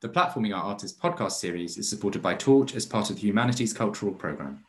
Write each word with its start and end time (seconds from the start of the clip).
The 0.00 0.08
Platforming 0.08 0.56
Our 0.56 0.62
Artists 0.62 0.96
podcast 0.96 1.32
series 1.32 1.76
is 1.76 1.90
supported 1.90 2.22
by 2.22 2.36
Torch 2.36 2.76
as 2.76 2.86
part 2.86 3.10
of 3.10 3.16
the 3.16 3.22
Humanities 3.22 3.72
Cultural 3.72 4.12
Programme. 4.12 4.64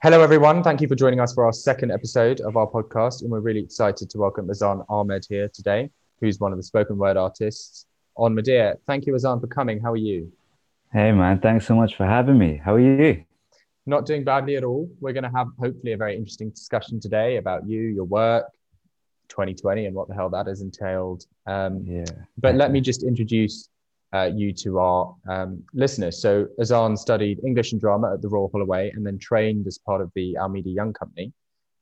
Hello, 0.00 0.20
everyone. 0.20 0.62
Thank 0.62 0.80
you 0.80 0.86
for 0.86 0.94
joining 0.94 1.18
us 1.18 1.34
for 1.34 1.44
our 1.44 1.52
second 1.52 1.90
episode 1.90 2.40
of 2.40 2.56
our 2.56 2.68
podcast. 2.68 3.22
And 3.22 3.32
we're 3.32 3.40
really 3.40 3.58
excited 3.58 4.08
to 4.08 4.18
welcome 4.18 4.48
Azan 4.48 4.84
Ahmed 4.88 5.26
here 5.28 5.50
today, 5.52 5.90
who's 6.20 6.38
one 6.38 6.52
of 6.52 6.56
the 6.56 6.62
spoken 6.62 6.98
word 6.98 7.16
artists 7.16 7.86
on 8.14 8.32
Medea. 8.32 8.76
Thank 8.86 9.06
you, 9.06 9.14
Azan, 9.16 9.40
for 9.40 9.48
coming. 9.48 9.80
How 9.80 9.90
are 9.90 9.96
you? 9.96 10.32
Hey, 10.92 11.10
man. 11.10 11.40
Thanks 11.40 11.66
so 11.66 11.74
much 11.74 11.96
for 11.96 12.06
having 12.06 12.38
me. 12.38 12.60
How 12.64 12.74
are 12.74 12.78
you? 12.78 13.24
Not 13.86 14.06
doing 14.06 14.22
badly 14.22 14.54
at 14.54 14.62
all. 14.62 14.88
We're 15.00 15.14
going 15.14 15.24
to 15.24 15.36
have 15.36 15.48
hopefully 15.58 15.94
a 15.94 15.96
very 15.96 16.14
interesting 16.14 16.50
discussion 16.50 17.00
today 17.00 17.38
about 17.38 17.68
you, 17.68 17.80
your 17.80 18.04
work, 18.04 18.44
2020, 19.30 19.86
and 19.86 19.96
what 19.96 20.06
the 20.06 20.14
hell 20.14 20.30
that 20.30 20.46
has 20.46 20.60
entailed. 20.60 21.26
Um, 21.48 21.84
yeah. 21.84 22.04
But 22.38 22.54
let 22.54 22.70
me 22.70 22.80
just 22.80 23.02
introduce 23.02 23.68
uh, 24.12 24.30
you 24.34 24.52
to 24.52 24.78
our 24.78 25.14
um, 25.28 25.62
listeners. 25.72 26.20
So 26.20 26.46
Azan 26.60 26.96
studied 26.96 27.40
English 27.44 27.72
and 27.72 27.80
drama 27.80 28.14
at 28.14 28.22
the 28.22 28.28
Royal 28.28 28.50
Holloway 28.52 28.90
and 28.94 29.06
then 29.06 29.18
trained 29.18 29.66
as 29.66 29.78
part 29.78 30.00
of 30.00 30.10
the 30.14 30.36
Almeida 30.38 30.70
Young 30.70 30.92
Company 30.92 31.32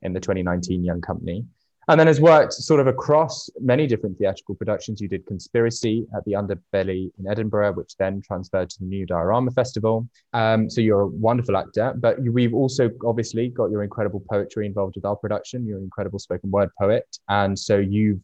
in 0.02 0.12
the 0.12 0.20
2019 0.20 0.84
Young 0.84 1.00
Company. 1.00 1.44
And 1.90 1.98
then 1.98 2.06
has 2.06 2.20
worked 2.20 2.52
sort 2.52 2.80
of 2.80 2.86
across 2.86 3.48
many 3.60 3.86
different 3.86 4.18
theatrical 4.18 4.54
productions. 4.54 5.00
You 5.00 5.08
did 5.08 5.24
Conspiracy 5.24 6.06
at 6.14 6.22
the 6.26 6.32
Underbelly 6.32 7.10
in 7.18 7.26
Edinburgh, 7.26 7.72
which 7.72 7.96
then 7.96 8.20
transferred 8.20 8.68
to 8.68 8.80
the 8.80 8.84
New 8.84 9.06
Diorama 9.06 9.50
Festival. 9.52 10.06
Um, 10.34 10.68
so 10.68 10.82
you're 10.82 11.00
a 11.00 11.06
wonderful 11.06 11.56
actor, 11.56 11.94
but 11.96 12.20
we've 12.20 12.52
also 12.52 12.90
obviously 13.06 13.48
got 13.48 13.70
your 13.70 13.84
incredible 13.84 14.22
poetry 14.30 14.66
involved 14.66 14.96
with 14.96 15.06
our 15.06 15.16
production. 15.16 15.66
You're 15.66 15.78
an 15.78 15.84
incredible 15.84 16.18
spoken 16.18 16.50
word 16.50 16.68
poet. 16.78 17.06
And 17.30 17.58
so 17.58 17.78
you've 17.78 18.20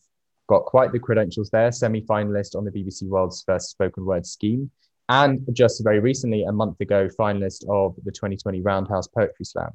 got 0.49 0.65
quite 0.65 0.93
the 0.93 0.99
credentials 0.99 1.51
there, 1.51 1.73
semi 1.73 2.03
finalist 2.03 2.57
on 2.57 2.65
the 2.65 2.71
BBC 2.71 3.05
Words 3.05 3.43
First 3.47 3.71
Spoken 3.71 4.05
Word 4.05 4.27
Scheme, 4.27 4.71
and 5.09 5.47
just 5.53 5.83
very 5.85 6.01
recently, 6.01 6.45
a 6.45 6.53
month 6.53 6.81
ago, 6.81 7.09
finalist 7.19 7.65
of 7.69 7.95
the 8.05 8.13
2020 8.13 8.61
Roundhouse 8.61 9.07
Poetry 9.09 9.45
Slam. 9.45 9.71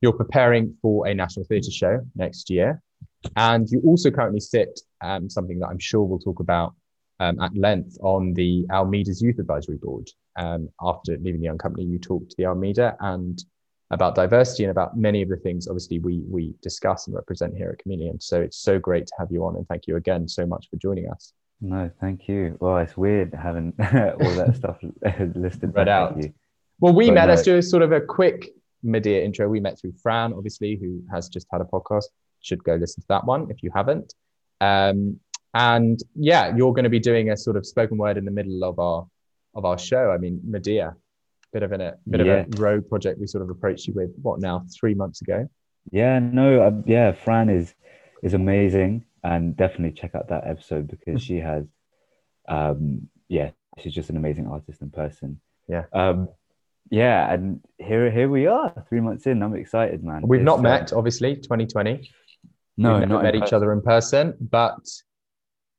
You're 0.00 0.12
preparing 0.12 0.76
for 0.82 1.06
a 1.06 1.14
national 1.14 1.46
theatre 1.46 1.70
show 1.70 2.00
next 2.14 2.50
year, 2.50 2.82
and 3.36 3.68
you 3.70 3.80
also 3.84 4.10
currently 4.10 4.40
sit 4.40 4.80
um, 5.00 5.30
something 5.30 5.58
that 5.60 5.68
I'm 5.68 5.78
sure 5.78 6.02
we'll 6.02 6.18
talk 6.18 6.40
about 6.40 6.74
um, 7.20 7.40
at 7.40 7.56
length 7.56 7.96
on 8.02 8.34
the 8.34 8.66
Almeida's 8.70 9.22
Youth 9.22 9.38
Advisory 9.38 9.76
Board. 9.76 10.08
Um, 10.36 10.68
after 10.82 11.16
leaving 11.16 11.40
the 11.40 11.46
Young 11.46 11.58
Company, 11.58 11.84
you 11.84 11.98
talked 11.98 12.30
to 12.30 12.36
the 12.36 12.46
Almeida 12.46 12.96
and 13.00 13.42
about 13.94 14.14
diversity 14.14 14.64
and 14.64 14.70
about 14.70 14.96
many 14.96 15.22
of 15.22 15.28
the 15.28 15.36
things 15.36 15.68
obviously 15.68 15.98
we 16.00 16.22
we 16.28 16.54
discuss 16.62 17.06
and 17.06 17.14
represent 17.14 17.56
here 17.56 17.70
at 17.70 17.78
Chameleon. 17.78 18.20
So 18.20 18.40
it's 18.40 18.58
so 18.58 18.78
great 18.78 19.06
to 19.06 19.14
have 19.18 19.28
you 19.30 19.44
on 19.44 19.56
and 19.56 19.66
thank 19.68 19.86
you 19.86 19.96
again 19.96 20.28
so 20.28 20.44
much 20.44 20.68
for 20.68 20.76
joining 20.76 21.08
us. 21.08 21.32
No, 21.60 21.90
thank 22.00 22.28
you. 22.28 22.58
Well, 22.60 22.78
it's 22.78 22.96
weird 22.96 23.32
having 23.34 23.72
all 23.78 24.34
that 24.34 24.54
stuff 24.56 24.78
listed 25.34 25.74
read 25.74 25.88
out. 25.88 26.18
Well, 26.80 26.92
we 26.92 27.06
but 27.06 27.14
met. 27.14 27.26
No. 27.26 27.30
Let's 27.30 27.42
do 27.42 27.56
a 27.56 27.62
sort 27.62 27.82
of 27.82 27.92
a 27.92 28.00
quick 28.00 28.50
Medea 28.82 29.22
intro. 29.22 29.48
We 29.48 29.60
met 29.60 29.80
through 29.80 29.94
Fran, 30.02 30.32
obviously, 30.32 30.76
who 30.76 31.02
has 31.10 31.28
just 31.28 31.46
had 31.50 31.60
a 31.60 31.64
podcast. 31.64 32.04
Should 32.40 32.62
go 32.64 32.74
listen 32.74 33.00
to 33.02 33.08
that 33.08 33.24
one 33.24 33.50
if 33.50 33.62
you 33.62 33.70
haven't. 33.74 34.12
Um, 34.60 35.20
and 35.54 36.00
yeah, 36.16 36.54
you're 36.54 36.72
going 36.72 36.84
to 36.84 36.90
be 36.90 36.98
doing 36.98 37.30
a 37.30 37.36
sort 37.36 37.56
of 37.56 37.64
spoken 37.64 37.96
word 37.96 38.18
in 38.18 38.24
the 38.24 38.30
middle 38.30 38.64
of 38.64 38.78
our 38.78 39.06
of 39.54 39.64
our 39.64 39.78
show. 39.78 40.10
I 40.10 40.18
mean, 40.18 40.40
Medea, 40.44 40.96
bit 41.54 41.62
of 41.62 41.72
a 41.72 41.94
bit 42.08 42.26
yeah. 42.26 42.32
of 42.32 42.58
a 42.58 42.62
road 42.62 42.88
project 42.88 43.20
we 43.20 43.26
sort 43.28 43.42
of 43.42 43.48
approached 43.48 43.86
you 43.86 43.94
with 43.94 44.10
what 44.20 44.40
now 44.40 44.66
three 44.78 44.94
months 44.94 45.22
ago? 45.22 45.48
Yeah 45.92 46.18
no 46.18 46.62
uh, 46.62 46.72
yeah 46.84 47.12
fran 47.12 47.48
is 47.48 47.74
is 48.22 48.34
amazing 48.34 49.04
and 49.22 49.56
definitely 49.56 49.92
check 49.92 50.14
out 50.14 50.28
that 50.28 50.46
episode 50.46 50.88
because 50.88 51.22
she 51.22 51.36
has 51.50 51.64
um 52.48 53.08
yeah 53.28 53.50
she's 53.78 53.94
just 53.94 54.10
an 54.10 54.16
amazing 54.16 54.48
artist 54.48 54.82
in 54.82 54.90
person. 54.90 55.40
Yeah. 55.68 55.84
Um 55.92 56.28
yeah 56.90 57.32
and 57.32 57.60
here 57.78 58.10
here 58.10 58.28
we 58.28 58.46
are 58.46 58.84
three 58.90 59.00
months 59.00 59.26
in 59.26 59.42
i'm 59.42 59.54
excited 59.54 60.04
man. 60.04 60.22
We've 60.26 60.40
it's, 60.40 60.44
not 60.44 60.60
met 60.60 60.92
uh, 60.92 60.98
obviously 60.98 61.36
2020 61.36 62.10
no 62.76 62.98
we've 62.98 63.08
not 63.08 63.22
met 63.22 63.34
each 63.34 63.54
other 63.54 63.72
in 63.72 63.80
person 63.80 64.34
but 64.38 64.84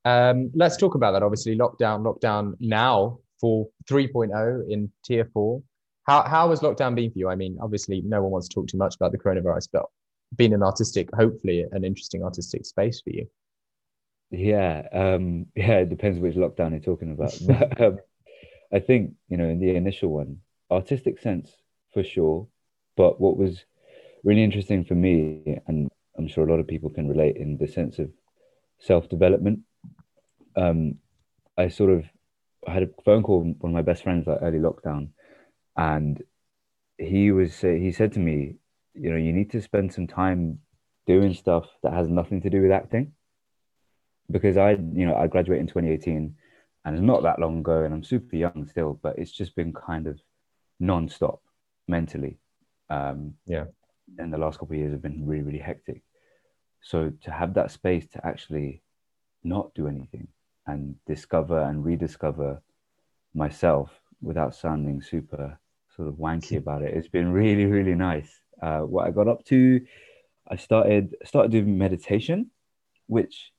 um 0.06 0.50
let's 0.56 0.78
talk 0.78 0.96
about 0.96 1.12
that 1.12 1.22
obviously. 1.22 1.58
Lockdown 1.58 2.02
lockdown 2.02 2.54
now 2.60 3.20
for 3.40 3.68
3.0 3.90 4.72
in 4.72 4.92
tier 5.04 5.30
four. 5.34 5.62
How, 6.06 6.24
how 6.24 6.50
has 6.52 6.60
lockdown 6.60 6.96
been 6.96 7.12
for 7.12 7.20
you? 7.20 7.30
I 7.30 7.36
mean, 7.36 7.58
obviously, 7.62 8.02
no 8.02 8.22
one 8.22 8.32
wants 8.32 8.48
to 8.48 8.56
talk 8.56 8.68
too 8.68 8.78
much 8.78 8.96
about 8.96 9.12
the 9.12 9.18
coronavirus, 9.18 9.70
but 9.74 9.86
being 10.36 10.54
an 10.54 10.64
artistic, 10.64 11.10
hopefully, 11.16 11.66
an 11.72 11.84
interesting 11.84 12.24
artistic 12.24 12.66
space 12.66 13.02
for 13.02 13.10
you. 13.10 13.28
Yeah, 14.32 14.88
um, 14.92 15.48
yeah, 15.56 15.80
it 15.80 15.90
depends 15.90 16.20
which 16.20 16.36
lockdown 16.36 16.72
you're 16.72 16.80
talking 16.80 17.12
about. 17.12 17.34
but 17.48 17.82
um, 17.82 18.00
I 18.72 18.80
think, 18.80 19.14
you 19.30 19.38
know, 19.38 19.48
in 19.48 19.60
the 19.60 19.76
initial 19.76 20.10
one, 20.10 20.40
artistic 20.70 21.20
sense 21.20 21.52
for 21.94 22.04
sure. 22.04 22.48
But 22.96 23.20
what 23.20 23.38
was 23.38 23.66
really 24.24 24.44
interesting 24.44 24.86
for 24.86 24.96
me, 24.96 25.60
and 25.68 25.90
I'm 26.18 26.28
sure 26.28 26.48
a 26.48 26.52
lot 26.52 26.60
of 26.60 26.68
people 26.68 26.90
can 26.90 27.08
relate 27.08 27.38
in 27.38 27.58
the 27.58 27.68
sense 27.68 28.00
of 28.00 28.12
self 28.80 29.10
development, 29.10 29.62
um, 30.56 30.96
I 31.58 31.70
sort 31.70 31.92
of 31.92 32.06
had 32.68 32.84
a 32.84 32.90
phone 33.04 33.24
call 33.24 33.44
with 33.44 33.58
one 33.60 33.72
of 33.72 33.76
my 33.76 33.82
best 33.82 34.04
friends 34.04 34.28
like 34.28 34.40
early 34.42 34.60
lockdown, 34.60 35.10
and 35.78 36.24
he 36.98 37.32
was 37.32 37.60
he 37.60 37.92
said 37.92 38.14
to 38.14 38.20
me, 38.20 38.56
you 38.94 39.12
know, 39.12 39.18
you 39.18 39.34
need 39.34 39.52
to 39.52 39.62
spend 39.62 39.94
some 39.94 40.08
time 40.08 40.60
doing 41.06 41.34
stuff 41.34 41.66
that 41.84 41.94
has 41.94 42.08
nothing 42.08 42.42
to 42.42 42.50
do 42.50 42.62
with 42.62 42.72
acting, 42.72 43.14
because 44.32 44.58
I 44.58 44.72
you 44.72 45.06
know 45.06 45.16
I 45.16 45.28
graduated 45.28 45.62
in 45.62 45.68
2018, 45.68 46.36
and 46.86 46.96
it's 46.96 47.04
not 47.04 47.24
that 47.24 47.40
long 47.40 47.60
ago, 47.60 47.84
and 47.84 47.94
I'm 47.94 48.04
super 48.04 48.36
young 48.36 48.68
still, 48.70 49.00
but 49.02 49.18
it's 49.18 49.32
just 49.32 49.56
been 49.56 49.74
kind 49.74 50.08
of 50.08 50.20
non-stop 50.80 51.42
mentally. 51.88 52.38
Um, 52.90 53.34
yeah, 53.46 53.66
and 54.18 54.32
the 54.32 54.38
last 54.38 54.60
couple 54.60 54.76
of 54.76 54.80
years 54.80 54.92
have 54.92 55.02
been 55.02 55.26
really 55.26 55.44
really 55.44 55.60
hectic. 55.60 56.04
So 56.82 57.12
to 57.24 57.32
have 57.32 57.56
that 57.56 57.72
space 57.72 58.06
to 58.14 58.26
actually 58.26 58.84
not 59.44 59.74
do 59.74 59.88
anything 59.88 60.28
and 60.68 60.96
discover 61.06 61.60
and 61.60 61.84
rediscover 61.84 62.62
myself 63.34 63.92
without 64.22 64.56
sounding 64.56 65.02
super 65.02 65.60
sort 65.96 66.08
of 66.08 66.16
wanky 66.16 66.58
about 66.64 66.82
it. 66.82 66.96
It's 66.96 67.08
been 67.08 67.32
really, 67.32 67.66
really 67.66 67.96
nice. 67.96 68.30
Uh, 68.62 68.80
what 68.80 69.08
I 69.08 69.12
got 69.12 69.28
up 69.28 69.44
to, 69.46 69.82
I 70.48 70.56
started 70.56 71.16
started 71.26 71.52
doing 71.52 71.78
meditation, 71.78 72.52
which 73.08 73.52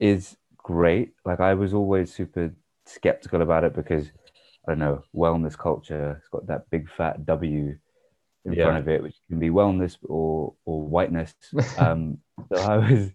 is 0.00 0.36
great. 0.56 1.12
Like 1.24 1.40
I 1.40 1.54
was 1.54 1.74
always 1.74 2.12
super 2.14 2.54
skeptical 2.86 3.42
about 3.42 3.64
it 3.64 3.74
because 3.74 4.10
I 4.66 4.72
don't 4.72 4.78
know 4.78 5.02
wellness 5.14 5.56
culture. 5.56 6.16
It's 6.18 6.28
got 6.28 6.46
that 6.46 6.70
big 6.70 6.90
fat 6.90 7.26
W 7.26 7.76
in 8.44 8.52
yeah. 8.52 8.64
front 8.64 8.78
of 8.78 8.88
it, 8.88 9.02
which 9.02 9.16
can 9.28 9.38
be 9.38 9.50
wellness 9.50 9.96
or 10.02 10.54
or 10.64 10.82
whiteness. 10.82 11.34
Um, 11.78 12.18
so 12.52 12.60
I 12.60 12.76
was, 12.76 13.10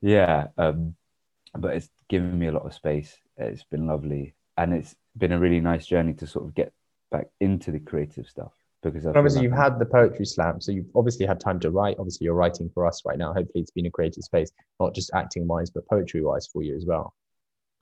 yeah. 0.00 0.48
Um, 0.58 0.94
but 1.54 1.74
it's 1.74 1.88
given 2.08 2.38
me 2.38 2.46
a 2.48 2.52
lot 2.52 2.66
of 2.66 2.74
space. 2.74 3.16
It's 3.36 3.64
been 3.64 3.86
lovely, 3.86 4.34
and 4.56 4.72
it's 4.72 4.94
been 5.16 5.32
a 5.32 5.38
really 5.38 5.60
nice 5.60 5.86
journey 5.86 6.14
to 6.14 6.26
sort 6.26 6.46
of 6.46 6.54
get 6.54 6.72
back 7.10 7.26
into 7.40 7.70
the 7.70 7.80
creative 7.80 8.26
stuff 8.26 8.52
because 8.82 9.06
obviously 9.06 9.42
you've 9.42 9.52
had 9.52 9.78
the 9.78 9.86
poetry 9.86 10.24
slam, 10.24 10.60
so 10.60 10.70
you've 10.70 10.90
obviously 10.94 11.26
had 11.26 11.40
time 11.40 11.58
to 11.60 11.70
write. 11.70 11.96
Obviously, 11.98 12.24
you're 12.24 12.34
writing 12.34 12.70
for 12.72 12.86
us 12.86 13.02
right 13.04 13.18
now. 13.18 13.32
Hopefully, 13.32 13.62
it's 13.62 13.70
been 13.70 13.86
a 13.86 13.90
creative 13.90 14.22
space, 14.22 14.50
not 14.78 14.94
just 14.94 15.10
acting 15.14 15.46
wise, 15.48 15.70
but 15.70 15.86
poetry 15.88 16.22
wise 16.22 16.46
for 16.46 16.62
you 16.62 16.76
as 16.76 16.84
well. 16.86 17.14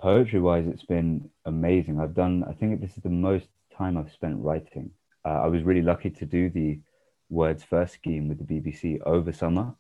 Poetry 0.01 0.41
wise, 0.41 0.67
it's 0.67 0.85
been 0.85 1.29
amazing. 1.45 2.01
I've 2.01 2.15
done. 2.15 2.45
I 2.49 2.53
think 2.53 2.81
this 2.81 2.97
is 2.97 3.03
the 3.03 3.11
most 3.11 3.49
time 3.77 3.99
I've 3.99 4.13
spent 4.13 4.39
writing. 4.39 4.91
Uh, 5.25 5.43
I 5.43 5.47
was 5.49 5.63
really 5.63 5.83
lucky 5.83 6.11
to 6.11 6.25
do 6.25 6.49
the 6.49 6.81
Words 7.29 7.65
First 7.65 7.95
scheme 7.95 8.29
with 8.29 8.39
the 8.39 8.45
BBC 8.45 9.01
over 9.05 9.33
summer, 9.33 9.75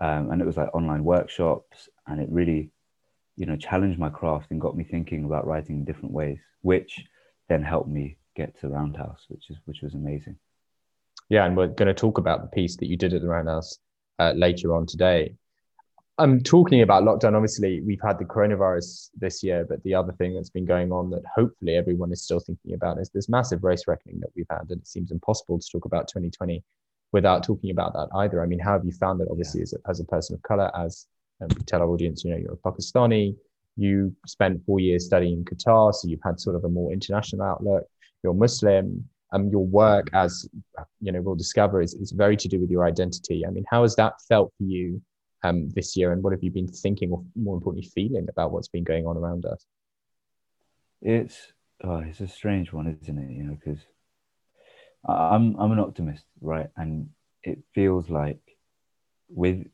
um, 0.00 0.30
and 0.30 0.42
it 0.42 0.46
was 0.46 0.56
like 0.56 0.74
online 0.74 1.04
workshops, 1.04 1.88
and 2.06 2.20
it 2.20 2.28
really 2.30 2.70
you 3.36 3.46
know, 3.46 3.56
challenged 3.56 3.98
my 3.98 4.10
craft 4.10 4.50
and 4.50 4.60
got 4.60 4.76
me 4.76 4.84
thinking 4.84 5.24
about 5.24 5.46
writing 5.46 5.76
in 5.76 5.84
different 5.86 6.12
ways, 6.12 6.38
which 6.60 7.02
then 7.48 7.62
helped 7.62 7.88
me 7.88 8.18
get 8.40 8.58
to 8.60 8.68
Roundhouse, 8.68 9.26
which 9.28 9.50
is 9.50 9.56
which 9.66 9.82
was 9.82 9.94
amazing. 9.94 10.36
Yeah, 11.28 11.44
and 11.46 11.56
we're 11.56 11.68
going 11.68 11.88
to 11.88 11.94
talk 11.94 12.18
about 12.18 12.42
the 12.42 12.48
piece 12.48 12.76
that 12.76 12.86
you 12.86 12.96
did 12.96 13.14
at 13.14 13.20
the 13.20 13.28
Roundhouse 13.28 13.78
uh, 14.18 14.32
later 14.34 14.74
on 14.74 14.86
today. 14.86 15.34
I'm 16.18 16.42
talking 16.42 16.82
about 16.82 17.04
lockdown. 17.04 17.34
Obviously, 17.34 17.80
we've 17.80 18.00
had 18.02 18.18
the 18.18 18.24
coronavirus 18.24 19.10
this 19.16 19.42
year, 19.42 19.64
but 19.68 19.82
the 19.84 19.94
other 19.94 20.12
thing 20.12 20.34
that's 20.34 20.50
been 20.50 20.66
going 20.66 20.92
on 20.92 21.08
that 21.10 21.22
hopefully 21.34 21.76
everyone 21.76 22.12
is 22.12 22.22
still 22.22 22.40
thinking 22.40 22.74
about 22.74 22.98
is 22.98 23.10
this 23.10 23.28
massive 23.28 23.64
race 23.64 23.84
reckoning 23.86 24.20
that 24.20 24.30
we've 24.36 24.50
had, 24.50 24.66
and 24.68 24.80
it 24.80 24.86
seems 24.86 25.10
impossible 25.10 25.58
to 25.58 25.66
talk 25.72 25.84
about 25.84 26.08
2020 26.08 26.62
without 27.12 27.42
talking 27.42 27.70
about 27.70 27.92
that 27.94 28.08
either. 28.16 28.42
I 28.42 28.46
mean, 28.46 28.58
how 28.58 28.72
have 28.72 28.84
you 28.84 28.92
found 28.92 29.20
it? 29.20 29.28
Obviously, 29.30 29.60
yeah. 29.60 29.64
as, 29.64 29.72
a, 29.72 29.90
as 29.90 30.00
a 30.00 30.04
person 30.04 30.34
of 30.34 30.42
color, 30.42 30.70
as 30.76 31.06
um, 31.40 31.48
tell 31.66 31.80
our 31.80 31.88
audience, 31.88 32.24
you 32.24 32.30
know, 32.30 32.36
you're 32.36 32.52
a 32.52 32.56
Pakistani, 32.56 33.34
you 33.76 34.14
spent 34.26 34.64
four 34.66 34.78
years 34.78 35.06
studying 35.06 35.38
in 35.38 35.44
Qatar, 35.44 35.94
so 35.94 36.06
you've 36.08 36.20
had 36.24 36.38
sort 36.38 36.56
of 36.56 36.64
a 36.64 36.68
more 36.68 36.92
international 36.92 37.42
outlook. 37.42 37.84
You're 38.22 38.34
Muslim. 38.34 39.08
Um, 39.32 39.48
your 39.48 39.64
work, 39.64 40.10
as 40.12 40.48
you 41.00 41.12
know, 41.12 41.20
we'll 41.20 41.36
discover, 41.36 41.80
is, 41.80 41.94
is 41.94 42.10
very 42.10 42.36
to 42.36 42.48
do 42.48 42.58
with 42.58 42.68
your 42.68 42.84
identity. 42.84 43.46
I 43.46 43.50
mean, 43.50 43.64
how 43.70 43.82
has 43.82 43.94
that 43.94 44.14
felt 44.28 44.52
for 44.58 44.64
you 44.64 45.00
um, 45.44 45.68
this 45.70 45.96
year, 45.96 46.12
and 46.12 46.20
what 46.20 46.32
have 46.32 46.42
you 46.42 46.50
been 46.50 46.66
thinking, 46.66 47.12
or 47.12 47.22
more 47.36 47.54
importantly, 47.54 47.88
feeling 47.94 48.26
about 48.28 48.50
what's 48.50 48.68
been 48.68 48.82
going 48.82 49.06
on 49.06 49.16
around 49.16 49.44
us? 49.46 49.64
It's 51.00 51.52
oh, 51.84 51.98
it's 51.98 52.20
a 52.20 52.26
strange 52.26 52.72
one, 52.72 52.98
isn't 53.00 53.18
it? 53.18 53.30
You 53.30 53.44
know, 53.44 53.58
because 53.64 53.80
I'm 55.08 55.56
I'm 55.56 55.72
an 55.72 55.78
optimist, 55.78 56.24
right? 56.40 56.68
And 56.76 57.10
it 57.42 57.58
feels 57.74 58.10
like 58.10 58.40
with 59.28 59.64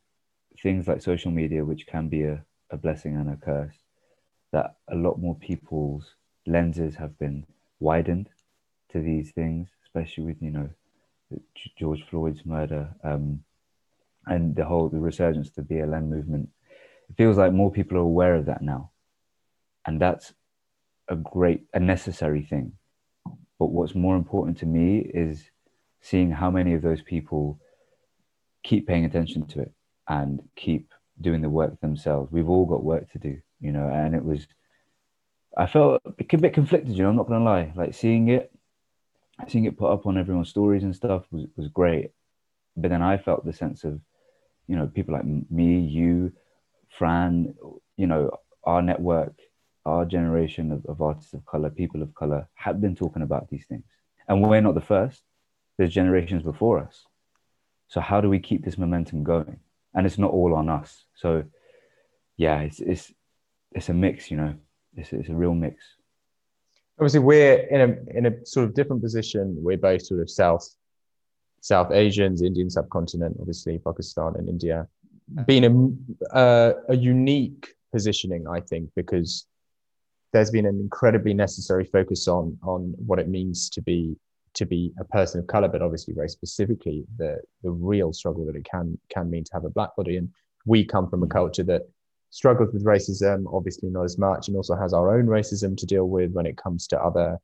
things 0.62 0.87
like 0.87 1.02
social 1.02 1.31
media, 1.31 1.64
which 1.64 1.87
can 1.87 2.08
be 2.08 2.22
a, 2.22 2.44
a 2.70 2.76
blessing 2.76 3.16
and 3.16 3.31
a 3.31 3.37
curse, 3.37 3.76
that 4.52 4.76
a 4.88 4.94
lot 4.94 5.19
more 5.19 5.34
people's 5.37 6.14
lenses 6.46 6.94
have 6.94 7.19
been 7.19 7.44
widened 7.81 8.28
to 8.92 9.00
these 9.00 9.32
things, 9.32 9.68
especially 9.84 10.24
with 10.24 10.40
you 10.40 10.50
know 10.50 10.70
George 11.78 12.04
Floyd's 12.08 12.44
murder 12.44 12.88
um, 13.02 13.42
and 14.26 14.54
the 14.54 14.64
whole 14.64 14.88
the 14.88 14.98
resurgence 14.98 15.48
of 15.48 15.54
the 15.54 15.62
BLM 15.74 16.08
movement. 16.08 16.48
It 17.08 17.16
feels 17.16 17.36
like 17.36 17.52
more 17.52 17.70
people 17.70 17.98
are 17.98 18.00
aware 18.00 18.34
of 18.34 18.46
that 18.46 18.62
now, 18.62 18.90
and 19.86 20.00
that's 20.00 20.32
a 21.08 21.16
great 21.16 21.62
a 21.74 21.80
necessary 21.80 22.42
thing. 22.42 22.72
But 23.58 23.66
what's 23.66 23.94
more 23.94 24.16
important 24.16 24.58
to 24.58 24.66
me 24.66 24.98
is 24.98 25.50
seeing 26.00 26.30
how 26.30 26.50
many 26.50 26.74
of 26.74 26.82
those 26.82 27.02
people 27.02 27.58
keep 28.62 28.86
paying 28.86 29.04
attention 29.04 29.46
to 29.46 29.60
it 29.60 29.72
and 30.08 30.42
keep 30.56 30.92
doing 31.20 31.40
the 31.40 31.48
work 31.48 31.80
themselves. 31.80 32.30
We've 32.30 32.48
all 32.50 32.66
got 32.66 32.84
work 32.84 33.10
to 33.12 33.18
do 33.18 33.40
you 33.60 33.72
know 33.72 33.88
and 33.88 34.14
it 34.14 34.24
was 34.24 34.46
i 35.56 35.66
felt 35.66 36.02
a 36.06 36.36
bit 36.36 36.52
conflicted 36.52 36.94
you 36.94 37.02
know 37.02 37.08
i'm 37.08 37.16
not 37.16 37.28
gonna 37.28 37.44
lie. 37.44 37.72
Like 37.74 37.94
seeing 37.94 38.28
it 38.28 38.52
seeing 39.48 39.64
it 39.64 39.78
put 39.78 39.92
up 39.92 40.06
on 40.06 40.16
everyone's 40.16 40.48
stories 40.48 40.82
and 40.82 40.96
stuff 40.96 41.24
was, 41.30 41.46
was 41.56 41.68
great 41.68 42.10
but 42.76 42.90
then 42.90 43.02
i 43.02 43.16
felt 43.16 43.44
the 43.44 43.52
sense 43.52 43.84
of 43.84 44.00
you 44.66 44.76
know 44.76 44.86
people 44.86 45.14
like 45.14 45.24
me 45.50 45.78
you 45.78 46.32
fran 46.88 47.54
you 47.96 48.06
know 48.06 48.30
our 48.64 48.82
network 48.82 49.34
our 49.86 50.04
generation 50.04 50.72
of, 50.72 50.84
of 50.86 51.00
artists 51.00 51.32
of 51.32 51.46
color, 51.46 51.70
people 51.70 52.02
of 52.02 52.12
color, 52.14 52.48
have 52.54 52.80
been 52.80 52.96
talking 52.96 53.22
about 53.22 53.48
these 53.48 53.64
things. 53.66 53.84
And 54.28 54.42
we're 54.42 54.60
not 54.60 54.74
the 54.74 54.80
first. 54.80 55.22
There's 55.78 55.94
generations 55.94 56.42
before 56.42 56.80
us. 56.80 57.06
So 57.86 58.00
how 58.00 58.20
do 58.20 58.28
we 58.28 58.40
keep 58.40 58.64
this 58.64 58.76
momentum 58.76 59.22
going? 59.22 59.60
And 59.94 60.04
it's 60.04 60.18
not 60.18 60.32
all 60.32 60.54
on 60.54 60.68
us. 60.68 61.04
So 61.14 61.44
yeah, 62.36 62.60
it's 62.60 62.80
it's 62.80 63.12
it's 63.72 63.88
a 63.88 63.94
mix, 63.94 64.30
you 64.30 64.36
know. 64.36 64.54
It's 64.96 65.12
it's 65.12 65.28
a 65.28 65.34
real 65.34 65.54
mix. 65.54 65.84
Obviously, 66.98 67.20
we're 67.20 67.58
in 67.69 67.81
a 67.81 68.19
in 68.19 68.26
a 68.26 68.46
sort 68.46 68.64
of 68.64 68.75
different 68.75 69.02
position. 69.02 69.56
We're 69.58 69.76
both 69.76 70.02
sort 70.02 70.20
of 70.20 70.31
South 70.31 70.66
South 71.60 71.93
Asians, 71.93 72.43
Indian 72.43 72.70
subcontinent, 72.70 73.37
obviously 73.38 73.78
Pakistan 73.78 74.34
and 74.37 74.48
India, 74.48 74.88
being 75.46 75.64
a 75.64 76.37
uh, 76.37 76.72
a 76.88 76.96
unique 76.96 77.75
positioning, 77.93 78.46
I 78.48 78.60
think, 78.60 78.90
because 78.94 79.46
there's 80.32 80.50
been 80.50 80.66
an 80.66 80.81
incredibly 80.81 81.34
necessary 81.34 81.84
focus 81.84 82.28
on 82.28 82.58
on 82.62 82.94
what 82.98 83.19
it 83.19 83.28
means 83.28 83.69
to 83.70 83.82
be 83.82 84.16
to 84.54 84.64
be 84.64 84.93
a 84.98 85.04
person 85.04 85.38
of 85.38 85.46
color, 85.46 85.69
but 85.69 85.82
obviously 85.82 86.14
very 86.14 86.28
specifically 86.28 87.04
the 87.19 87.40
the 87.62 87.70
real 87.70 88.12
struggle 88.12 88.46
that 88.46 88.56
it 88.56 88.64
can 88.64 88.98
can 89.08 89.31
mean 89.31 89.44
to 89.44 89.52
have 89.52 89.64
a 89.64 89.70
black 89.70 89.94
body. 89.96 90.16
And 90.16 90.31
we 90.64 90.84
come 90.84 91.08
from 91.08 91.22
a 91.22 91.26
culture 91.26 91.62
that 91.64 91.82
struggles 92.31 92.73
with 92.73 92.84
racism, 92.84 93.44
obviously 93.52 93.88
not 93.88 94.05
as 94.05 94.19
much, 94.19 94.49
and 94.49 94.56
also 94.56 94.76
has 94.76 94.93
our 94.93 95.17
own 95.17 95.26
racism 95.26 95.76
to 95.76 95.87
deal 95.87 96.08
with 96.08 96.32
when 96.32 96.46
it 96.46 96.56
comes 96.56 96.87
to 96.88 97.00
other 97.00 97.38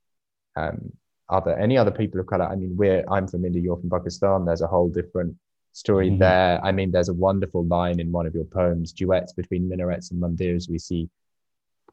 um, 0.57 0.93
other 1.29 1.57
any 1.59 1.79
other 1.79 1.91
people 1.91 2.21
of 2.21 2.27
color. 2.27 2.45
I 2.45 2.57
mean, 2.57 2.77
we're 2.77 3.05
I'm 3.11 3.27
from 3.27 3.45
India, 3.45 3.63
you're 3.63 3.79
from 3.79 3.91
Pakistan. 3.91 4.45
There's 4.45 4.63
a 4.63 4.67
whole 4.67 4.89
different 4.89 5.37
story 5.73 6.09
mm-hmm. 6.09 6.19
there. 6.19 6.65
I 6.65 6.73
mean, 6.73 6.91
there's 6.91 7.09
a 7.09 7.15
wonderful 7.15 7.65
line 7.67 8.01
in 8.01 8.13
one 8.13 8.27
of 8.27 8.35
your 8.35 8.45
poems, 8.45 8.93
duets 8.93 9.33
between 9.33 9.69
minarets 9.69 10.11
and 10.11 10.21
mandirs. 10.21 10.69
We 10.69 10.79
see 10.79 11.09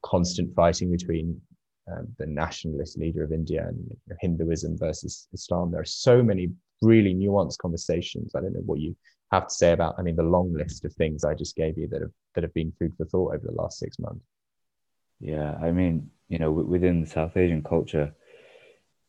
constant 0.02 0.54
fighting 0.56 0.92
between 0.92 1.40
um, 1.92 2.08
the 2.18 2.26
nationalist 2.26 2.98
leader 2.98 3.24
of 3.24 3.32
India 3.32 3.68
and 3.68 3.98
Hinduism 4.20 4.78
versus 4.78 5.28
Islam. 5.34 5.72
There 5.72 5.82
are 5.82 5.86
so 5.86 6.22
many 6.22 6.50
really 6.82 7.14
nuanced 7.14 7.58
conversations. 7.58 8.36
I 8.36 8.42
don't 8.42 8.54
know 8.54 8.62
what 8.66 8.80
you 8.80 8.96
have 9.32 9.48
to 9.48 9.54
say 9.54 9.72
about. 9.72 9.96
I 9.98 10.02
mean, 10.02 10.16
the 10.16 10.24
long 10.24 10.54
list 10.54 10.86
of 10.86 10.94
things 10.94 11.24
I 11.24 11.34
just 11.34 11.56
gave 11.56 11.78
you 11.78 11.88
that 11.90 12.02
have 12.02 12.12
that 12.36 12.44
have 12.44 12.54
been 12.54 12.74
food 12.80 12.94
for 12.98 13.06
thought 13.06 13.36
over 13.36 13.46
the 13.46 13.62
last 13.62 13.80
six 13.80 14.00
months. 14.00 14.26
Yeah, 15.20 15.56
I 15.62 15.72
mean, 15.72 16.10
you 16.30 16.40
know, 16.40 16.52
within 16.52 17.02
the 17.02 17.08
South 17.08 17.36
Asian 17.36 17.64
culture, 17.64 18.14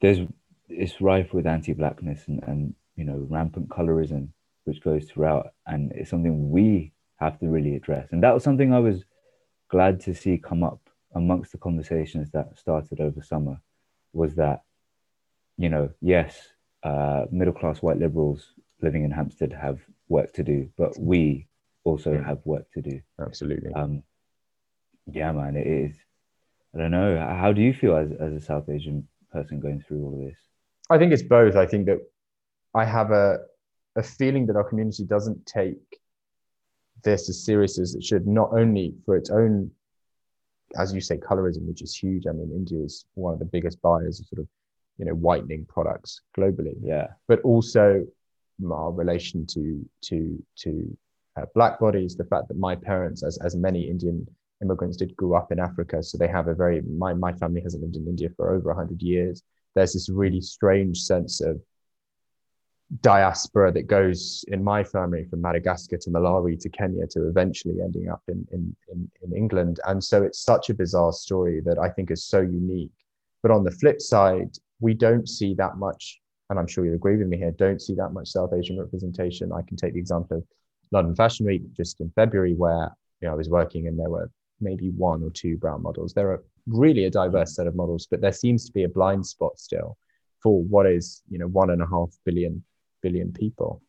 there's 0.00 0.26
it's 0.68 1.00
rife 1.00 1.32
with 1.34 1.46
anti-blackness 1.46 2.28
and, 2.28 2.42
and 2.44 2.74
you 2.96 3.04
know 3.04 3.26
rampant 3.28 3.68
colorism, 3.68 4.28
which 4.64 4.82
goes 4.82 5.04
throughout, 5.04 5.52
and 5.66 5.92
it's 5.92 6.10
something 6.10 6.50
we 6.50 6.92
have 7.18 7.38
to 7.38 7.48
really 7.48 7.76
address. 7.76 8.08
And 8.12 8.22
that 8.22 8.34
was 8.34 8.42
something 8.42 8.72
I 8.72 8.80
was 8.80 9.04
glad 9.68 10.00
to 10.00 10.14
see 10.14 10.38
come 10.38 10.62
up 10.64 10.80
amongst 11.14 11.52
the 11.52 11.58
conversations 11.58 12.30
that 12.32 12.58
started 12.58 13.00
over 13.00 13.22
summer 13.22 13.60
was 14.12 14.34
that, 14.36 14.62
you 15.56 15.68
know, 15.68 15.90
yes, 16.00 16.48
uh, 16.82 17.26
middle 17.30 17.52
class 17.52 17.82
white 17.82 17.98
liberals 17.98 18.52
living 18.80 19.04
in 19.04 19.10
Hampstead 19.10 19.52
have 19.52 19.80
work 20.10 20.32
to 20.34 20.42
do, 20.42 20.68
but 20.76 20.98
we 20.98 21.46
also 21.84 22.12
yeah. 22.12 22.24
have 22.26 22.40
work 22.44 22.70
to 22.72 22.82
do. 22.82 23.00
Absolutely. 23.18 23.72
Um, 23.72 24.02
yeah, 25.10 25.32
man, 25.32 25.56
it 25.56 25.66
is. 25.66 25.96
I 26.74 26.78
don't 26.78 26.90
know. 26.90 27.16
How 27.18 27.52
do 27.52 27.62
you 27.62 27.72
feel 27.72 27.96
as, 27.96 28.10
as 28.12 28.34
a 28.34 28.40
South 28.40 28.68
Asian 28.68 29.08
person 29.32 29.60
going 29.60 29.80
through 29.80 30.04
all 30.04 30.14
of 30.14 30.28
this? 30.28 30.38
I 30.90 30.98
think 30.98 31.12
it's 31.12 31.22
both. 31.22 31.56
I 31.56 31.66
think 31.66 31.86
that 31.86 32.00
I 32.74 32.84
have 32.84 33.10
a, 33.10 33.38
a 33.96 34.02
feeling 34.02 34.46
that 34.46 34.56
our 34.56 34.64
community 34.64 35.04
doesn't 35.04 35.46
take 35.46 35.78
this 37.02 37.28
as 37.28 37.44
serious 37.44 37.78
as 37.78 37.94
it 37.94 38.04
should, 38.04 38.26
not 38.26 38.50
only 38.52 38.94
for 39.06 39.16
its 39.16 39.30
own, 39.30 39.70
as 40.76 40.92
you 40.92 41.00
say, 41.00 41.16
colorism, 41.16 41.66
which 41.66 41.82
is 41.82 41.96
huge. 41.96 42.26
I 42.28 42.32
mean, 42.32 42.52
India 42.54 42.84
is 42.84 43.06
one 43.14 43.32
of 43.32 43.38
the 43.38 43.44
biggest 43.46 43.80
buyers 43.80 44.20
of 44.20 44.26
sort 44.26 44.40
of, 44.40 44.48
you 44.98 45.06
know, 45.06 45.14
whitening 45.14 45.64
products 45.68 46.20
globally. 46.36 46.74
Yeah. 46.82 47.08
But 47.26 47.40
also 47.40 48.06
our 48.70 48.92
relation 48.92 49.46
to 49.46 49.88
to 50.02 50.42
to 50.56 50.96
uh, 51.36 51.46
black 51.54 51.78
bodies, 51.80 52.16
the 52.16 52.24
fact 52.24 52.48
that 52.48 52.58
my 52.58 52.74
parents, 52.74 53.22
as 53.22 53.38
as 53.38 53.54
many 53.56 53.88
Indian 53.88 54.26
immigrants 54.62 54.96
did, 54.96 55.16
grew 55.16 55.34
up 55.34 55.52
in 55.52 55.58
Africa, 55.58 56.02
so 56.02 56.18
they 56.18 56.28
have 56.28 56.48
a 56.48 56.54
very 56.54 56.80
my 56.82 57.14
my 57.14 57.32
family 57.32 57.60
hasn't 57.60 57.82
lived 57.82 57.96
in 57.96 58.06
India 58.06 58.28
for 58.36 58.54
over 58.54 58.74
hundred 58.74 59.02
years. 59.02 59.42
There's 59.74 59.92
this 59.92 60.08
really 60.08 60.40
strange 60.40 61.02
sense 61.02 61.40
of 61.40 61.60
diaspora 63.02 63.70
that 63.72 63.86
goes 63.86 64.44
in 64.48 64.64
my 64.64 64.82
family 64.82 65.24
from 65.24 65.40
Madagascar 65.40 65.96
to 65.96 66.10
Malawi 66.10 66.58
to 66.60 66.68
Kenya 66.68 67.06
to 67.08 67.28
eventually 67.28 67.80
ending 67.80 68.08
up 68.08 68.22
in, 68.26 68.46
in, 68.50 68.74
in, 68.92 69.10
in, 69.22 69.36
England. 69.36 69.78
And 69.86 70.02
so 70.02 70.24
it's 70.24 70.40
such 70.42 70.70
a 70.70 70.74
bizarre 70.74 71.12
story 71.12 71.60
that 71.60 71.78
I 71.78 71.88
think 71.88 72.10
is 72.10 72.24
so 72.24 72.40
unique. 72.40 72.90
But 73.42 73.52
on 73.52 73.62
the 73.62 73.70
flip 73.70 74.00
side, 74.00 74.56
we 74.80 74.94
don't 74.94 75.28
see 75.28 75.54
that 75.54 75.76
much, 75.76 76.20
and 76.50 76.58
I'm 76.58 76.66
sure 76.66 76.84
you'll 76.84 76.96
agree 76.96 77.16
with 77.16 77.28
me 77.28 77.38
here, 77.38 77.52
don't 77.52 77.80
see 77.80 77.94
that 77.94 78.12
much 78.12 78.28
South 78.28 78.52
Asian 78.52 78.78
representation. 78.78 79.52
I 79.52 79.62
can 79.62 79.76
take 79.76 79.94
the 79.94 80.00
example 80.00 80.38
of 80.38 80.44
London 80.90 81.14
Fashion 81.14 81.46
Week 81.46 81.62
just 81.74 82.00
in 82.00 82.10
February, 82.16 82.54
where 82.54 82.90
you 83.20 83.28
know 83.28 83.32
I 83.32 83.36
was 83.36 83.48
working 83.48 83.86
and 83.86 83.98
there 83.98 84.10
were 84.10 84.30
maybe 84.60 84.90
one 84.90 85.22
or 85.22 85.30
two 85.30 85.56
brown 85.56 85.82
models. 85.82 86.12
There 86.12 86.30
are 86.30 86.44
really 86.66 87.04
a 87.04 87.10
diverse 87.10 87.54
set 87.54 87.66
of 87.66 87.76
models, 87.76 88.06
but 88.10 88.20
there 88.20 88.32
seems 88.32 88.66
to 88.66 88.72
be 88.72 88.84
a 88.84 88.88
blind 88.88 89.24
spot 89.26 89.58
still 89.58 89.96
for 90.42 90.62
what 90.62 90.86
is, 90.86 91.22
you 91.30 91.38
know, 91.38 91.46
one 91.46 91.70
and 91.70 91.82
a 91.82 91.86
half 91.86 92.10
billion 92.24 92.62
billion 93.00 93.32
people. 93.32 93.82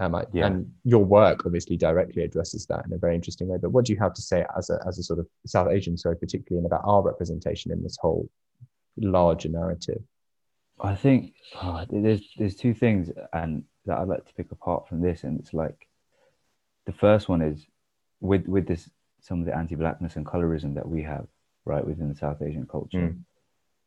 Um, 0.00 0.14
I, 0.14 0.24
yeah. 0.32 0.46
And 0.46 0.72
your 0.84 1.04
work 1.04 1.44
obviously 1.44 1.76
directly 1.76 2.22
addresses 2.22 2.66
that 2.66 2.86
in 2.86 2.92
a 2.92 2.98
very 2.98 3.16
interesting 3.16 3.48
way. 3.48 3.58
But 3.60 3.70
what 3.70 3.84
do 3.84 3.92
you 3.92 3.98
have 3.98 4.14
to 4.14 4.22
say 4.22 4.46
as 4.56 4.70
a, 4.70 4.78
as 4.86 4.98
a 4.98 5.02
sort 5.02 5.18
of 5.18 5.26
South 5.44 5.68
Asian, 5.70 5.98
sorry, 5.98 6.16
particularly, 6.16 6.58
and 6.58 6.66
about 6.66 6.82
our 6.84 7.02
representation 7.02 7.72
in 7.72 7.82
this 7.82 7.98
whole 8.00 8.30
larger 8.96 9.48
narrative? 9.48 10.00
I 10.80 10.94
think 10.94 11.34
oh, 11.62 11.84
there's 11.90 12.22
there's 12.36 12.56
two 12.56 12.74
things, 12.74 13.10
and 13.32 13.64
that 13.86 13.98
I'd 13.98 14.08
like 14.08 14.26
to 14.26 14.34
pick 14.34 14.52
apart 14.52 14.88
from 14.88 15.00
this, 15.00 15.24
and 15.24 15.38
it's 15.40 15.54
like 15.54 15.88
the 16.86 16.92
first 16.92 17.28
one 17.28 17.42
is 17.42 17.66
with 18.20 18.46
with 18.46 18.66
this 18.66 18.88
some 19.20 19.40
of 19.40 19.46
the 19.46 19.56
anti-blackness 19.56 20.16
and 20.16 20.24
colorism 20.24 20.74
that 20.74 20.88
we 20.88 21.02
have 21.02 21.26
right 21.64 21.86
within 21.86 22.08
the 22.08 22.14
South 22.14 22.40
Asian 22.42 22.66
culture. 22.66 22.98
Mm. 22.98 23.20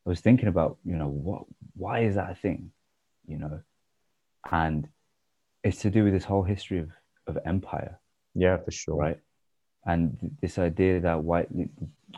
I 0.05 0.09
was 0.09 0.19
thinking 0.19 0.47
about 0.47 0.77
you 0.83 0.95
know 0.95 1.07
what 1.07 1.43
why 1.75 1.99
is 2.01 2.15
that 2.15 2.31
a 2.31 2.35
thing, 2.35 2.71
you 3.25 3.37
know, 3.37 3.61
and 4.51 4.87
it's 5.63 5.81
to 5.81 5.89
do 5.89 6.03
with 6.03 6.13
this 6.13 6.23
whole 6.23 6.43
history 6.43 6.79
of, 6.79 6.89
of 7.27 7.37
empire 7.45 7.99
yeah 8.33 8.57
for 8.57 8.71
sure 8.71 8.95
right 8.95 9.19
and 9.85 10.17
this 10.41 10.57
idea 10.57 10.99
that 10.99 11.23
white 11.23 11.49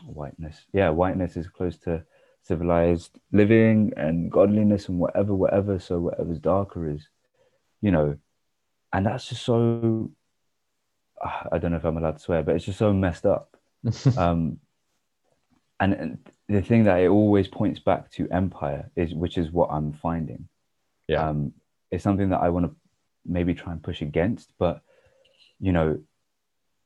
whiteness 0.06 0.64
yeah 0.72 0.88
whiteness 0.88 1.36
is 1.36 1.48
close 1.48 1.76
to 1.76 2.02
civilized 2.44 3.18
living 3.32 3.92
and 3.96 4.30
godliness 4.30 4.88
and 4.88 4.98
whatever 4.98 5.34
whatever 5.34 5.78
so 5.78 5.98
whatever's 5.98 6.38
darker 6.38 6.90
is 6.90 7.08
you 7.80 7.90
know 7.90 8.16
and 8.92 9.06
that's 9.06 9.28
just 9.28 9.42
so 9.42 10.10
i 11.50 11.58
don't 11.58 11.70
know 11.70 11.78
if 11.78 11.84
i'm 11.84 11.96
allowed 11.96 12.18
to 12.18 12.22
swear 12.22 12.42
but 12.42 12.54
it's 12.54 12.66
just 12.66 12.78
so 12.78 12.92
messed 12.92 13.26
up 13.26 13.56
um 14.16 14.58
and, 15.80 15.92
and 15.94 16.30
the 16.48 16.62
thing 16.62 16.84
that 16.84 17.00
it 17.00 17.08
always 17.08 17.48
points 17.48 17.80
back 17.80 18.10
to 18.10 18.28
empire 18.30 18.90
is 18.94 19.14
which 19.14 19.38
is 19.38 19.50
what 19.50 19.70
i'm 19.70 19.92
finding 19.92 20.48
yeah 21.08 21.28
um 21.28 21.52
is 21.94 22.02
something 22.02 22.30
that 22.30 22.40
I 22.40 22.50
want 22.50 22.66
to 22.66 22.76
maybe 23.24 23.54
try 23.54 23.72
and 23.72 23.82
push 23.82 24.02
against. 24.02 24.52
But 24.58 24.82
you 25.60 25.72
know, 25.72 26.00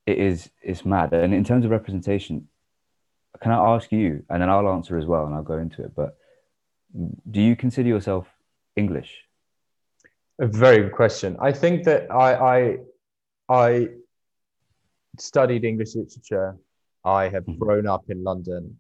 it 0.07 0.19
is 0.19 0.51
it's 0.63 0.85
mad. 0.85 1.13
And 1.13 1.35
in 1.35 1.45
terms 1.45 1.65
of 1.65 1.71
representation, 1.71 2.49
can 3.41 3.53
I 3.53 3.75
ask 3.75 3.93
you, 3.93 4.25
and 4.31 4.43
then 4.43 4.51
I'll 4.51 4.69
answer 4.69 4.99
as 4.99 5.07
well, 5.07 5.27
and 5.27 5.35
I'll 5.35 5.43
go 5.43 5.59
into 5.59 5.83
it. 5.83 5.95
But 5.95 6.17
do 7.31 7.41
you 7.41 7.57
consider 7.57 7.89
yourself 7.89 8.27
English? 8.77 9.25
A 10.41 10.47
very 10.47 10.83
good 10.83 10.93
question. 10.93 11.37
I 11.41 11.53
think 11.53 11.85
that 11.85 12.11
I 12.11 12.35
I, 12.35 12.79
I 13.49 13.89
studied 15.19 15.65
English 15.65 15.95
literature. 15.95 16.57
I 17.05 17.29
have 17.29 17.45
mm-hmm. 17.45 17.59
grown 17.59 17.87
up 17.87 18.05
in 18.09 18.23
London. 18.23 18.79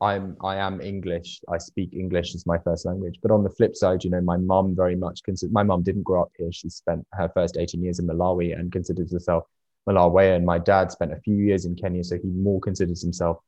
I'm 0.00 0.36
I 0.42 0.56
am 0.56 0.80
English. 0.80 1.40
I 1.48 1.58
speak 1.58 1.92
English 1.92 2.34
as 2.34 2.46
my 2.46 2.58
first 2.58 2.86
language. 2.86 3.18
But 3.22 3.32
on 3.32 3.44
the 3.44 3.50
flip 3.50 3.76
side, 3.76 4.02
you 4.02 4.10
know, 4.10 4.20
my 4.20 4.36
mum 4.36 4.74
very 4.74 4.96
much 4.96 5.22
consider 5.22 5.52
my 5.52 5.62
mum 5.62 5.82
didn't 5.82 6.04
grow 6.04 6.22
up 6.22 6.32
here. 6.36 6.50
She 6.52 6.68
spent 6.70 7.06
her 7.12 7.28
first 7.34 7.56
18 7.58 7.82
years 7.82 7.98
in 7.98 8.06
Malawi 8.06 8.58
and 8.58 8.72
considers 8.72 9.12
herself 9.12 9.44
Malawian. 9.88 10.44
My 10.44 10.58
dad 10.58 10.90
spent 10.90 11.12
a 11.12 11.20
few 11.20 11.36
years 11.36 11.64
in 11.66 11.74
Kenya, 11.74 12.02
so 12.02 12.16
he 12.16 12.28
more 12.28 12.60
considers 12.60 13.02
himself 13.02 13.38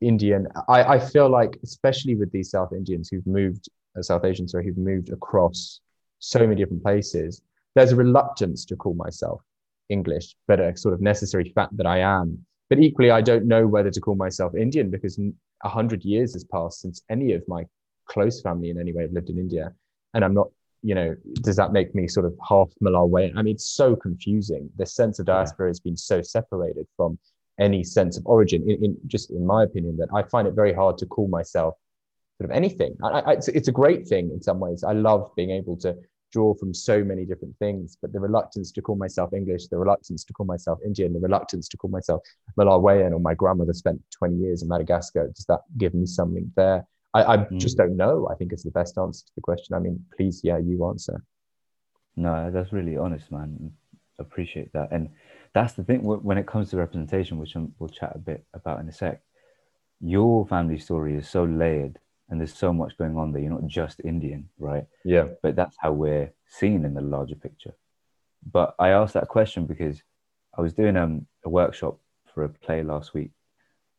Indian. 0.00 0.48
I, 0.68 0.82
I 0.94 0.98
feel 0.98 1.28
like, 1.28 1.58
especially 1.62 2.14
with 2.14 2.32
these 2.32 2.50
South 2.50 2.72
Indians 2.72 3.08
who've 3.08 3.26
moved, 3.26 3.68
uh, 3.98 4.02
South 4.02 4.24
Asians, 4.24 4.52
sorry, 4.52 4.64
who've 4.64 4.78
moved 4.78 5.10
across 5.10 5.80
so 6.18 6.40
many 6.40 6.54
different 6.56 6.82
places, 6.82 7.42
there's 7.74 7.92
a 7.92 7.96
reluctance 7.96 8.64
to 8.66 8.76
call 8.76 8.94
myself 8.94 9.42
English, 9.88 10.34
but 10.46 10.60
a 10.60 10.76
sort 10.76 10.94
of 10.94 11.00
necessary 11.00 11.52
fact 11.54 11.76
that 11.76 11.86
I 11.86 11.98
am. 11.98 12.44
But 12.68 12.78
equally, 12.78 13.10
I 13.10 13.20
don't 13.20 13.46
know 13.46 13.66
whether 13.66 13.90
to 13.90 14.00
call 14.00 14.14
myself 14.14 14.54
Indian 14.54 14.90
because 14.90 15.18
a 15.64 15.68
hundred 15.68 16.04
years 16.04 16.32
has 16.34 16.44
passed 16.44 16.80
since 16.80 17.02
any 17.10 17.32
of 17.32 17.42
my 17.48 17.66
close 18.06 18.40
family 18.40 18.70
in 18.70 18.80
any 18.80 18.92
way 18.92 19.02
have 19.02 19.12
lived 19.12 19.30
in 19.30 19.38
India, 19.38 19.72
and 20.14 20.24
I'm 20.24 20.34
not. 20.34 20.48
You 20.82 20.94
know, 20.94 21.14
does 21.42 21.56
that 21.56 21.74
make 21.74 21.94
me 21.94 22.08
sort 22.08 22.24
of 22.24 22.34
half 22.48 22.70
Malawian? 22.82 23.36
I 23.36 23.42
mean, 23.42 23.54
it's 23.56 23.72
so 23.72 23.94
confusing. 23.94 24.70
The 24.76 24.86
sense 24.86 25.18
of 25.18 25.26
diaspora 25.26 25.66
yeah. 25.66 25.70
has 25.70 25.80
been 25.80 25.96
so 25.96 26.22
separated 26.22 26.86
from 26.96 27.18
any 27.60 27.84
sense 27.84 28.16
of 28.16 28.26
origin. 28.26 28.68
In, 28.68 28.84
in, 28.84 28.96
just 29.06 29.30
in 29.30 29.46
my 29.46 29.64
opinion, 29.64 29.96
that 29.98 30.08
I 30.14 30.22
find 30.22 30.48
it 30.48 30.54
very 30.54 30.72
hard 30.72 30.98
to 30.98 31.06
call 31.06 31.28
myself 31.28 31.74
sort 32.38 32.50
of 32.50 32.56
anything. 32.56 32.96
I, 33.02 33.08
I, 33.08 33.32
it's, 33.32 33.48
it's 33.48 33.68
a 33.68 33.72
great 33.72 34.08
thing 34.08 34.30
in 34.30 34.40
some 34.40 34.58
ways. 34.58 34.82
I 34.82 34.92
love 34.92 35.30
being 35.36 35.50
able 35.50 35.76
to 35.78 35.96
draw 36.32 36.54
from 36.54 36.72
so 36.72 37.02
many 37.04 37.24
different 37.24 37.56
things, 37.58 37.96
but 38.00 38.12
the 38.12 38.20
reluctance 38.20 38.72
to 38.72 38.82
call 38.82 38.96
myself 38.96 39.32
English, 39.32 39.66
the 39.66 39.78
reluctance 39.78 40.24
to 40.24 40.32
call 40.32 40.46
myself 40.46 40.78
Indian, 40.84 41.12
the 41.12 41.20
reluctance 41.20 41.68
to 41.68 41.76
call 41.76 41.90
myself 41.90 42.22
Malawian, 42.58 43.12
or 43.12 43.20
my 43.20 43.34
grandmother 43.34 43.72
spent 43.72 44.00
20 44.16 44.36
years 44.36 44.62
in 44.62 44.68
Madagascar, 44.68 45.30
does 45.34 45.44
that 45.46 45.60
give 45.76 45.92
me 45.94 46.06
something 46.06 46.50
there? 46.56 46.86
I, 47.14 47.22
I 47.24 47.36
mm. 47.38 47.58
just 47.58 47.76
don't 47.76 47.96
know. 47.96 48.28
I 48.30 48.36
think 48.36 48.52
it's 48.52 48.62
the 48.62 48.70
best 48.70 48.96
answer 48.96 49.26
to 49.26 49.32
the 49.34 49.40
question. 49.40 49.74
I 49.74 49.80
mean, 49.80 50.04
please, 50.16 50.40
yeah, 50.44 50.58
you 50.58 50.86
answer. 50.88 51.22
No, 52.16 52.50
that's 52.52 52.72
really 52.72 52.96
honest, 52.96 53.30
man. 53.30 53.72
Appreciate 54.18 54.72
that. 54.72 54.92
And 54.92 55.08
that's 55.52 55.72
the 55.74 55.84
thing 55.84 56.00
when 56.02 56.38
it 56.38 56.46
comes 56.46 56.70
to 56.70 56.76
representation, 56.76 57.38
which 57.38 57.56
we'll 57.78 57.88
chat 57.88 58.12
a 58.14 58.18
bit 58.18 58.44
about 58.54 58.80
in 58.80 58.88
a 58.88 58.92
sec. 58.92 59.20
Your 60.00 60.46
family 60.46 60.78
story 60.78 61.16
is 61.16 61.28
so 61.28 61.44
layered 61.44 61.98
and 62.30 62.40
there's 62.40 62.54
so 62.54 62.72
much 62.72 62.96
going 62.96 63.16
on 63.16 63.32
there. 63.32 63.42
You're 63.42 63.50
not 63.50 63.66
just 63.66 64.00
Indian, 64.04 64.48
right? 64.58 64.84
Yeah. 65.04 65.28
But 65.42 65.56
that's 65.56 65.76
how 65.78 65.92
we're 65.92 66.32
seen 66.46 66.84
in 66.84 66.94
the 66.94 67.00
larger 67.00 67.34
picture. 67.34 67.74
But 68.50 68.74
I 68.78 68.90
asked 68.90 69.14
that 69.14 69.28
question 69.28 69.66
because 69.66 70.02
I 70.56 70.62
was 70.62 70.72
doing 70.72 70.96
um, 70.96 71.26
a 71.44 71.48
workshop 71.48 71.98
for 72.32 72.44
a 72.44 72.48
play 72.48 72.82
last 72.82 73.12
week, 73.12 73.32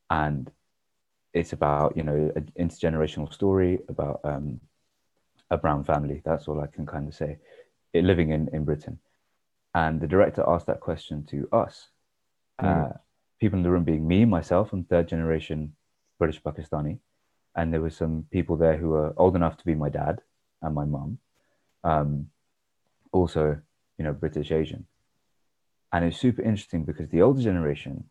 and 0.10 0.50
it's 1.34 1.54
about 1.54 1.96
you 1.96 2.04
know 2.04 2.32
an 2.36 2.52
intergenerational 2.60 3.32
story 3.32 3.80
about 3.88 4.22
um, 4.24 4.60
a 5.52 5.58
brown 5.58 5.84
family. 5.84 6.22
That's 6.26 6.48
all 6.48 6.60
I 6.60 6.68
can 6.68 6.86
kind 6.86 7.08
of 7.08 7.14
say. 7.14 7.38
It 7.94 8.04
living 8.04 8.32
in 8.32 8.50
in 8.54 8.64
Britain, 8.64 9.00
and 9.74 10.02
the 10.02 10.08
director 10.08 10.44
asked 10.48 10.68
that 10.68 10.80
question 10.80 11.26
to 11.28 11.48
us, 11.52 11.90
mm. 12.62 12.92
uh, 12.92 12.94
people 13.40 13.58
in 13.58 13.64
the 13.64 13.72
room 13.72 13.84
being 13.84 14.08
me, 14.08 14.26
myself, 14.26 14.74
and 14.74 14.88
third 14.88 15.08
generation 15.08 15.74
British 16.20 16.42
Pakistani, 16.42 17.00
and 17.56 17.74
there 17.74 17.82
were 17.82 17.90
some 17.90 18.26
people 18.32 18.58
there 18.58 18.78
who 18.78 18.90
were 18.90 19.14
old 19.18 19.36
enough 19.36 19.58
to 19.58 19.66
be 19.66 19.76
my 19.76 19.90
dad 19.90 20.22
and 20.62 20.76
my 20.76 20.86
mum, 20.86 21.18
um, 21.84 22.28
also, 23.12 23.60
you 23.98 24.06
know, 24.06 24.14
British 24.14 24.52
Asian. 24.52 24.86
And 25.92 26.06
it's 26.06 26.18
super 26.18 26.42
interesting 26.42 26.86
because 26.86 27.10
the 27.10 27.22
older 27.22 27.42
generation, 27.42 28.06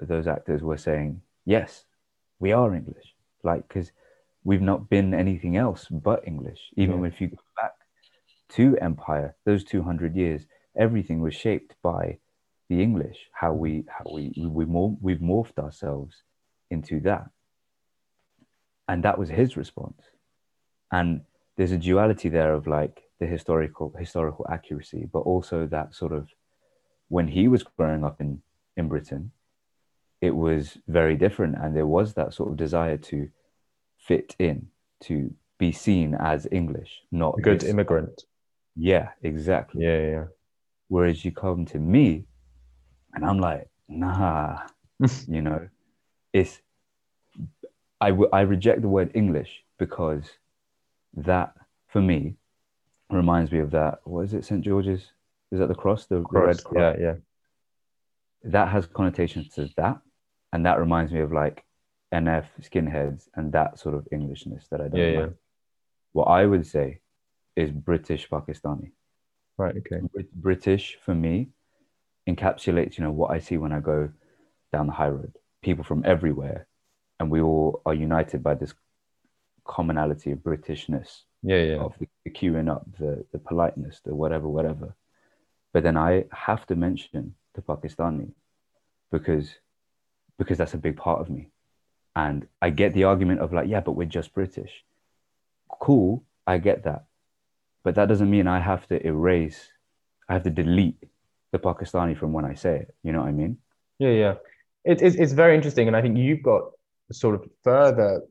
those 0.00 0.26
actors 0.26 0.62
were 0.62 0.76
saying, 0.76 1.22
yes, 1.46 1.84
we 2.38 2.52
are 2.52 2.74
English. 2.74 3.14
Like, 3.42 3.66
because 3.66 3.92
we've 4.44 4.60
not 4.60 4.90
been 4.90 5.14
anything 5.14 5.56
else 5.56 5.86
but 5.90 6.26
English. 6.26 6.60
Even 6.76 7.00
yeah. 7.00 7.06
if 7.06 7.20
you 7.20 7.28
go 7.28 7.38
back 7.60 7.72
to 8.50 8.76
Empire, 8.78 9.34
those 9.44 9.64
200 9.64 10.14
years, 10.14 10.46
everything 10.76 11.20
was 11.20 11.34
shaped 11.34 11.74
by 11.82 12.18
the 12.68 12.82
English, 12.82 13.28
how 13.32 13.52
we, 13.52 13.84
how 13.88 14.04
we, 14.12 14.32
we, 14.36 14.64
we 14.64 14.96
we've 15.00 15.18
morphed 15.18 15.58
ourselves 15.58 16.22
into 16.70 17.00
that. 17.00 17.28
And 18.88 19.04
that 19.04 19.18
was 19.18 19.28
his 19.28 19.56
response. 19.56 20.02
And 20.90 21.22
there's 21.56 21.72
a 21.72 21.78
duality 21.78 22.28
there 22.28 22.54
of 22.54 22.66
like 22.66 23.02
the 23.20 23.26
historical 23.26 23.94
historical 23.98 24.46
accuracy 24.50 25.08
but 25.12 25.20
also 25.20 25.66
that 25.66 25.94
sort 25.94 26.12
of 26.12 26.28
when 27.08 27.28
he 27.28 27.46
was 27.48 27.62
growing 27.62 28.04
up 28.04 28.20
in 28.20 28.42
in 28.76 28.88
britain 28.88 29.30
it 30.20 30.34
was 30.36 30.78
very 30.86 31.16
different. 31.16 31.56
And 31.60 31.74
there 31.74 31.86
was 31.86 32.14
that 32.14 32.32
sort 32.32 32.50
of 32.50 32.56
desire 32.56 32.96
to 32.96 33.28
fit 33.98 34.36
in 34.38 34.68
to 35.00 35.34
be 35.58 35.72
seen 35.72 36.14
as 36.14 36.46
english 36.50 37.02
not 37.10 37.38
a 37.38 37.42
good 37.42 37.60
this, 37.60 37.70
immigrant. 37.70 38.24
Yeah 38.76 39.10
exactly. 39.22 39.84
Yeah 39.84 40.00
yeah 40.00 40.24
whereas 40.92 41.24
you 41.24 41.32
come 41.32 41.64
to 41.64 41.78
me 41.78 42.24
and 43.14 43.24
i'm 43.24 43.38
like 43.38 43.68
nah 43.88 44.58
you 45.28 45.42
know 45.42 45.68
it's 46.32 46.60
I, 48.02 48.10
w- 48.10 48.30
I 48.32 48.40
reject 48.40 48.82
the 48.82 48.88
word 48.88 49.12
English 49.14 49.62
because 49.78 50.24
that, 51.14 51.54
for 51.86 52.02
me, 52.02 52.34
reminds 53.10 53.52
me 53.52 53.60
of 53.60 53.70
that. 53.70 54.00
What 54.02 54.22
is 54.22 54.34
it, 54.34 54.44
St. 54.44 54.60
George's? 54.60 55.02
Is 55.52 55.60
that 55.60 55.68
the 55.68 55.76
cross? 55.76 56.06
The, 56.06 56.22
cross, 56.22 56.32
the 56.32 56.46
red 56.46 56.64
cross? 56.64 56.96
Yeah, 56.98 57.04
yeah. 57.04 57.14
That 58.42 58.70
has 58.70 58.86
connotations 58.86 59.50
to 59.50 59.68
that. 59.76 60.00
And 60.52 60.66
that 60.66 60.80
reminds 60.80 61.12
me 61.12 61.20
of 61.20 61.30
like 61.30 61.64
NF, 62.12 62.46
skinheads, 62.60 63.28
and 63.36 63.52
that 63.52 63.78
sort 63.78 63.94
of 63.94 64.08
Englishness 64.10 64.66
that 64.72 64.80
I 64.80 64.88
don't 64.88 64.98
yeah, 64.98 65.20
like. 65.20 65.26
Yeah. 65.28 65.36
What 66.12 66.24
I 66.24 66.44
would 66.44 66.66
say 66.66 67.02
is 67.54 67.70
British 67.70 68.28
Pakistani. 68.28 68.90
Right, 69.58 69.76
okay. 69.76 70.00
British, 70.34 70.96
for 71.04 71.14
me, 71.14 71.48
encapsulates, 72.28 72.98
you 72.98 73.04
know, 73.04 73.12
what 73.12 73.30
I 73.30 73.38
see 73.38 73.56
when 73.58 73.72
I 73.72 73.80
go 73.80 74.10
down 74.72 74.86
the 74.86 74.92
high 74.92 75.08
road. 75.08 75.32
People 75.62 75.84
from 75.84 76.02
everywhere 76.04 76.66
and 77.22 77.30
we 77.30 77.40
all 77.40 77.80
are 77.86 77.94
united 77.94 78.42
by 78.42 78.54
this 78.54 78.74
commonality 79.64 80.32
of 80.32 80.40
Britishness. 80.40 81.22
Yeah, 81.44 81.62
yeah. 81.62 81.76
Of 81.76 81.94
the, 82.00 82.08
the 82.24 82.30
queuing 82.30 82.68
up, 82.68 82.84
the 82.98 83.24
the 83.30 83.38
politeness, 83.38 84.00
the 84.04 84.12
whatever, 84.12 84.48
whatever. 84.48 84.96
But 85.72 85.84
then 85.84 85.96
I 85.96 86.24
have 86.32 86.66
to 86.66 86.74
mention 86.74 87.34
the 87.54 87.62
Pakistani 87.62 88.32
because 89.12 89.54
because 90.36 90.58
that's 90.58 90.74
a 90.74 90.78
big 90.78 90.96
part 90.96 91.20
of 91.20 91.30
me. 91.30 91.50
And 92.16 92.48
I 92.60 92.70
get 92.70 92.92
the 92.92 93.04
argument 93.04 93.40
of 93.40 93.52
like, 93.52 93.68
yeah, 93.68 93.80
but 93.80 93.92
we're 93.92 94.16
just 94.18 94.34
British. 94.34 94.84
Cool, 95.68 96.24
I 96.44 96.58
get 96.58 96.82
that. 96.82 97.04
But 97.84 97.94
that 97.96 98.08
doesn't 98.08 98.30
mean 98.30 98.46
I 98.46 98.60
have 98.60 98.86
to 98.88 99.04
erase, 99.06 99.70
I 100.28 100.34
have 100.34 100.44
to 100.44 100.50
delete 100.50 101.02
the 101.50 101.58
Pakistani 101.58 102.16
from 102.16 102.32
when 102.32 102.44
I 102.44 102.54
say 102.54 102.76
it. 102.76 102.94
You 103.02 103.12
know 103.12 103.20
what 103.20 103.28
I 103.28 103.32
mean? 103.32 103.58
Yeah, 103.98 104.10
yeah. 104.10 104.34
It, 104.84 105.02
it's, 105.02 105.16
it's 105.16 105.32
very 105.32 105.54
interesting. 105.54 105.88
And 105.88 105.96
I 105.96 106.02
think 106.02 106.16
you've 106.16 106.42
got 106.42 106.62
sort 107.12 107.34
of 107.34 107.48
further 107.62 108.22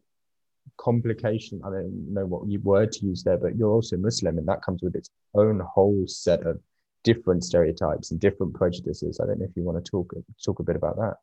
complication. 0.77 1.61
I 1.63 1.69
don't 1.69 2.13
know 2.13 2.25
what 2.25 2.47
word 2.63 2.91
to 2.93 3.05
use 3.05 3.23
there, 3.23 3.37
but 3.37 3.55
you're 3.55 3.71
also 3.71 3.97
Muslim, 3.97 4.37
and 4.37 4.47
that 4.47 4.61
comes 4.61 4.81
with 4.81 4.95
its 4.95 5.09
own 5.35 5.59
whole 5.59 6.03
set 6.07 6.45
of 6.45 6.59
different 7.03 7.43
stereotypes 7.43 8.11
and 8.11 8.19
different 8.19 8.53
prejudices. 8.53 9.19
I 9.19 9.25
don't 9.27 9.39
know 9.39 9.45
if 9.45 9.55
you 9.55 9.63
want 9.63 9.83
to 9.83 9.89
talk 9.89 10.13
talk 10.43 10.59
a 10.59 10.63
bit 10.63 10.75
about 10.75 10.97
that. 10.97 11.15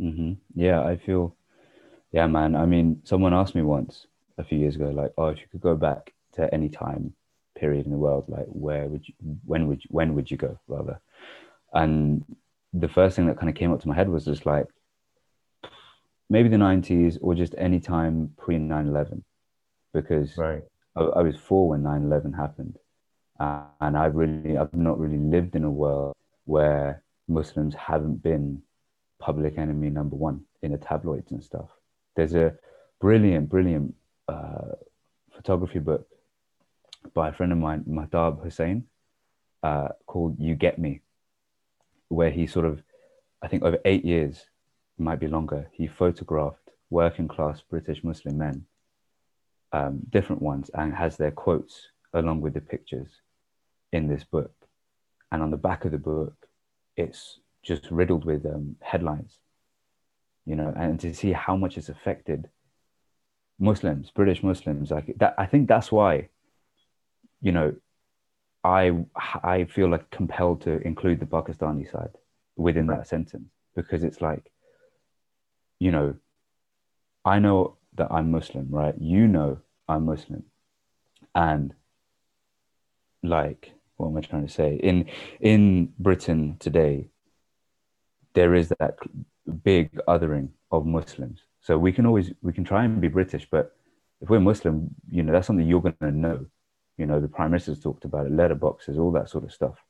Mm-hmm. 0.00 0.32
Yeah, 0.54 0.82
I 0.82 0.96
feel. 0.96 1.36
Yeah, 2.12 2.26
man. 2.26 2.54
I 2.56 2.66
mean, 2.66 3.00
someone 3.04 3.34
asked 3.34 3.54
me 3.54 3.62
once 3.62 4.06
a 4.38 4.44
few 4.44 4.58
years 4.58 4.76
ago, 4.76 4.90
like, 4.90 5.12
"Oh, 5.18 5.28
if 5.28 5.38
you 5.40 5.46
could 5.50 5.60
go 5.60 5.74
back 5.74 6.12
to 6.34 6.52
any 6.52 6.68
time 6.68 7.14
period 7.56 7.86
in 7.86 7.92
the 7.92 7.98
world, 7.98 8.24
like, 8.28 8.46
where 8.46 8.86
would 8.86 9.06
you? 9.08 9.14
When 9.44 9.66
would 9.66 9.82
you? 9.82 9.88
When 9.90 10.14
would 10.14 10.30
you 10.30 10.36
go? 10.36 10.58
Rather." 10.68 11.00
And 11.72 12.24
the 12.72 12.88
first 12.88 13.16
thing 13.16 13.26
that 13.26 13.38
kind 13.38 13.48
of 13.48 13.56
came 13.56 13.72
up 13.72 13.80
to 13.80 13.88
my 13.88 13.94
head 13.94 14.08
was 14.08 14.24
just 14.24 14.46
like, 14.46 14.66
maybe 16.28 16.48
the 16.48 16.56
90s 16.56 17.18
or 17.20 17.34
just 17.34 17.54
any 17.58 17.80
time 17.80 18.32
pre 18.36 18.58
9 18.58 18.86
11 18.88 19.24
because 19.92 20.36
right. 20.36 20.62
I, 20.94 21.02
I, 21.02 21.22
was 21.22 21.36
four 21.36 21.70
when 21.70 21.82
9 21.82 22.04
11 22.04 22.32
happened. 22.32 22.76
Uh, 23.38 23.62
and 23.80 23.96
I've 23.96 24.14
really, 24.14 24.56
I've 24.56 24.74
not 24.74 24.98
really 24.98 25.18
lived 25.18 25.56
in 25.56 25.64
a 25.64 25.70
world 25.70 26.14
where 26.44 27.02
Muslims 27.28 27.74
haven't 27.74 28.22
been 28.22 28.62
public 29.18 29.58
enemy 29.58 29.90
number 29.90 30.16
one 30.16 30.42
in 30.62 30.72
the 30.72 30.78
tabloids 30.78 31.32
and 31.32 31.42
stuff. 31.42 31.68
There's 32.14 32.34
a 32.34 32.54
brilliant, 33.00 33.48
brilliant 33.48 33.94
uh, 34.28 34.72
photography 35.34 35.78
book 35.78 36.06
by 37.14 37.28
a 37.28 37.32
friend 37.32 37.52
of 37.52 37.58
mine, 37.58 37.84
Mahtab 37.88 38.42
Hussain, 38.42 38.84
uh, 39.62 39.88
called 40.06 40.36
You 40.38 40.54
Get 40.54 40.78
Me, 40.78 41.00
where 42.08 42.30
he 42.30 42.46
sort 42.46 42.66
of, 42.66 42.82
I 43.42 43.48
think 43.48 43.62
over 43.62 43.78
eight 43.84 44.04
years, 44.04 44.44
might 44.98 45.20
be 45.20 45.28
longer, 45.28 45.68
he 45.72 45.86
photographed 45.86 46.70
working 46.88 47.28
class 47.28 47.62
British 47.68 48.02
Muslim 48.02 48.38
men 48.38 48.66
um, 49.72 50.00
different 50.10 50.42
ones, 50.42 50.70
and 50.74 50.94
has 50.94 51.16
their 51.16 51.30
quotes 51.30 51.88
along 52.14 52.40
with 52.40 52.54
the 52.54 52.60
pictures 52.60 53.08
in 53.92 54.08
this 54.08 54.24
book. 54.24 54.52
And 55.30 55.42
on 55.42 55.50
the 55.50 55.56
back 55.56 55.84
of 55.84 55.92
the 55.92 55.98
book, 55.98 56.34
it's 56.96 57.40
just 57.62 57.90
riddled 57.90 58.24
with 58.24 58.46
um, 58.46 58.76
headlines, 58.80 59.38
you 60.46 60.56
know, 60.56 60.72
and 60.76 60.98
to 61.00 61.12
see 61.12 61.32
how 61.32 61.56
much 61.56 61.76
it's 61.76 61.88
affected 61.88 62.48
Muslims, 63.58 64.10
British 64.10 64.42
Muslims, 64.42 64.90
like 64.90 65.14
that. 65.18 65.34
I 65.36 65.46
think 65.46 65.68
that's 65.68 65.90
why, 65.90 66.28
you 67.40 67.52
know, 67.52 67.74
I 68.64 69.04
I 69.42 69.64
feel 69.64 69.88
like 69.88 70.10
compelled 70.10 70.62
to 70.62 70.78
include 70.86 71.20
the 71.20 71.26
Pakistani 71.26 71.90
side 71.90 72.14
within 72.56 72.88
right. 72.88 72.98
that 72.98 73.08
sentence 73.08 73.48
because 73.74 74.02
it's 74.02 74.20
like, 74.20 74.50
you 75.78 75.90
know, 75.90 76.16
I 77.24 77.38
know 77.38 77.76
that 77.94 78.10
I'm 78.10 78.30
Muslim, 78.30 78.68
right? 78.70 78.94
You 78.98 79.28
know 79.28 79.58
I'm 79.88 80.06
Muslim, 80.06 80.44
and 81.34 81.74
like, 83.22 83.72
what 83.96 84.08
am 84.08 84.16
I 84.16 84.20
trying 84.20 84.46
to 84.46 84.52
say? 84.52 84.76
In 84.76 85.06
in 85.40 85.92
Britain 85.98 86.56
today, 86.58 87.08
there 88.34 88.54
is 88.54 88.68
that 88.78 88.98
big 89.62 89.92
othering 90.08 90.50
of 90.70 90.86
Muslims. 90.86 91.40
So 91.60 91.78
we 91.78 91.92
can 91.92 92.06
always 92.06 92.32
we 92.42 92.52
can 92.52 92.64
try 92.64 92.84
and 92.84 93.00
be 93.00 93.08
British, 93.08 93.48
but 93.50 93.76
if 94.20 94.30
we're 94.30 94.40
Muslim, 94.40 94.94
you 95.10 95.22
know 95.22 95.32
that's 95.32 95.46
something 95.46 95.66
you're 95.66 95.82
going 95.82 95.96
to 96.00 96.10
know. 96.10 96.46
You 96.96 97.06
know 97.06 97.20
the 97.20 97.28
Prime 97.28 97.50
Minister's 97.50 97.80
talked 97.80 98.04
about 98.04 98.26
it, 98.26 98.32
letterboxes, 98.32 98.98
all 98.98 99.12
that 99.12 99.28
sort 99.28 99.44
of 99.44 99.52
stuff. 99.52 99.82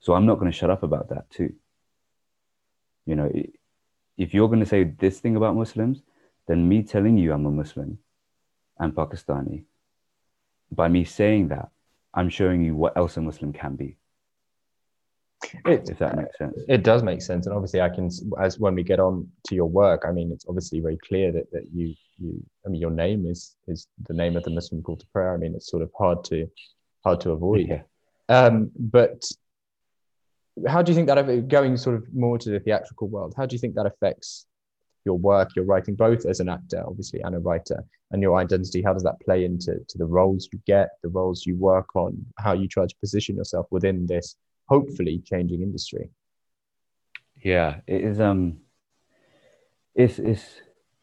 So 0.00 0.14
I'm 0.14 0.26
not 0.26 0.38
going 0.38 0.50
to 0.50 0.56
shut 0.56 0.70
up 0.70 0.82
about 0.82 1.10
that 1.10 1.30
too. 1.30 1.52
You 3.06 3.16
know, 3.16 3.30
if 4.16 4.34
you're 4.34 4.48
going 4.48 4.60
to 4.60 4.66
say 4.66 4.84
this 4.84 5.20
thing 5.20 5.36
about 5.36 5.56
Muslims, 5.56 6.02
then 6.46 6.68
me 6.68 6.82
telling 6.82 7.16
you 7.16 7.32
I'm 7.32 7.46
a 7.46 7.50
Muslim 7.50 7.98
and 8.78 8.94
Pakistani, 8.94 9.64
by 10.72 10.88
me 10.88 11.04
saying 11.04 11.48
that, 11.48 11.70
I'm 12.12 12.28
showing 12.28 12.64
you 12.64 12.74
what 12.74 12.96
else 12.96 13.16
a 13.16 13.20
Muslim 13.20 13.52
can 13.52 13.76
be. 13.76 13.96
It, 15.64 15.88
if 15.88 15.98
that 15.98 16.16
makes 16.16 16.36
sense. 16.36 16.58
It 16.68 16.82
does 16.82 17.02
make 17.02 17.22
sense, 17.22 17.46
and 17.46 17.54
obviously, 17.54 17.80
I 17.80 17.88
can 17.88 18.10
as 18.38 18.58
when 18.58 18.74
we 18.74 18.82
get 18.82 19.00
on 19.00 19.28
to 19.46 19.54
your 19.54 19.68
work. 19.68 20.04
I 20.06 20.12
mean, 20.12 20.30
it's 20.32 20.44
obviously 20.48 20.80
very 20.80 20.98
clear 20.98 21.32
that 21.32 21.50
that 21.52 21.64
you 21.72 21.94
you. 22.20 22.42
I 22.64 22.68
mean, 22.68 22.80
your 22.80 22.90
name 22.90 23.26
is 23.26 23.56
is 23.66 23.86
the 24.08 24.14
name 24.14 24.36
of 24.36 24.44
the 24.44 24.50
Muslim 24.50 24.82
call 24.82 24.96
to 24.96 25.06
prayer. 25.08 25.34
I 25.34 25.38
mean, 25.38 25.54
it's 25.54 25.70
sort 25.70 25.82
of 25.82 25.90
hard 25.96 26.24
to 26.24 26.46
hard 27.04 27.20
to 27.22 27.30
avoid. 27.30 27.68
Yeah. 27.68 27.82
Um, 28.28 28.70
but 28.78 29.24
how 30.68 30.82
do 30.82 30.92
you 30.92 30.96
think 30.96 31.08
that 31.08 31.48
going 31.48 31.76
sort 31.76 31.96
of 31.96 32.04
more 32.12 32.38
to 32.38 32.50
the 32.50 32.60
theatrical 32.60 33.08
world? 33.08 33.34
How 33.36 33.46
do 33.46 33.54
you 33.54 33.58
think 33.58 33.74
that 33.74 33.86
affects 33.86 34.46
your 35.04 35.16
work, 35.16 35.50
your 35.56 35.64
writing, 35.64 35.94
both 35.94 36.26
as 36.26 36.40
an 36.40 36.48
actor, 36.48 36.84
obviously, 36.86 37.20
and 37.20 37.34
a 37.34 37.38
writer, 37.38 37.82
and 38.10 38.20
your 38.22 38.36
identity? 38.36 38.82
How 38.82 38.92
does 38.92 39.02
that 39.04 39.20
play 39.20 39.44
into 39.44 39.78
to 39.88 39.98
the 39.98 40.06
roles 40.06 40.48
you 40.52 40.60
get, 40.66 40.90
the 41.02 41.08
roles 41.08 41.46
you 41.46 41.56
work 41.56 41.96
on, 41.96 42.24
how 42.38 42.52
you 42.52 42.68
try 42.68 42.86
to 42.86 42.96
position 43.00 43.36
yourself 43.36 43.66
within 43.70 44.06
this 44.06 44.36
hopefully 44.70 45.20
changing 45.24 45.62
industry. 45.62 46.10
Yeah, 47.42 47.80
it 47.86 48.02
is. 48.02 48.20
Um, 48.20 48.58
it's 49.94 50.18
it's. 50.18 50.44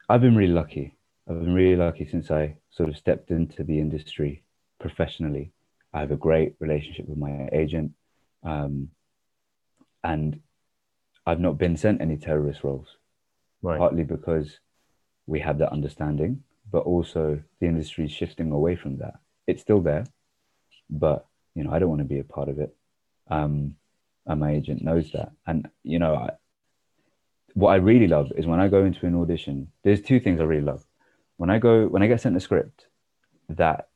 I've 0.09 0.21
been 0.21 0.35
really 0.35 0.53
lucky. 0.53 0.96
I've 1.29 1.39
been 1.39 1.53
really 1.53 1.75
lucky 1.75 2.07
since 2.07 2.31
I 2.31 2.55
sort 2.69 2.89
of 2.89 2.97
stepped 2.97 3.31
into 3.31 3.63
the 3.63 3.79
industry 3.79 4.43
professionally. 4.79 5.51
I 5.93 5.99
have 5.99 6.11
a 6.11 6.17
great 6.17 6.55
relationship 6.59 7.07
with 7.07 7.17
my 7.17 7.49
agent, 7.51 7.93
um, 8.43 8.89
and 10.03 10.39
I've 11.25 11.39
not 11.39 11.57
been 11.57 11.75
sent 11.75 12.01
any 12.01 12.17
terrorist 12.17 12.63
roles. 12.63 12.87
Right. 13.61 13.79
Partly 13.79 14.03
because 14.03 14.59
we 15.25 15.39
have 15.39 15.57
that 15.57 15.71
understanding, 15.71 16.43
but 16.71 16.83
also 16.83 17.41
the 17.59 17.67
industry 17.67 18.05
is 18.05 18.11
shifting 18.11 18.51
away 18.51 18.75
from 18.75 18.97
that. 18.99 19.15
It's 19.47 19.61
still 19.61 19.81
there, 19.81 20.05
but 20.89 21.25
you 21.55 21.63
know 21.63 21.71
I 21.71 21.79
don't 21.79 21.89
want 21.89 22.01
to 22.01 22.05
be 22.05 22.19
a 22.19 22.23
part 22.23 22.49
of 22.49 22.59
it 22.59 22.75
um, 23.29 23.75
and 24.25 24.39
my 24.39 24.51
agent 24.51 24.83
knows 24.83 25.11
that. 25.11 25.31
And 25.45 25.69
you 25.83 25.99
know, 25.99 26.15
I, 26.15 26.31
what 27.53 27.71
I 27.71 27.75
really 27.75 28.07
love 28.07 28.31
is 28.35 28.45
when 28.45 28.59
I 28.59 28.67
go 28.67 28.85
into 28.85 29.05
an 29.05 29.15
audition. 29.15 29.71
There's 29.83 30.01
two 30.01 30.19
things 30.19 30.39
I 30.39 30.43
really 30.43 30.63
love. 30.63 30.85
When 31.37 31.49
I 31.49 31.59
go, 31.59 31.87
when 31.87 32.03
I 32.03 32.07
get 32.07 32.21
sent 32.21 32.35
a 32.35 32.39
script 32.39 32.87
that 33.49 33.89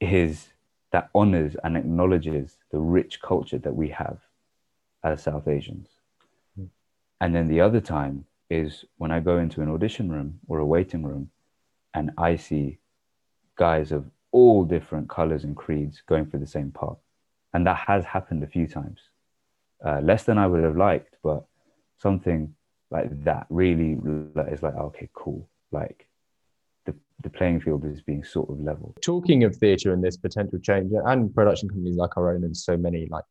is 0.00 0.48
that 0.92 1.10
honors 1.14 1.56
and 1.62 1.76
acknowledges 1.76 2.56
the 2.70 2.78
rich 2.78 3.20
culture 3.20 3.58
that 3.58 3.74
we 3.74 3.88
have 3.88 4.18
as 5.02 5.22
South 5.22 5.48
Asians. 5.48 5.88
Mm. 6.58 6.68
And 7.20 7.34
then 7.34 7.48
the 7.48 7.60
other 7.60 7.80
time 7.80 8.26
is 8.48 8.84
when 8.98 9.10
I 9.10 9.20
go 9.20 9.38
into 9.38 9.60
an 9.60 9.70
audition 9.70 10.10
room 10.10 10.40
or 10.46 10.58
a 10.58 10.66
waiting 10.66 11.02
room 11.02 11.30
and 11.92 12.10
I 12.16 12.36
see 12.36 12.78
guys 13.56 13.92
of 13.92 14.10
all 14.34 14.64
different 14.64 15.08
colors 15.08 15.44
and 15.44 15.56
creeds 15.56 16.02
going 16.06 16.26
for 16.26 16.38
the 16.38 16.46
same 16.46 16.70
part 16.72 16.98
and 17.52 17.64
that 17.66 17.76
has 17.76 18.04
happened 18.04 18.42
a 18.42 18.48
few 18.48 18.66
times 18.66 18.98
uh, 19.86 20.00
less 20.00 20.24
than 20.24 20.36
i 20.36 20.46
would 20.46 20.62
have 20.62 20.76
liked 20.76 21.16
but 21.22 21.44
something 21.98 22.52
like 22.90 23.08
that 23.22 23.46
really 23.48 23.96
is 24.50 24.62
like 24.62 24.74
okay 24.74 25.08
cool 25.14 25.48
like 25.70 26.08
the, 27.22 27.30
playing 27.30 27.60
field 27.60 27.84
is 27.84 28.02
being 28.02 28.22
sort 28.24 28.50
of 28.50 28.60
level 28.60 28.94
talking 29.00 29.44
of 29.44 29.56
theatre 29.56 29.92
and 29.92 30.04
this 30.04 30.16
potential 30.16 30.58
change 30.58 30.92
and 31.06 31.34
production 31.34 31.68
companies 31.68 31.96
like 31.96 32.16
our 32.16 32.34
own 32.34 32.44
and 32.44 32.56
so 32.56 32.76
many 32.76 33.06
like 33.10 33.24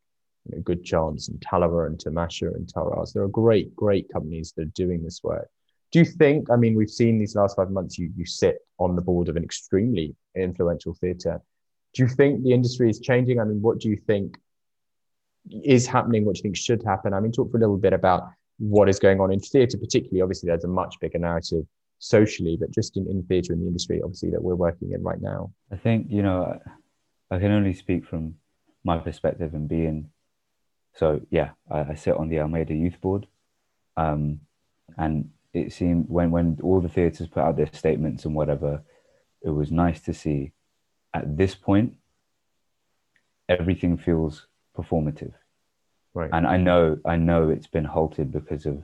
you 0.50 0.56
know, 0.56 0.62
good 0.64 0.84
chance 0.84 1.28
and 1.30 1.40
Talawa 1.42 1.88
and 1.88 2.00
Tamasha 2.00 2.48
and 2.48 2.68
Taraz 2.68 3.14
there 3.14 3.24
are 3.24 3.28
great 3.28 3.76
great 3.76 4.08
companies 4.12 4.54
that 4.56 4.64
are 4.64 4.72
doing 4.74 5.04
this 5.04 5.22
work 5.24 5.48
do 5.92 6.00
you 6.00 6.06
think 6.06 6.50
i 6.50 6.56
mean 6.56 6.74
we've 6.74 6.90
seen 6.90 7.20
these 7.20 7.36
last 7.36 7.56
five 7.56 7.70
months 7.70 8.00
you 8.00 8.12
you 8.18 8.26
sit 8.26 8.58
on 8.80 8.96
the 8.96 9.02
board 9.02 9.30
of 9.30 9.36
an 9.36 9.44
extremely 9.44 10.16
influential 10.36 10.94
theatre 10.96 11.40
do 11.94 12.02
you 12.02 12.10
think 12.10 12.44
the 12.44 12.54
industry 12.54 12.90
is 12.90 13.00
changing? 13.00 13.40
I 13.40 13.44
mean, 13.44 13.62
what 13.62 13.80
do 13.80 13.90
you 13.90 13.98
think 13.98 14.38
is 15.64 15.86
happening? 15.86 16.26
What 16.26 16.36
do 16.36 16.40
you 16.40 16.44
think 16.44 16.58
should 16.58 16.84
happen? 16.84 17.14
I 17.14 17.20
mean, 17.20 17.32
talk 17.32 17.52
for 17.52 17.58
a 17.58 17.60
little 17.60 17.78
bit 17.78 17.94
about 17.94 18.30
what 18.58 18.90
is 18.90 19.00
going 19.00 19.20
on 19.20 19.32
in 19.32 19.40
theatre, 19.40 19.78
particularly. 19.78 20.22
Obviously, 20.22 20.48
there's 20.48 20.64
a 20.64 20.70
much 20.70 20.96
bigger 21.00 21.20
narrative 21.20 21.66
socially, 22.04 22.58
but 22.60 22.70
just 22.72 22.98
in, 22.98 23.08
in 23.10 23.24
theatre 23.24 23.54
in 23.54 23.62
the 23.62 23.68
industry, 23.68 24.02
obviously, 24.04 24.30
that 24.32 24.44
we're 24.44 24.56
working 24.56 24.92
in 24.92 25.02
right 25.02 25.22
now. 25.22 25.52
I 25.72 25.78
think, 25.78 26.08
you 26.10 26.22
know, 26.22 26.60
I 27.32 27.40
can 27.40 27.52
only 27.52 27.74
speak 27.74 28.06
from 28.06 28.36
my 28.84 28.98
perspective 29.00 29.54
and 29.54 29.70
being 29.70 30.10
so, 30.96 31.22
yeah, 31.30 31.52
I, 31.72 31.80
I 31.92 31.94
sit 31.96 32.16
on 32.16 32.28
the 32.28 32.42
Almeida 32.42 32.74
Youth 32.74 33.00
Board. 33.00 33.26
Um, 33.96 34.42
and 34.98 35.30
it 35.54 35.72
seemed 35.72 36.10
when, 36.10 36.30
when 36.30 36.60
all 36.62 36.82
the 36.82 36.90
theatres 36.90 37.28
put 37.28 37.44
out 37.44 37.56
their 37.56 37.70
statements 37.72 38.26
and 38.26 38.36
whatever, 38.36 38.84
it 39.42 39.50
was 39.50 39.72
nice 39.72 40.02
to 40.02 40.14
see 40.14 40.52
at 41.14 41.38
this 41.38 41.56
point, 41.56 41.96
everything 43.48 43.98
feels 43.98 44.48
performative. 44.78 45.34
Right. 46.14 46.30
And 46.34 46.46
I 46.46 46.58
know, 46.58 47.00
I 47.06 47.16
know 47.16 47.50
it's 47.50 47.68
been 47.68 47.86
halted 47.86 48.32
because 48.32 48.66
of 48.66 48.84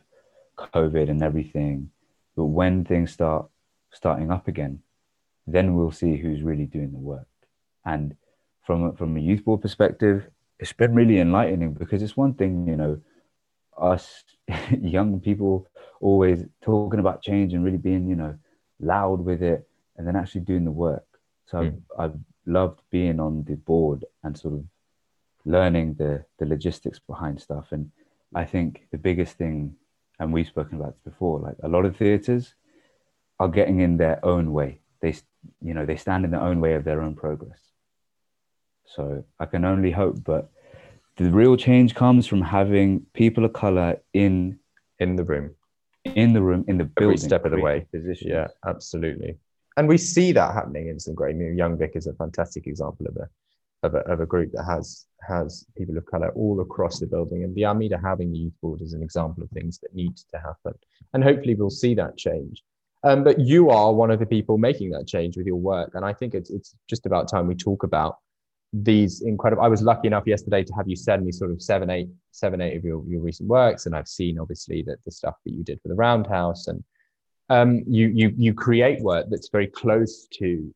COVID 0.57 1.09
and 1.09 1.21
everything. 1.21 1.91
But 2.39 2.45
when 2.45 2.85
things 2.85 3.11
start 3.11 3.49
starting 3.91 4.31
up 4.31 4.47
again, 4.47 4.79
then 5.45 5.75
we'll 5.75 5.91
see 5.91 6.15
who's 6.15 6.41
really 6.41 6.65
doing 6.65 6.93
the 6.93 6.97
work. 6.97 7.27
And 7.83 8.15
from 8.65 8.81
a, 8.81 8.93
from 8.93 9.17
a 9.17 9.19
youth 9.19 9.43
board 9.43 9.61
perspective, 9.61 10.25
it's 10.57 10.71
been 10.71 10.95
really 10.95 11.19
enlightening 11.19 11.73
because 11.73 12.01
it's 12.01 12.15
one 12.15 12.33
thing, 12.35 12.65
you 12.65 12.77
know, 12.77 13.01
us 13.77 14.23
young 14.81 15.19
people 15.19 15.67
always 15.99 16.45
talking 16.61 17.01
about 17.01 17.21
change 17.21 17.53
and 17.53 17.65
really 17.65 17.77
being, 17.77 18.07
you 18.07 18.15
know, 18.15 18.37
loud 18.79 19.19
with 19.19 19.43
it 19.43 19.67
and 19.97 20.07
then 20.07 20.15
actually 20.15 20.39
doing 20.39 20.63
the 20.63 20.71
work. 20.71 21.03
So 21.45 21.57
mm. 21.57 21.67
I've, 21.67 21.73
hmm. 21.73 22.01
I've 22.01 22.19
loved 22.45 22.79
being 22.89 23.19
on 23.19 23.43
the 23.43 23.55
board 23.55 24.05
and 24.23 24.37
sort 24.37 24.53
of 24.53 24.63
learning 25.43 25.95
the 25.95 26.23
the 26.37 26.45
logistics 26.45 26.99
behind 26.99 27.41
stuff. 27.41 27.73
And 27.73 27.91
I 28.33 28.45
think 28.45 28.87
the 28.91 28.97
biggest 28.97 29.37
thing, 29.37 29.75
and 30.19 30.33
we've 30.33 30.47
spoken 30.47 30.79
about 30.79 30.93
this 30.93 31.13
before, 31.13 31.39
like 31.39 31.55
a 31.63 31.67
lot 31.67 31.85
of 31.85 31.95
theaters 31.97 32.53
are 33.39 33.47
getting 33.47 33.79
in 33.79 33.97
their 33.97 34.23
own 34.25 34.51
way. 34.51 34.81
They, 35.01 35.15
you 35.61 35.73
know, 35.73 35.85
they 35.85 35.95
stand 35.95 36.25
in 36.25 36.31
their 36.31 36.41
own 36.41 36.59
way 36.59 36.73
of 36.73 36.83
their 36.83 37.01
own 37.01 37.15
progress. 37.15 37.59
So 38.85 39.23
I 39.39 39.45
can 39.45 39.65
only 39.65 39.91
hope, 39.91 40.23
but 40.23 40.49
the 41.17 41.29
real 41.29 41.55
change 41.55 41.95
comes 41.95 42.25
from 42.27 42.41
having 42.41 43.05
people 43.13 43.45
of 43.45 43.53
color 43.53 43.97
in 44.13 44.59
in 44.99 45.15
the 45.15 45.23
room, 45.23 45.55
in 46.03 46.33
the 46.33 46.41
room, 46.41 46.65
in 46.67 46.77
the 46.77 46.85
building, 46.85 47.17
every 47.17 47.17
step 47.17 47.45
of 47.45 47.51
the 47.51 47.59
way. 47.59 47.85
Position. 47.91 48.29
Yeah, 48.29 48.47
absolutely 48.65 49.37
and 49.79 49.87
we 49.87 49.97
see 49.97 50.33
that 50.33 50.53
happening 50.53 50.89
in 50.89 50.99
some 50.99 51.15
great. 51.15 51.37
Mean, 51.37 51.57
Young 51.57 51.77
Vic 51.77 51.93
is 51.95 52.05
a 52.05 52.13
fantastic 52.13 52.67
example 52.67 53.05
of 53.07 53.15
a, 53.15 53.29
of 53.83 53.95
a 53.95 53.99
of 53.99 54.19
a 54.19 54.25
group 54.25 54.51
that 54.53 54.63
has 54.63 55.05
has 55.27 55.65
people 55.77 55.97
of 55.97 56.05
color 56.05 56.31
all 56.35 56.61
across 56.61 56.99
the 56.99 57.07
building, 57.07 57.43
and 57.43 57.55
the 57.55 57.65
Almeida 57.65 57.99
having 58.03 58.31
the 58.31 58.39
youth 58.39 58.53
board 58.61 58.81
is 58.81 58.93
an 58.93 59.03
example 59.03 59.43
of 59.43 59.49
things 59.51 59.79
that 59.79 59.93
need 59.93 60.15
to 60.15 60.37
happen, 60.37 60.73
and 61.13 61.23
hopefully 61.23 61.55
we'll 61.55 61.69
see 61.69 61.93
that 61.95 62.17
change. 62.17 62.63
Um, 63.03 63.23
but 63.23 63.39
you 63.39 63.69
are 63.69 63.93
one 63.93 64.11
of 64.11 64.19
the 64.19 64.25
people 64.25 64.57
making 64.57 64.89
that 64.91 65.07
change 65.07 65.37
with 65.37 65.45
your 65.45 65.55
work, 65.55 65.91
and 65.93 66.05
I 66.05 66.13
think 66.13 66.33
it's 66.33 66.49
it's 66.49 66.75
just 66.89 67.05
about 67.05 67.29
time 67.29 67.47
we 67.47 67.55
talk 67.55 67.83
about 67.83 68.17
these 68.73 69.21
incredible. 69.21 69.63
I 69.63 69.67
was 69.67 69.81
lucky 69.81 70.07
enough 70.07 70.27
yesterday 70.27 70.63
to 70.63 70.73
have 70.73 70.87
you 70.87 70.95
send 70.95 71.25
me 71.25 71.31
sort 71.31 71.51
of 71.51 71.61
seven, 71.61 71.89
eight, 71.89 72.09
seven, 72.31 72.61
eight 72.61 72.77
of 72.77 72.83
your, 72.83 73.03
your 73.07 73.21
recent 73.21 73.49
works, 73.49 73.85
and 73.85 73.95
I've 73.95 74.07
seen 74.07 74.39
obviously 74.39 74.83
that 74.83 74.97
the 75.05 75.11
stuff 75.11 75.35
that 75.45 75.53
you 75.53 75.63
did 75.63 75.81
for 75.81 75.87
the 75.87 75.95
Roundhouse 75.95 76.67
and 76.67 76.83
um, 77.49 77.83
you 77.87 78.07
you 78.09 78.33
you 78.37 78.53
create 78.53 79.01
work 79.01 79.27
that's 79.29 79.49
very 79.49 79.67
close 79.67 80.27
to 80.33 80.73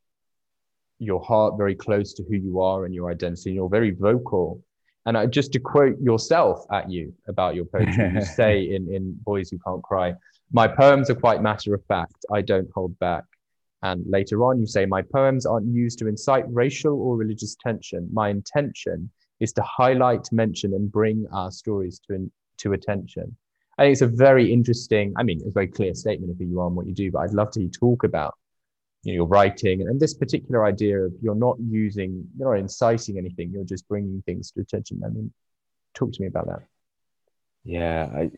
your 1.04 1.22
heart 1.22 1.56
very 1.58 1.76
close 1.76 2.14
to 2.14 2.24
who 2.24 2.36
you 2.36 2.62
are 2.62 2.86
and 2.86 2.94
your 2.94 3.12
identity. 3.12 3.50
And 3.50 3.56
you're 3.56 3.70
very 3.70 3.92
vocal. 3.92 4.64
And 5.06 5.18
I, 5.18 5.26
just 5.26 5.52
to 5.54 5.60
quote 5.60 6.00
yourself 6.00 6.66
at 6.72 6.90
you 6.90 7.14
about 7.28 7.56
your 7.56 7.66
poetry, 7.66 8.12
you 8.14 8.26
say 8.36 8.62
in, 8.64 8.92
in 8.94 9.18
Boys 9.24 9.50
Who 9.50 9.60
Can't 9.60 9.84
Cry, 9.84 10.14
my 10.52 10.68
poems 10.68 11.10
are 11.10 11.16
quite 11.16 11.42
matter 11.42 11.74
of 11.74 11.84
fact. 11.86 12.26
I 12.32 12.42
don't 12.42 12.70
hold 12.74 12.98
back. 13.00 13.24
And 13.82 14.06
later 14.08 14.46
on, 14.46 14.60
you 14.60 14.66
say, 14.66 14.86
my 14.86 15.02
poems 15.02 15.46
aren't 15.46 15.68
used 15.68 16.00
to 16.00 16.08
incite 16.08 16.46
racial 16.48 17.02
or 17.02 17.18
religious 17.18 17.58
tension. 17.62 18.08
My 18.14 18.30
intention 18.30 19.10
is 19.42 19.52
to 19.54 19.62
highlight, 19.64 20.32
mention, 20.32 20.74
and 20.74 20.90
bring 20.90 21.28
our 21.34 21.52
stories 21.52 22.00
to, 22.08 22.32
to 22.60 22.74
attention. 22.74 23.36
I 23.78 23.84
think 23.84 23.92
it's 23.94 24.02
a 24.02 24.08
very 24.08 24.54
interesting, 24.54 25.14
I 25.18 25.24
mean, 25.24 25.40
it's 25.40 25.48
a 25.48 25.52
very 25.52 25.68
clear 25.68 25.94
statement 25.96 26.32
of 26.32 26.38
who 26.38 26.46
you 26.46 26.62
are 26.62 26.68
and 26.68 26.76
what 26.76 26.88
you 26.88 26.94
do, 26.94 27.12
but 27.12 27.20
I'd 27.20 27.34
love 27.34 27.52
to 27.52 27.68
talk 27.70 28.04
about 28.04 28.36
you 29.04 29.14
know, 29.14 29.16
your 29.16 29.28
writing 29.28 29.82
and 29.82 30.00
this 30.00 30.14
particular 30.14 30.66
idea 30.66 31.00
of 31.00 31.14
you're 31.22 31.36
not 31.36 31.58
using, 31.60 32.26
you're 32.38 32.54
not 32.54 32.60
inciting 32.60 33.18
anything, 33.18 33.52
you're 33.52 33.66
just 33.66 33.88
bringing 33.88 34.22
things 34.26 34.52
to 34.52 34.62
attention. 34.62 35.02
I 35.06 35.10
mean, 35.10 35.34
talk 35.94 36.12
to 36.14 36.22
me 36.22 36.28
about 36.28 36.48
that. 36.48 36.64
Yeah, 37.66 38.10
I, 38.14 38.32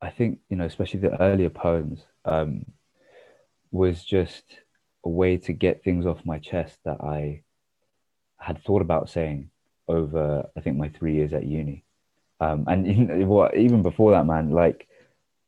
I 0.00 0.10
think, 0.10 0.40
you 0.48 0.56
know, 0.56 0.64
especially 0.64 1.00
the 1.00 1.20
earlier 1.20 1.50
poems 1.50 2.04
um, 2.24 2.64
was 3.70 4.02
just 4.04 4.44
a 5.04 5.08
way 5.08 5.36
to 5.36 5.52
get 5.52 5.84
things 5.84 6.06
off 6.06 6.24
my 6.24 6.38
chest 6.38 6.78
that 6.84 7.00
I 7.02 7.42
had 8.38 8.62
thought 8.62 8.82
about 8.82 9.10
saying 9.10 9.50
over, 9.86 10.48
I 10.56 10.60
think, 10.60 10.76
my 10.76 10.88
three 10.88 11.14
years 11.14 11.32
at 11.32 11.46
uni. 11.46 11.84
Um, 12.40 12.64
and 12.68 13.28
what, 13.28 13.56
even 13.56 13.82
before 13.82 14.12
that, 14.12 14.24
man, 14.24 14.50
like 14.50 14.88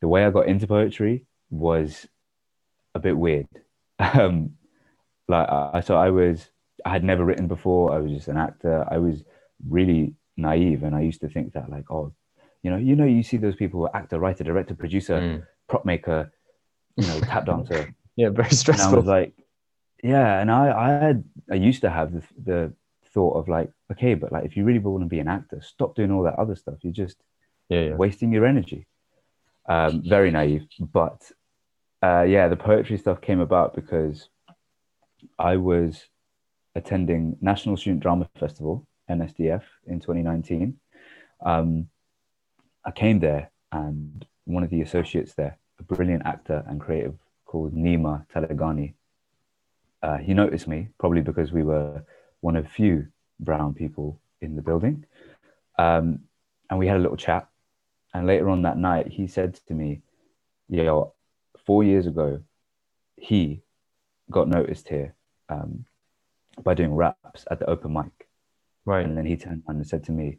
the 0.01 0.09
way 0.09 0.25
I 0.25 0.31
got 0.31 0.47
into 0.47 0.67
poetry 0.67 1.27
was 1.51 2.07
a 2.95 2.99
bit 2.99 3.17
weird. 3.17 3.49
Um, 4.03 4.53
like 5.29 5.49
I, 5.49 5.81
so 5.81 5.97
I 5.97 6.11
was, 6.11 6.49
I 6.85 6.91
had 6.91 7.05
never 7.05 7.25
written 7.25 7.47
before. 7.47 7.93
I 7.93 7.99
was 7.99 8.11
just 8.11 8.29
an 8.29 8.37
actor. 8.37 8.87
I 8.91 8.99
was 8.99 9.23
really 9.69 10.15
naive, 10.37 10.83
and 10.83 10.95
I 10.95 11.03
used 11.03 11.21
to 11.21 11.29
think 11.29 11.53
that 11.53 11.71
like, 11.71 11.91
oh, 11.91 12.13
you 12.63 12.71
know, 12.71 12.77
you 12.77 12.97
know, 12.97 13.05
you 13.05 13.23
see 13.23 13.37
those 13.37 13.57
people, 13.57 13.89
actor, 13.95 14.19
writer, 14.19 14.45
director, 14.45 14.75
producer, 14.75 15.19
mm. 15.21 15.47
prop 15.69 15.85
maker, 15.85 16.33
you 16.97 17.07
know, 17.07 17.21
tap 17.21 17.47
dancer. 17.47 17.95
yeah, 18.17 18.31
very 18.31 18.51
stressful. 18.51 18.89
And 18.89 18.95
I 18.95 18.99
was 18.99 19.07
like, 19.07 19.35
yeah, 20.03 20.41
and 20.41 20.51
I, 20.51 20.73
I 20.73 20.89
had, 21.05 21.25
I 21.51 21.55
used 21.55 21.83
to 21.83 21.91
have 21.91 22.13
the, 22.13 22.23
the 22.43 22.73
thought 23.13 23.35
of 23.37 23.49
like, 23.49 23.71
okay, 23.93 24.15
but 24.15 24.33
like 24.33 24.45
if 24.45 24.57
you 24.57 24.65
really 24.65 24.79
want 24.79 25.03
to 25.03 25.09
be 25.09 25.19
an 25.19 25.29
actor, 25.29 25.61
stop 25.63 25.95
doing 25.95 26.11
all 26.11 26.23
that 26.25 26.39
other 26.39 26.57
stuff. 26.57 26.75
You're 26.83 26.93
just 26.93 27.17
yeah, 27.69 27.81
yeah. 27.81 27.95
wasting 27.95 28.33
your 28.33 28.47
energy. 28.47 28.87
Um, 29.69 30.03
very 30.05 30.31
naive, 30.31 30.67
but 30.81 31.31
uh, 32.03 32.23
yeah, 32.23 32.49
the 32.49 32.57
poetry 32.57 32.99
stuff 32.99 33.21
came 33.21 33.41
about 33.41 33.75
because 33.75 34.29
I 35.39 35.57
was 35.57 36.09
attending 36.75 37.37
National 37.41 37.77
Student 37.77 38.03
Drama 38.03 38.29
Festival 38.39 38.87
(NSDF) 39.11 39.63
in 39.87 40.01
2019. 40.01 40.79
Um, 41.45 41.89
I 42.85 42.91
came 42.91 43.21
there, 43.21 43.51
and 43.71 44.27
one 44.45 44.65
of 44.65 44.71
the 44.71 44.81
associates 44.81 45.35
there, 45.35 45.59
a 45.79 45.83
brilliant 45.83 46.27
actor 46.27 46.65
and 46.67 46.81
creative 46.81 47.15
called 47.45 47.75
Nima 47.75 48.27
Taleghani, 48.35 48.95
uh, 50.03 50.17
he 50.17 50.35
noticed 50.35 50.67
me 50.67 50.89
probably 50.99 51.21
because 51.21 51.53
we 51.53 51.63
were 51.63 52.05
one 52.41 52.57
of 52.57 52.69
few 52.69 53.07
brown 53.39 53.75
people 53.75 54.21
in 54.41 54.57
the 54.57 54.63
building. 54.63 55.05
Um, 55.79 56.21
and 56.69 56.79
we 56.79 56.87
had 56.87 56.97
a 56.97 57.01
little 57.01 57.17
chat. 57.17 57.49
And 58.15 58.27
later 58.27 58.49
on 58.49 58.63
that 58.63 58.79
night, 58.79 59.09
he 59.09 59.27
said 59.27 59.55
to 59.69 59.75
me, 59.75 60.03
Yo, 60.69 61.15
four 61.65 61.85
years 61.85 62.07
ago, 62.07 62.43
he 63.17 63.63
got 64.31 64.49
noticed 64.49 64.89
here 64.89 65.15
um, 65.49 65.85
by 66.63 66.75
doing 66.75 66.95
raps 66.95 67.45
at 67.51 67.59
the 67.59 67.69
open 67.69 67.93
mic. 67.93 68.29
Right. 68.85 69.05
And 69.05 69.17
then 69.17 69.27
he 69.27 69.37
turned 69.37 69.63
around 69.69 69.77
and 69.77 69.87
said 69.87 70.05
to 70.05 70.13
me, 70.13 70.39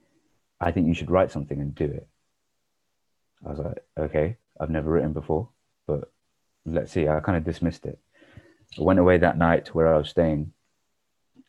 I 0.60 0.72
think 0.72 0.88
you 0.88 0.94
should 0.94 1.12
write 1.12 1.32
something 1.32 1.60
and 1.60 1.74
do 1.74 1.86
it. 1.86 2.08
I 3.46 3.50
was 3.50 3.60
like, 3.60 3.84
okay, 3.98 4.38
I've 4.60 4.70
never 4.70 4.92
written 4.92 5.14
before, 5.14 5.50
but 5.88 6.12
let's 6.66 6.92
see. 6.92 7.08
I 7.08 7.20
kind 7.20 7.38
of 7.38 7.44
dismissed 7.44 7.86
it. 7.86 8.00
I 8.78 8.82
went 8.82 9.00
away 9.00 9.18
that 9.18 9.38
night 9.38 9.66
to 9.66 9.74
where 9.74 9.94
I 9.94 9.98
was 9.98 10.10
staying 10.10 10.54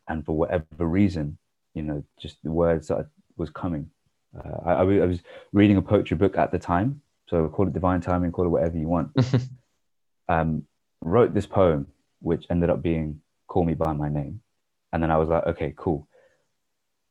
and 0.08 0.24
for 0.24 0.36
whatever 0.36 0.64
reason, 0.86 1.38
you 1.74 1.82
know, 1.82 2.04
just 2.18 2.42
the 2.42 2.50
words 2.50 2.88
that 2.88 3.06
was 3.36 3.50
coming. 3.50 3.90
Uh, 4.36 4.58
I, 4.64 4.72
I, 4.72 4.80
I, 4.80 5.06
was 5.06 5.20
reading 5.52 5.76
a 5.76 5.82
poetry 5.82 6.16
book 6.16 6.36
at 6.36 6.50
the 6.50 6.58
time, 6.58 7.00
so 7.28 7.48
call 7.48 7.66
it 7.68 7.72
divine 7.72 8.00
timing, 8.00 8.32
call 8.32 8.46
it 8.46 8.50
whatever 8.50 8.76
you 8.76 8.88
want. 8.88 9.10
um, 10.28 10.64
wrote 11.00 11.34
this 11.34 11.46
poem, 11.46 11.86
which 12.20 12.46
ended 12.50 12.70
up 12.70 12.82
being 12.82 13.20
"Call 13.46 13.64
Me 13.64 13.74
by 13.74 13.92
My 13.92 14.08
Name," 14.08 14.40
and 14.92 15.02
then 15.02 15.10
I 15.10 15.16
was 15.16 15.28
like, 15.28 15.46
okay, 15.46 15.72
cool. 15.76 16.08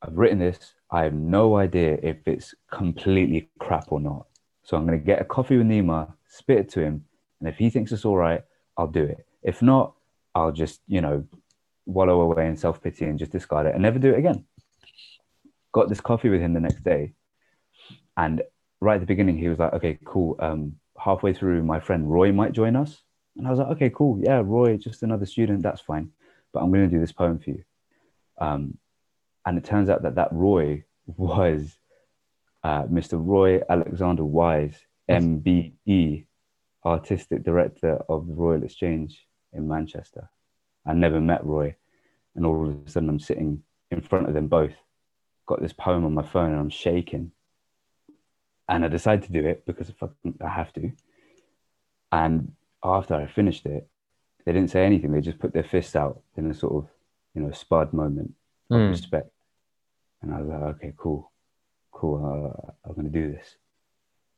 I've 0.02 0.17
written 0.17 0.39
this. 0.39 0.73
I 0.91 1.04
have 1.04 1.13
no 1.13 1.56
idea 1.56 1.97
if 2.04 2.28
it's 2.28 2.54
completely 2.71 3.49
crap 3.60 3.91
or 3.91 3.99
not. 3.99 4.28
So 4.63 4.78
I'm 4.78 4.86
going 4.86 4.99
to 4.99 5.06
get 5.06 5.21
a 5.21 5.26
coffee 5.26 5.58
with 5.58 5.67
Nima, 5.67 6.13
spit 6.28 6.58
it 6.60 6.69
to 6.71 6.82
him, 6.82 7.06
and 7.39 7.49
if 7.49 7.58
he 7.58 7.69
thinks 7.69 7.91
it's 7.91 8.06
all 8.06 8.17
right, 8.17 8.41
I'll 8.78 8.88
do 8.88 9.04
it. 9.04 9.26
If 9.41 9.62
not, 9.62 9.93
I'll 10.36 10.52
just, 10.52 10.82
you 10.88 11.02
know, 11.02 11.26
wallow 11.86 12.21
away 12.21 12.47
in 12.47 12.56
self 12.56 12.82
pity 12.82 13.06
and 13.06 13.19
just 13.19 13.32
discard 13.32 13.67
it 13.67 13.73
and 13.73 13.82
never 13.82 13.99
do 13.99 14.12
it 14.13 14.19
again. 14.19 14.45
Got 15.71 15.89
this 15.89 16.02
coffee 16.02 16.30
with 16.30 16.41
him 16.41 16.54
the 16.54 16.60
next 16.60 16.84
day. 16.84 17.13
And 18.15 18.41
right 18.80 18.95
at 18.95 18.99
the 19.02 19.06
beginning, 19.06 19.38
he 19.38 19.49
was 19.49 19.60
like, 19.60 19.73
okay, 19.73 19.99
cool. 20.06 20.38
Um, 20.39 20.76
halfway 21.03 21.33
through, 21.33 21.63
my 21.63 21.79
friend 21.79 22.09
Roy 22.09 22.31
might 22.31 22.53
join 22.53 22.75
us. 22.75 23.01
And 23.37 23.47
I 23.47 23.49
was 23.49 23.59
like, 23.59 23.69
okay, 23.69 23.89
cool. 23.89 24.19
Yeah, 24.21 24.41
Roy, 24.43 24.77
just 24.77 25.03
another 25.03 25.25
student. 25.25 25.63
That's 25.63 25.81
fine. 25.81 26.11
But 26.53 26.61
I'm 26.61 26.71
going 26.71 26.89
to 26.89 26.95
do 26.95 27.01
this 27.01 27.11
poem 27.11 27.39
for 27.39 27.49
you. 27.49 27.63
Um, 28.39 28.77
and 29.45 29.57
it 29.57 29.65
turns 29.65 29.89
out 29.89 30.03
that 30.03 30.15
that 30.15 30.31
Roy 30.31 30.85
was 31.05 31.75
uh, 32.63 32.83
Mr. 32.83 33.13
Roy 33.13 33.61
Alexander 33.69 34.23
Weise, 34.23 34.77
MBE, 35.09 36.25
artistic 36.85 37.43
director 37.43 37.99
of 38.07 38.27
the 38.27 38.33
Royal 38.33 38.63
Exchange 38.63 39.27
in 39.51 39.67
Manchester. 39.67 40.29
I 40.85 40.93
never 40.93 41.19
met 41.19 41.45
Roy. 41.45 41.75
And 42.35 42.45
all 42.45 42.67
of 42.67 42.87
a 42.87 42.89
sudden, 42.89 43.09
I'm 43.09 43.19
sitting 43.19 43.63
in 43.91 44.01
front 44.01 44.27
of 44.27 44.33
them 44.33 44.47
both, 44.47 44.73
got 45.45 45.61
this 45.61 45.73
poem 45.73 46.05
on 46.05 46.13
my 46.13 46.23
phone, 46.23 46.51
and 46.51 46.59
I'm 46.59 46.69
shaking. 46.69 47.31
And 48.69 48.86
I 48.86 48.88
decided 48.88 49.26
to 49.26 49.32
do 49.32 49.45
it 49.45 49.65
because 49.65 49.91
I 50.43 50.49
have 50.49 50.73
to. 50.73 50.91
And 52.12 52.54
after 52.84 53.15
I 53.15 53.28
finished 53.28 53.65
it, 53.65 53.88
they 54.45 54.54
didn't 54.54 54.71
say 54.71 54.86
anything. 54.86 55.12
They 55.12 55.21
just 55.21 55.39
put 55.39 55.54
their 55.54 55.63
fists 55.63 55.95
out 55.95 56.21
in 56.38 56.49
a 56.49 56.54
sort 56.54 56.73
of, 56.73 56.89
you 57.34 57.41
know, 57.41 57.52
spud 57.52 57.93
moment 57.93 58.34
of 58.69 58.78
mm. 58.78 58.89
respect. 58.89 59.30
And 60.21 60.34
I 60.34 60.41
was 60.41 60.47
like, 60.47 60.62
okay, 60.76 60.93
cool, 60.97 61.32
cool. 61.91 62.17
Uh, 62.23 62.71
I'm 62.86 62.95
going 62.95 63.12
to 63.12 63.19
do 63.19 63.32
this. 63.32 63.56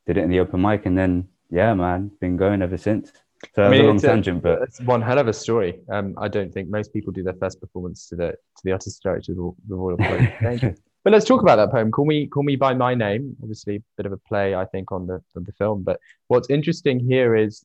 Did 0.08 0.18
it 0.18 0.24
in 0.24 0.30
the 0.30 0.40
open 0.40 0.62
mic, 0.62 0.86
and 0.86 0.98
then 0.98 1.28
yeah, 1.50 1.74
man, 1.74 2.12
been 2.20 2.38
going 2.38 2.62
ever 2.62 2.78
since. 2.78 3.12
So 3.54 3.64
I 3.64 3.70
mean, 3.70 3.86
a 3.86 3.88
long 3.88 4.00
tangent, 4.00 4.40
a, 4.40 4.42
but 4.42 4.62
it's 4.64 4.80
one 4.82 5.02
hell 5.02 5.20
of 5.20 5.28
a 5.28 5.34
story. 5.34 5.80
Um, 5.90 6.16
I 6.18 6.28
don't 6.28 6.54
think 6.54 6.70
most 6.70 6.94
people 6.94 7.12
do 7.12 7.24
their 7.24 7.34
first 7.34 7.60
performance 7.60 8.08
to 8.10 8.16
the 8.16 8.32
to 8.32 8.62
the 8.64 8.72
artist 8.72 9.02
director 9.04 9.34
of 9.34 9.38
the 9.38 9.56
Royal 9.76 9.98
Thank 10.42 10.64
you. 10.64 10.76
But 11.06 11.14
let's 11.14 11.26
talk 11.26 11.44
about 11.44 11.58
that 11.58 11.72
poem. 11.72 11.92
Call 11.92 12.06
me, 12.06 12.26
call 12.26 12.42
me 12.42 12.56
by 12.56 12.74
my 12.74 12.96
name. 12.96 13.38
Obviously, 13.40 13.76
a 13.76 13.82
bit 13.96 14.08
of 14.08 14.12
a 14.12 14.18
play, 14.18 14.56
I 14.56 14.66
think, 14.66 14.92
on 14.92 15.06
the 15.06 15.22
on 15.36 15.44
the 15.44 15.52
film. 15.52 15.84
But 15.84 16.00
what's 16.30 16.50
interesting 16.50 17.00
here 17.00 17.36
is, 17.36 17.64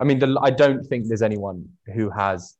I 0.00 0.04
mean, 0.04 0.18
the, 0.18 0.36
I 0.42 0.50
don't 0.50 0.84
think 0.84 1.06
there's 1.06 1.22
anyone 1.22 1.68
who 1.94 2.10
has 2.10 2.56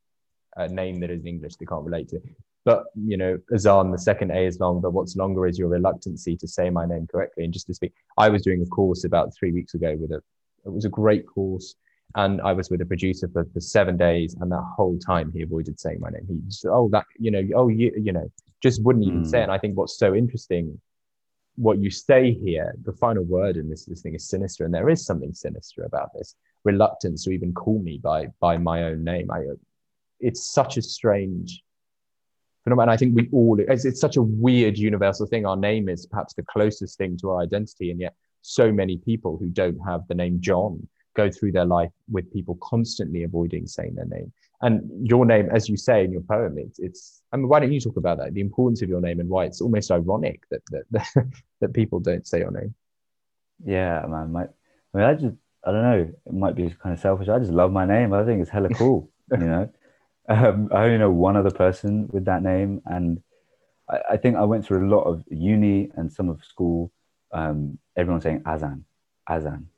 a 0.56 0.68
name 0.68 1.00
that 1.00 1.10
is 1.10 1.26
English 1.26 1.56
they 1.56 1.66
can't 1.66 1.84
relate 1.84 2.08
to. 2.10 2.20
But 2.64 2.84
you 2.94 3.16
know, 3.16 3.38
Azan, 3.52 3.90
the 3.90 3.98
second 3.98 4.30
A 4.30 4.46
is 4.46 4.60
long, 4.60 4.80
but 4.80 4.92
what's 4.92 5.16
longer 5.16 5.48
is 5.48 5.58
your 5.58 5.68
reluctancy 5.68 6.36
to 6.36 6.46
say 6.46 6.70
my 6.70 6.86
name 6.86 7.08
correctly. 7.10 7.42
And 7.42 7.52
just 7.52 7.66
to 7.66 7.74
speak, 7.74 7.92
I 8.16 8.28
was 8.28 8.42
doing 8.42 8.62
a 8.62 8.66
course 8.66 9.02
about 9.02 9.34
three 9.34 9.50
weeks 9.50 9.74
ago 9.74 9.96
with 9.98 10.12
a. 10.12 10.22
It 10.64 10.72
was 10.72 10.84
a 10.84 10.90
great 10.90 11.26
course 11.26 11.74
and 12.16 12.40
I 12.42 12.52
was 12.52 12.70
with 12.70 12.80
a 12.82 12.86
producer 12.86 13.28
for, 13.32 13.46
for 13.52 13.60
seven 13.60 13.96
days, 13.96 14.34
and 14.40 14.50
that 14.50 14.64
whole 14.76 14.98
time 14.98 15.30
he 15.32 15.42
avoided 15.42 15.78
saying 15.78 16.00
my 16.00 16.10
name. 16.10 16.26
He 16.28 16.40
just, 16.48 16.66
oh, 16.66 16.88
that, 16.90 17.06
you 17.18 17.30
know, 17.30 17.42
oh, 17.54 17.68
you, 17.68 17.92
you 17.96 18.12
know, 18.12 18.28
just 18.62 18.82
wouldn't 18.84 19.06
even 19.06 19.22
mm. 19.22 19.26
say 19.26 19.40
it. 19.40 19.44
And 19.44 19.52
I 19.52 19.58
think 19.58 19.76
what's 19.76 19.98
so 19.98 20.14
interesting, 20.14 20.80
what 21.56 21.78
you 21.78 21.90
say 21.90 22.32
here, 22.32 22.74
the 22.84 22.92
final 22.92 23.24
word 23.24 23.56
in 23.56 23.68
this, 23.68 23.84
this 23.84 24.02
thing 24.02 24.14
is 24.14 24.28
sinister, 24.28 24.64
and 24.64 24.74
there 24.74 24.90
is 24.90 25.04
something 25.04 25.32
sinister 25.32 25.84
about 25.84 26.10
this 26.14 26.34
reluctance 26.64 27.24
to 27.24 27.30
even 27.30 27.54
call 27.54 27.80
me 27.80 27.98
by 28.02 28.26
by 28.40 28.58
my 28.58 28.84
own 28.84 29.02
name. 29.04 29.30
I, 29.30 29.44
it's 30.20 30.52
such 30.52 30.76
a 30.76 30.82
strange 30.82 31.62
phenomenon. 32.64 32.92
I 32.92 32.96
think 32.96 33.16
we 33.16 33.28
all, 33.32 33.58
it's, 33.58 33.84
it's 33.84 34.00
such 34.00 34.16
a 34.16 34.22
weird 34.22 34.76
universal 34.76 35.26
thing. 35.26 35.46
Our 35.46 35.56
name 35.56 35.88
is 35.88 36.06
perhaps 36.06 36.34
the 36.34 36.42
closest 36.42 36.98
thing 36.98 37.16
to 37.18 37.30
our 37.30 37.40
identity, 37.42 37.90
and 37.90 38.00
yet 38.00 38.14
so 38.42 38.70
many 38.72 38.98
people 38.98 39.36
who 39.38 39.48
don't 39.48 39.78
have 39.86 40.06
the 40.08 40.14
name 40.14 40.40
John 40.40 40.86
go 41.16 41.30
through 41.30 41.52
their 41.52 41.64
life 41.64 41.90
with 42.10 42.32
people 42.32 42.58
constantly 42.62 43.24
avoiding 43.24 43.66
saying 43.66 43.94
their 43.94 44.06
name. 44.06 44.32
And 44.62 45.08
your 45.08 45.24
name, 45.24 45.48
as 45.50 45.68
you 45.68 45.76
say 45.76 46.04
in 46.04 46.12
your 46.12 46.20
poem, 46.20 46.58
it's, 46.58 46.78
it's 46.78 47.22
I 47.32 47.36
mean, 47.36 47.48
why 47.48 47.60
don't 47.60 47.72
you 47.72 47.80
talk 47.80 47.96
about 47.96 48.18
that? 48.18 48.34
The 48.34 48.40
importance 48.40 48.82
of 48.82 48.88
your 48.88 49.00
name 49.00 49.20
and 49.20 49.28
why 49.28 49.46
it's 49.46 49.60
almost 49.60 49.90
ironic 49.90 50.42
that 50.50 50.62
that, 50.70 51.06
that 51.60 51.72
people 51.72 52.00
don't 52.00 52.26
say 52.26 52.40
your 52.40 52.50
name. 52.50 52.74
Yeah, 53.64 54.04
man. 54.06 54.32
My, 54.32 54.42
I 54.42 54.46
mean, 54.94 55.04
I 55.04 55.14
just, 55.14 55.34
I 55.64 55.72
don't 55.72 55.82
know, 55.82 56.12
it 56.26 56.32
might 56.32 56.56
be 56.56 56.74
kind 56.82 56.92
of 56.92 57.00
selfish. 57.00 57.28
I 57.28 57.38
just 57.38 57.52
love 57.52 57.72
my 57.72 57.84
name. 57.84 58.12
I 58.12 58.24
think 58.24 58.40
it's 58.42 58.50
hella 58.50 58.68
cool, 58.70 59.10
you 59.30 59.38
know? 59.38 59.70
Um, 60.28 60.68
I 60.72 60.84
only 60.84 60.98
know 60.98 61.10
one 61.10 61.36
other 61.36 61.50
person 61.50 62.08
with 62.12 62.26
that 62.26 62.42
name, 62.42 62.82
and 62.86 63.22
I, 63.88 64.00
I, 64.12 64.16
think 64.16 64.36
I 64.36 64.44
went 64.44 64.64
through 64.64 64.86
a 64.86 64.88
lot 64.88 65.02
of 65.02 65.24
uni 65.28 65.90
and 65.96 66.12
some 66.12 66.28
of 66.28 66.44
school. 66.44 66.92
Um, 67.32 67.78
everyone 67.96 68.20
saying 68.20 68.42
Azan, 68.46 68.84
Azan, 69.28 69.68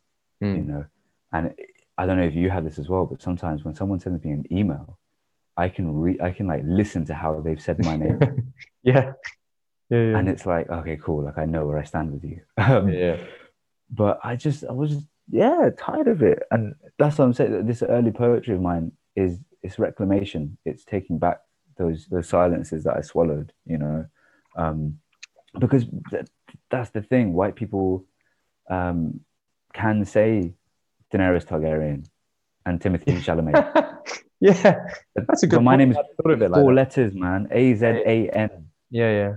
mm. 0.43 0.57
you 0.57 0.63
know, 0.63 0.85
and 1.33 1.55
I 1.99 2.07
don't 2.07 2.17
know 2.17 2.25
if 2.25 2.35
you 2.35 2.51
have 2.51 2.65
this 2.65 2.79
as 2.79 2.89
well, 2.89 3.07
but 3.07 3.23
sometimes 3.23 3.65
when 3.65 3.75
someone 3.75 4.01
sends 4.01 4.25
me 4.25 4.33
an 4.33 4.45
email, 4.51 4.99
I 5.57 5.69
can 5.69 5.95
read, 5.95 6.21
I 6.21 6.31
can 6.31 6.47
like 6.47 6.63
listen 6.65 7.05
to 7.07 7.15
how 7.15 7.41
they've 7.41 7.61
said 7.61 7.85
my 7.85 7.97
name. 7.97 8.53
yeah. 8.83 9.13
Yeah, 9.91 9.99
yeah. 9.99 10.19
And 10.19 10.29
it's 10.29 10.47
like, 10.47 10.71
okay, 10.71 10.99
cool. 11.03 11.25
Like 11.25 11.37
I 11.37 11.45
know 11.45 11.67
where 11.67 11.79
I 11.79 11.85
stand 11.85 12.13
with 12.13 12.25
you. 12.25 12.41
Um, 12.57 12.89
yeah. 12.89 13.19
But 13.91 14.21
I 14.25 14.37
just, 14.37 14.65
I 14.65 14.73
was 14.73 14.91
just, 14.91 15.07
yeah, 15.31 15.69
tired 15.77 16.09
of 16.09 16.23
it. 16.23 16.43
And 16.51 16.75
that's 16.99 17.19
what 17.19 17.27
I'm 17.27 17.35
saying. 17.35 17.67
This 17.67 17.83
early 17.83 18.11
poetry 18.11 18.55
of 18.55 18.63
mine 18.63 18.93
is, 19.15 19.39
it's 19.63 19.79
reclamation. 19.79 20.57
It's 20.65 20.85
taking 20.85 21.19
back 21.19 21.41
those, 21.77 22.07
those 22.07 22.29
silences 22.29 22.85
that 22.85 22.97
I 22.97 23.03
swallowed, 23.03 23.53
you 23.67 23.77
know, 23.77 24.07
um, 24.57 24.99
because 25.59 25.85
th- 26.11 26.27
that's 26.71 26.91
the 26.91 27.03
thing. 27.03 27.35
White 27.35 27.55
people 27.55 28.07
um, 28.71 29.21
can 29.75 30.05
say 30.07 30.55
Daenerys 31.13 31.45
Targaryen 31.47 32.07
and 32.67 32.81
Timothée 32.81 33.19
Chalamet. 33.21 33.55
yeah, 34.41 34.87
that's 35.15 35.43
a 35.43 35.47
good. 35.47 35.57
But 35.57 35.63
my 35.63 35.77
name 35.77 35.93
is 35.93 35.99
four 36.23 36.37
like 36.37 36.75
letters, 36.75 37.15
man. 37.15 37.49
A 37.51 37.75
Z 37.75 37.85
A 37.87 38.31
N. 38.31 38.67
Yeah, 38.91 39.11
yeah. 39.11 39.33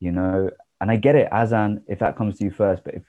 You 0.00 0.12
know, 0.12 0.50
and 0.80 0.90
I 0.90 0.96
get 0.96 1.14
it, 1.14 1.28
Azan, 1.32 1.84
if 1.88 1.98
that 2.00 2.16
comes 2.16 2.38
to 2.38 2.44
you 2.44 2.50
first. 2.50 2.84
But 2.84 2.94
if 2.94 3.02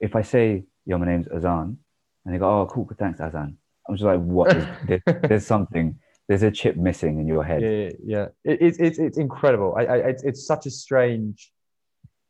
if 0.00 0.16
I 0.16 0.22
say, 0.22 0.64
"Yo, 0.84 0.98
my 0.98 1.06
name's 1.06 1.28
Azan," 1.28 1.78
and 2.24 2.34
they 2.34 2.38
go, 2.38 2.60
"Oh, 2.60 2.66
cool, 2.66 2.88
thanks, 2.98 3.20
Azan," 3.20 3.56
I'm 3.88 3.94
just 3.96 4.04
like, 4.04 4.20
"What? 4.20 4.56
Is, 4.56 4.66
there, 4.86 5.02
there's 5.28 5.46
something." 5.46 5.98
There's 6.28 6.42
a 6.42 6.50
chip 6.50 6.76
missing 6.76 7.20
in 7.20 7.28
your 7.28 7.44
head. 7.44 7.62
Yeah, 7.62 7.90
yeah. 8.04 8.26
It, 8.42 8.60
it, 8.60 8.76
it's 8.80 8.98
it's 8.98 9.16
incredible. 9.16 9.76
I, 9.78 9.84
I 9.84 9.96
it's, 10.08 10.24
it's 10.24 10.44
such 10.44 10.66
a 10.66 10.70
strange 10.72 11.52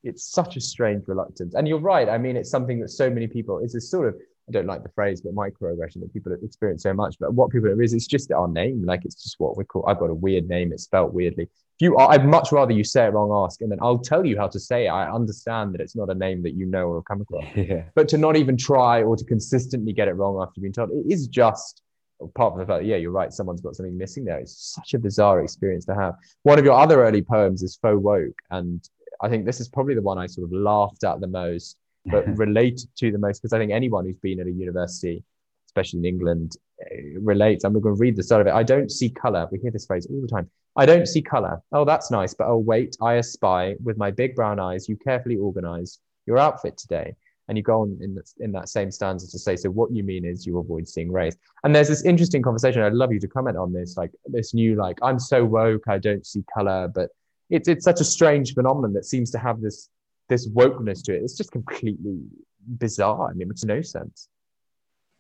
it's 0.07 0.31
such 0.31 0.57
a 0.57 0.61
strange 0.61 1.09
reluctance. 1.09 1.55
And 1.55 1.67
you're 1.67 1.81
right. 1.81 2.09
I 2.09 2.19
mean, 2.19 2.37
it's 2.37 2.51
something 2.51 2.81
that 2.81 2.91
so 2.91 3.11
many 3.11 3.27
people, 3.27 3.59
it's 3.59 3.75
a 3.75 3.81
sort 3.81 4.09
of 4.09 4.15
I 4.49 4.53
don't 4.53 4.67
like 4.67 4.85
the 4.85 4.91
phrase, 4.91 5.21
but 5.21 5.35
microaggression 5.35 6.01
that 6.01 6.13
people 6.13 6.33
experience 6.43 6.85
so 6.85 6.95
much. 6.95 7.17
But 7.19 7.35
what 7.35 7.51
people 7.51 7.69
is, 7.81 7.93
it's 7.93 8.07
just 8.07 8.31
our 8.31 8.47
name. 8.47 8.85
Like 8.85 9.05
it's 9.05 9.21
just 9.21 9.37
what 9.39 9.57
we 9.57 9.65
call. 9.65 9.85
I've 9.89 9.99
got 9.99 10.11
a 10.11 10.15
weird 10.15 10.49
name. 10.49 10.73
It's 10.73 10.85
spelled 10.85 11.13
weirdly. 11.13 11.45
If 11.45 11.81
you, 11.81 11.99
I'd 11.99 12.25
much 12.25 12.53
rather 12.53 12.73
you 12.73 12.85
say 12.85 13.07
it 13.07 13.13
wrong, 13.13 13.45
ask, 13.45 13.61
and 13.61 13.71
then 13.71 13.79
I'll 13.83 13.99
tell 13.99 14.25
you 14.25 14.39
how 14.39 14.47
to 14.49 14.61
say 14.61 14.87
it. 14.87 14.91
I 14.91 15.11
understand 15.11 15.75
that 15.75 15.81
it's 15.81 15.97
not 15.97 16.11
a 16.11 16.15
name 16.15 16.43
that 16.45 16.55
you 16.55 16.65
know 16.65 16.87
or 16.87 17.03
come 17.03 17.21
across. 17.21 17.45
Yeah. 17.57 17.85
But 17.95 18.09
to 18.09 18.19
not 18.19 18.37
even 18.37 18.57
try 18.57 19.03
or 19.03 19.17
to 19.17 19.25
consistently 19.25 19.93
get 19.93 20.07
it 20.09 20.13
wrong 20.13 20.41
after 20.41 20.61
being 20.61 20.73
told, 20.73 20.91
it 20.91 21.13
is 21.13 21.27
just 21.27 21.83
apart 22.21 22.53
from 22.53 22.61
the 22.61 22.67
fact 22.67 22.83
that, 22.83 22.87
yeah, 22.87 22.97
you're 22.97 23.11
right, 23.11 23.33
someone's 23.33 23.61
got 23.61 23.75
something 23.75 23.97
missing 23.97 24.25
there. 24.25 24.39
It's 24.39 24.75
such 24.75 24.95
a 24.95 24.99
bizarre 24.99 25.43
experience 25.43 25.85
to 25.87 25.95
have. 25.95 26.15
One 26.45 26.59
of 26.59 26.65
your 26.65 26.75
other 26.75 27.05
early 27.05 27.23
poems 27.23 27.63
is 27.63 27.77
Faux 27.77 28.03
Woke. 28.03 28.41
And 28.51 28.89
I 29.21 29.29
think 29.29 29.45
this 29.45 29.61
is 29.61 29.69
probably 29.69 29.95
the 29.95 30.03
one 30.03 30.19
I 30.19 30.27
sort 30.27 30.45
of 30.45 30.53
laughed 30.53 31.05
at 31.05 31.21
the 31.21 31.27
most 31.27 31.77
but 32.07 32.27
related 32.37 32.89
to 32.97 33.11
the 33.11 33.19
most 33.19 33.41
because 33.41 33.53
I 33.53 33.59
think 33.59 33.73
anyone 33.73 34.05
who's 34.05 34.19
been 34.19 34.41
at 34.41 34.47
a 34.47 34.53
university, 34.53 35.23
especially 35.69 36.01
in 36.01 36.05
England, 36.05 36.57
eh, 36.81 37.17
relates. 37.21 37.65
I'm 37.65 37.73
going 37.73 37.95
to 37.95 38.01
read 38.01 38.17
the 38.17 38.23
start 38.23 38.41
of 38.41 38.47
it. 38.47 38.55
I 38.55 38.63
don't 38.63 38.91
see 38.91 39.11
color. 39.11 39.49
We 39.51 39.59
hear 39.59 39.71
this 39.71 39.87
phrase 39.87 40.07
all 40.07 40.21
the 40.21 40.29
time. 40.29 40.51
I 40.77 40.85
don't 40.85 41.07
see 41.07 41.23
color. 41.23 41.63
Oh, 41.73 41.85
that's 41.85 42.11
nice. 42.11 42.35
But 42.35 42.49
oh, 42.49 42.59
wait, 42.59 42.97
I 43.01 43.17
espy 43.17 43.77
with 43.83 43.97
my 43.97 44.11
big 44.11 44.35
brown 44.35 44.61
eyes, 44.61 44.89
you 44.89 44.97
carefully 44.97 45.37
organize 45.37 45.99
your 46.27 46.39
outfit 46.39 46.77
today. 46.77 47.17
And 47.49 47.57
you 47.57 47.63
go 47.63 47.83
on 47.83 47.97
in, 48.01 48.19
in 48.41 48.51
that 48.53 48.69
same 48.69 48.91
stanza 48.91 49.31
to 49.31 49.39
say, 49.39 49.55
so 49.55 49.71
what 49.71 49.93
you 49.93 50.03
mean 50.03 50.25
is 50.25 50.45
you 50.45 50.59
avoid 50.59 50.89
seeing 50.89 51.13
race. 51.13 51.37
And 51.63 51.75
there's 51.75 51.89
this 51.89 52.05
interesting 52.05 52.43
conversation. 52.43 52.83
I'd 52.83 52.93
love 52.93 53.13
you 53.13 53.21
to 53.21 53.29
comment 53.29 53.57
on 53.57 53.73
this, 53.73 53.97
like 53.97 54.11
this 54.27 54.53
new, 54.53 54.75
like, 54.75 54.99
I'm 55.01 55.21
so 55.21 55.45
woke, 55.45 55.85
I 55.87 55.99
don't 55.99 56.27
see 56.27 56.45
color, 56.53 56.89
but 56.93 57.11
it's, 57.49 57.69
it's 57.69 57.85
such 57.85 58.01
a 58.01 58.05
strange 58.05 58.55
phenomenon 58.55 58.93
that 58.95 59.05
seems 59.05 59.31
to 59.31 59.39
have 59.39 59.61
this 59.61 59.89
this 60.29 60.49
wokeness 60.49 61.03
to 61.05 61.15
it. 61.15 61.23
It's 61.23 61.37
just 61.37 61.53
completely 61.53 62.21
bizarre. 62.67 63.31
I 63.31 63.33
mean, 63.33 63.43
it 63.43 63.49
makes 63.49 63.65
no 63.65 63.83
sense. 63.83 64.29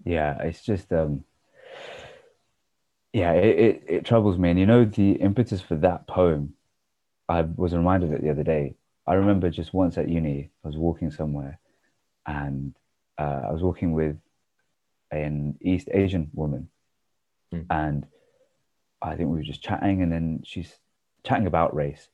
Yeah, 0.04 0.38
it's 0.42 0.62
just 0.62 0.92
um 0.92 1.24
yeah, 3.12 3.32
it, 3.32 3.58
it, 3.58 3.84
it 3.88 4.04
troubles 4.04 4.38
me. 4.38 4.50
And 4.50 4.58
you 4.58 4.66
know, 4.66 4.84
the 4.84 5.12
impetus 5.12 5.62
for 5.62 5.76
that 5.76 6.06
poem, 6.06 6.54
I 7.28 7.42
was 7.42 7.74
reminded 7.74 8.10
of 8.10 8.16
it 8.16 8.22
the 8.22 8.30
other 8.30 8.42
day. 8.42 8.74
I 9.06 9.14
remember 9.14 9.48
just 9.48 9.72
once 9.72 9.96
at 9.96 10.08
uni, 10.08 10.50
I 10.64 10.68
was 10.68 10.76
walking 10.76 11.10
somewhere 11.10 11.58
and 12.26 12.74
uh, 13.18 13.42
I 13.48 13.52
was 13.52 13.62
walking 13.62 13.92
with 13.92 14.16
an 15.10 15.56
East 15.60 15.88
Asian 15.92 16.30
woman. 16.34 16.68
Mm. 17.54 17.66
And 17.70 18.06
I 19.00 19.16
think 19.16 19.30
we 19.30 19.36
were 19.36 19.42
just 19.42 19.62
chatting, 19.62 20.02
and 20.02 20.10
then 20.12 20.40
she's 20.44 20.74
chatting 21.24 21.46
about 21.46 21.74
race. 21.74 22.08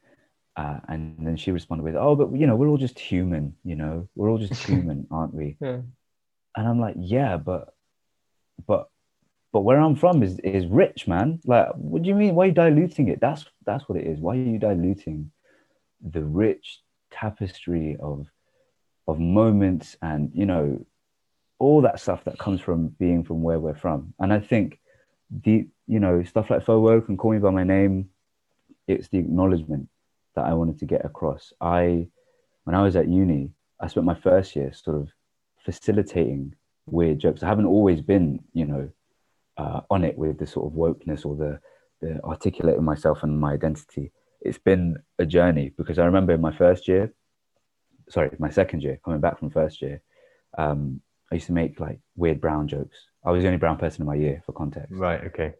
Uh, 0.56 0.78
and 0.88 1.16
then 1.26 1.36
she 1.36 1.50
responded 1.50 1.84
with, 1.84 1.96
"Oh, 1.96 2.14
but 2.14 2.34
you 2.36 2.46
know, 2.46 2.56
we're 2.56 2.68
all 2.68 2.76
just 2.76 2.98
human. 2.98 3.56
You 3.64 3.76
know, 3.76 4.08
we're 4.14 4.30
all 4.30 4.38
just 4.38 4.62
human, 4.66 5.06
aren't 5.10 5.34
we?" 5.34 5.56
Yeah. 5.60 5.80
And 6.56 6.68
I'm 6.68 6.78
like, 6.78 6.96
"Yeah, 6.98 7.38
but, 7.38 7.72
but, 8.66 8.88
but 9.52 9.60
where 9.60 9.80
I'm 9.80 9.96
from 9.96 10.22
is 10.22 10.38
is 10.40 10.66
rich, 10.66 11.08
man. 11.08 11.40
Like, 11.46 11.68
what 11.74 12.02
do 12.02 12.08
you 12.08 12.14
mean? 12.14 12.34
Why 12.34 12.44
are 12.44 12.46
you 12.48 12.52
diluting 12.52 13.08
it? 13.08 13.20
That's 13.20 13.46
that's 13.64 13.88
what 13.88 13.98
it 13.98 14.06
is. 14.06 14.18
Why 14.18 14.36
are 14.36 14.40
you 14.40 14.58
diluting 14.58 15.30
the 16.02 16.22
rich 16.22 16.80
tapestry 17.10 17.96
of 17.98 18.26
of 19.08 19.18
moments 19.18 19.96
and 20.02 20.30
you 20.34 20.46
know 20.46 20.84
all 21.58 21.80
that 21.82 22.00
stuff 22.00 22.24
that 22.24 22.38
comes 22.38 22.60
from 22.60 22.88
being 22.88 23.24
from 23.24 23.42
where 23.42 23.58
we're 23.58 23.74
from? 23.74 24.12
And 24.18 24.34
I 24.34 24.40
think 24.40 24.78
the 25.30 25.66
you 25.86 25.98
know 25.98 26.22
stuff 26.24 26.50
like 26.50 26.64
Faux 26.64 26.82
Woke 26.82 27.08
and 27.08 27.18
Call 27.18 27.32
Me 27.32 27.38
by 27.38 27.50
My 27.50 27.64
Name, 27.64 28.10
it's 28.86 29.08
the 29.08 29.18
acknowledgement 29.18 29.88
that 30.35 30.47
I 30.47 30.55
wanted 30.55 30.79
to 30.79 30.87
get 30.87 31.05
across. 31.05 31.53
I, 31.61 32.09
when 32.64 32.75
I 32.75 32.83
was 32.83 32.97
at 32.97 33.09
uni, 33.09 33.51
I 33.81 33.88
spent 33.88 34.07
my 34.07 34.14
first 34.14 34.55
year 34.57 34.73
sort 34.73 34.97
of 34.97 35.09
facilitating 35.64 36.55
weird 36.87 37.18
jokes. 37.18 37.42
I 37.42 37.49
haven't 37.49 37.66
always 37.66 38.01
been, 38.01 38.40
you 38.53 38.66
know, 38.66 38.90
uh, 39.57 39.81
on 39.90 40.05
it 40.05 40.16
with 40.16 40.38
the 40.38 40.47
sort 40.47 40.66
of 40.66 40.79
wokeness 40.79 41.27
or 41.27 41.37
the, 41.37 41.61
the 42.01 42.23
articulating 42.25 42.85
myself 42.85 43.23
and 43.23 43.38
my 43.38 43.53
identity. 43.53 44.12
It's 44.40 44.59
been 44.59 44.97
a 45.18 45.27
journey 45.27 45.73
because 45.77 45.99
I 45.99 46.05
remember 46.05 46.33
in 46.33 46.40
my 46.40 46.57
first 46.57 46.88
year, 46.88 47.12
sorry, 48.09 48.31
my 48.38 48.51
second 48.51 48.83
year, 48.83 48.99
coming 49.05 49.21
back 49.21 49.38
from 49.38 49.51
first 49.51 49.83
year, 49.83 50.03
um, 50.59 51.01
I 51.31 51.37
used 51.37 51.47
to 51.47 51.53
make 51.53 51.81
like 51.81 52.01
weird 52.16 52.40
brown 52.40 52.68
jokes. 52.68 52.97
I 53.25 53.31
was 53.31 53.42
the 53.42 53.49
only 53.49 53.59
brown 53.59 53.79
person 53.79 54.03
in 54.03 54.07
my 54.07 54.16
year 54.16 54.42
for 54.45 54.53
context. 54.53 54.92
Right. 54.92 55.25
Okay. 55.25 55.55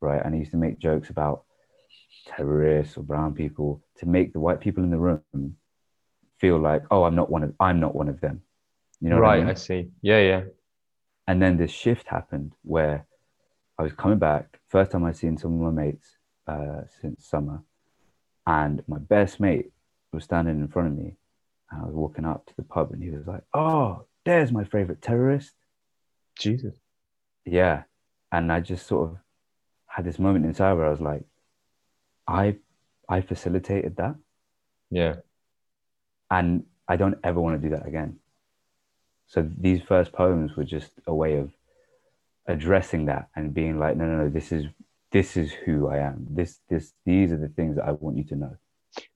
Right. 0.00 0.24
And 0.24 0.34
I 0.34 0.38
used 0.38 0.52
to 0.52 0.56
make 0.56 0.78
jokes 0.78 1.10
about 1.10 1.44
terrorists 2.26 2.96
or 2.96 3.02
brown 3.02 3.34
people 3.34 3.82
to 3.98 4.06
make 4.06 4.32
the 4.32 4.40
white 4.40 4.60
people 4.60 4.84
in 4.84 4.90
the 4.90 4.98
room 4.98 5.56
feel 6.38 6.58
like, 6.58 6.82
oh, 6.90 7.04
I'm 7.04 7.14
not 7.14 7.30
one 7.30 7.42
of 7.42 7.54
I'm 7.60 7.80
not 7.80 7.94
one 7.94 8.08
of 8.08 8.20
them. 8.20 8.42
You 9.00 9.10
know, 9.10 9.18
right? 9.18 9.36
I, 9.36 9.40
mean? 9.40 9.50
I 9.50 9.54
see. 9.54 9.88
Yeah, 10.02 10.20
yeah. 10.20 10.42
And 11.26 11.42
then 11.42 11.56
this 11.56 11.70
shift 11.70 12.08
happened 12.08 12.54
where 12.62 13.06
I 13.78 13.82
was 13.82 13.92
coming 13.92 14.18
back. 14.18 14.58
First 14.68 14.90
time 14.90 15.04
I'd 15.04 15.16
seen 15.16 15.36
some 15.36 15.54
of 15.54 15.74
my 15.74 15.82
mates 15.82 16.16
uh, 16.46 16.82
since 17.00 17.26
summer, 17.26 17.62
and 18.46 18.82
my 18.88 18.98
best 18.98 19.38
mate 19.40 19.70
was 20.12 20.24
standing 20.24 20.58
in 20.58 20.68
front 20.68 20.88
of 20.88 20.96
me. 20.96 21.16
And 21.70 21.82
I 21.82 21.84
was 21.84 21.94
walking 21.94 22.24
up 22.24 22.46
to 22.46 22.56
the 22.56 22.62
pub, 22.62 22.92
and 22.92 23.02
he 23.02 23.10
was 23.10 23.26
like, 23.26 23.42
"Oh, 23.54 24.04
there's 24.24 24.52
my 24.52 24.64
favorite 24.64 25.02
terrorist." 25.02 25.52
Jesus. 26.38 26.74
Yeah, 27.44 27.84
and 28.32 28.50
I 28.52 28.60
just 28.60 28.86
sort 28.86 29.10
of 29.10 29.18
had 29.86 30.04
this 30.04 30.18
moment 30.18 30.44
inside 30.44 30.74
where 30.74 30.86
I 30.86 30.90
was 30.90 31.00
like, 31.00 31.24
I 32.28 32.56
I 33.08 33.22
facilitated 33.22 33.96
that. 33.96 34.14
Yeah. 34.90 35.16
And 36.30 36.64
I 36.86 36.96
don't 36.96 37.18
ever 37.24 37.40
want 37.40 37.60
to 37.60 37.68
do 37.68 37.74
that 37.74 37.86
again. 37.86 38.18
So 39.26 39.48
these 39.58 39.82
first 39.82 40.12
poems 40.12 40.56
were 40.56 40.64
just 40.64 40.90
a 41.06 41.14
way 41.14 41.36
of 41.36 41.50
addressing 42.46 43.06
that 43.06 43.28
and 43.34 43.52
being 43.52 43.78
like, 43.78 43.96
no, 43.96 44.06
no, 44.06 44.24
no, 44.24 44.28
this 44.28 44.52
is 44.52 44.66
this 45.10 45.36
is 45.36 45.52
who 45.52 45.88
I 45.88 45.98
am. 45.98 46.26
This 46.30 46.60
this 46.68 46.92
these 47.06 47.32
are 47.32 47.38
the 47.38 47.48
things 47.48 47.76
that 47.76 47.86
I 47.86 47.92
want 47.92 48.18
you 48.18 48.24
to 48.24 48.36
know. 48.36 48.56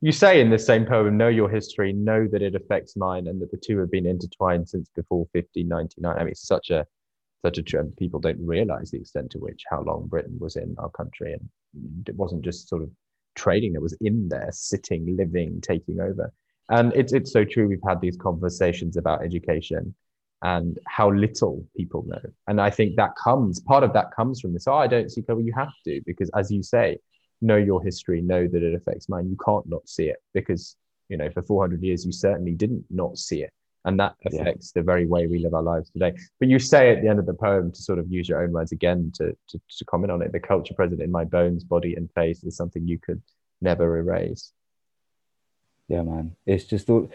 You 0.00 0.12
say 0.12 0.40
in 0.40 0.50
this 0.50 0.66
same 0.66 0.86
poem, 0.86 1.16
know 1.16 1.28
your 1.28 1.48
history, 1.48 1.92
know 1.92 2.28
that 2.30 2.42
it 2.42 2.54
affects 2.54 2.96
mine, 2.96 3.26
and 3.26 3.40
that 3.40 3.50
the 3.50 3.56
two 3.56 3.78
have 3.78 3.90
been 3.90 4.06
intertwined 4.06 4.68
since 4.68 4.88
before 4.94 5.26
1599. 5.32 6.16
I 6.16 6.18
mean, 6.20 6.28
it's 6.28 6.46
such 6.46 6.70
a 6.70 6.86
such 7.44 7.58
a 7.58 7.62
trend. 7.62 7.96
People 7.96 8.20
don't 8.20 8.46
realize 8.46 8.90
the 8.90 8.98
extent 8.98 9.30
to 9.32 9.38
which 9.38 9.64
how 9.68 9.82
long 9.82 10.06
Britain 10.06 10.36
was 10.38 10.56
in 10.56 10.74
our 10.78 10.90
country, 10.90 11.32
and 11.32 12.08
it 12.08 12.16
wasn't 12.16 12.42
just 12.42 12.68
sort 12.68 12.82
of 12.82 12.90
trading 13.34 13.72
that 13.72 13.80
was 13.80 13.96
in 14.00 14.28
there, 14.28 14.50
sitting, 14.52 15.16
living, 15.16 15.60
taking 15.60 16.00
over. 16.00 16.32
And 16.68 16.92
it's 16.94 17.12
it's 17.12 17.32
so 17.32 17.44
true. 17.44 17.68
We've 17.68 17.78
had 17.86 18.00
these 18.00 18.16
conversations 18.16 18.96
about 18.96 19.24
education 19.24 19.94
and 20.42 20.78
how 20.86 21.10
little 21.10 21.64
people 21.76 22.04
know. 22.06 22.20
And 22.48 22.60
I 22.60 22.70
think 22.70 22.96
that 22.96 23.10
comes 23.22 23.60
part 23.60 23.84
of 23.84 23.92
that 23.92 24.14
comes 24.14 24.40
from 24.40 24.52
this. 24.52 24.66
Oh, 24.66 24.74
I 24.74 24.86
don't 24.86 25.10
see 25.10 25.22
color. 25.22 25.40
You 25.40 25.52
have 25.56 25.72
to 25.84 26.00
because, 26.06 26.30
as 26.34 26.50
you 26.50 26.62
say, 26.62 26.98
know 27.40 27.56
your 27.56 27.82
history, 27.82 28.22
know 28.22 28.46
that 28.46 28.62
it 28.62 28.74
affects 28.74 29.08
mine. 29.08 29.28
You 29.28 29.36
can't 29.44 29.68
not 29.68 29.88
see 29.88 30.08
it 30.08 30.22
because 30.34 30.76
you 31.08 31.16
know 31.16 31.30
for 31.30 31.42
400 31.42 31.82
years 31.82 32.04
you 32.04 32.12
certainly 32.12 32.52
didn't 32.52 32.84
not 32.90 33.18
see 33.18 33.42
it. 33.42 33.52
And 33.84 33.98
that 33.98 34.14
affects 34.24 34.72
yeah. 34.74 34.80
the 34.80 34.84
very 34.84 35.06
way 35.06 35.26
we 35.26 35.38
live 35.38 35.54
our 35.54 35.62
lives 35.62 35.90
today. 35.90 36.12
But 36.38 36.48
you 36.48 36.58
say 36.58 36.90
at 36.90 37.02
the 37.02 37.08
end 37.08 37.18
of 37.18 37.26
the 37.26 37.34
poem 37.34 37.72
to 37.72 37.82
sort 37.82 37.98
of 37.98 38.10
use 38.10 38.28
your 38.28 38.42
own 38.42 38.52
words 38.52 38.72
again 38.72 39.12
to, 39.16 39.36
to, 39.48 39.60
to 39.78 39.84
comment 39.84 40.12
on 40.12 40.22
it. 40.22 40.32
The 40.32 40.40
culture 40.40 40.74
present 40.74 41.02
in 41.02 41.10
my 41.10 41.24
bones, 41.24 41.64
body, 41.64 41.94
and 41.94 42.10
face 42.12 42.44
is 42.44 42.56
something 42.56 42.86
you 42.86 42.98
could 42.98 43.22
never 43.60 43.98
erase. 43.98 44.52
Yeah, 45.88 46.02
man. 46.02 46.36
It's 46.46 46.64
just 46.64 46.88
all, 46.88 47.10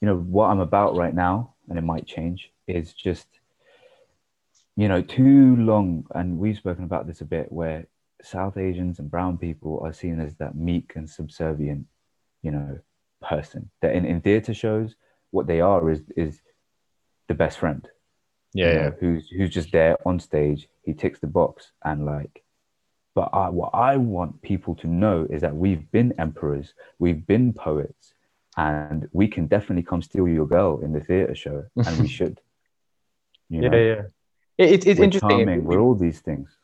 you 0.00 0.06
know, 0.06 0.16
what 0.16 0.48
I'm 0.48 0.60
about 0.60 0.94
right 0.96 1.14
now, 1.14 1.54
and 1.68 1.78
it 1.78 1.82
might 1.82 2.06
change, 2.06 2.50
is 2.66 2.92
just, 2.92 3.26
you 4.76 4.88
know, 4.88 5.00
too 5.02 5.56
long. 5.56 6.06
And 6.14 6.38
we've 6.38 6.56
spoken 6.56 6.84
about 6.84 7.06
this 7.06 7.22
a 7.22 7.24
bit 7.24 7.50
where 7.50 7.86
South 8.22 8.56
Asians 8.58 8.98
and 8.98 9.10
brown 9.10 9.38
people 9.38 9.80
are 9.82 9.92
seen 9.92 10.20
as 10.20 10.36
that 10.36 10.54
meek 10.54 10.92
and 10.96 11.08
subservient, 11.08 11.86
you 12.42 12.50
know, 12.50 12.78
person. 13.22 13.70
That 13.80 13.94
in, 13.94 14.04
in 14.04 14.20
theatre 14.20 14.54
shows, 14.54 14.94
what 15.30 15.46
they 15.46 15.60
are 15.60 15.90
is 15.90 16.00
is 16.16 16.40
the 17.28 17.34
best 17.34 17.58
friend. 17.58 17.88
Yeah, 18.54 18.72
yeah. 18.72 18.90
Who's 19.00 19.28
who's 19.28 19.50
just 19.50 19.72
there 19.72 19.96
on 20.06 20.20
stage. 20.20 20.68
He 20.82 20.94
ticks 20.94 21.18
the 21.20 21.26
box 21.26 21.72
and 21.84 22.06
like 22.06 22.42
but 23.18 23.30
I, 23.32 23.48
what 23.48 23.74
I 23.74 23.96
want 23.96 24.42
people 24.42 24.76
to 24.76 24.86
know 24.86 25.26
is 25.28 25.40
that 25.40 25.56
we've 25.56 25.90
been 25.90 26.14
emperors, 26.20 26.72
we've 27.00 27.26
been 27.26 27.52
poets, 27.52 28.14
and 28.56 29.08
we 29.10 29.26
can 29.26 29.48
definitely 29.48 29.82
come 29.82 30.02
steal 30.02 30.28
your 30.28 30.46
girl 30.46 30.78
in 30.84 30.92
the 30.92 31.00
theater 31.00 31.34
show, 31.34 31.64
and 31.74 31.98
we 31.98 32.06
should. 32.18 32.40
You 33.48 33.62
know? 33.62 33.76
Yeah, 33.76 33.82
yeah. 33.84 34.02
It, 34.56 34.70
it, 34.70 34.86
it's 34.86 34.98
we're 35.00 35.04
interesting. 35.06 35.30
Charming. 35.30 35.64
We're 35.64 35.80
all 35.80 35.96
these 35.96 36.20
things, 36.20 36.56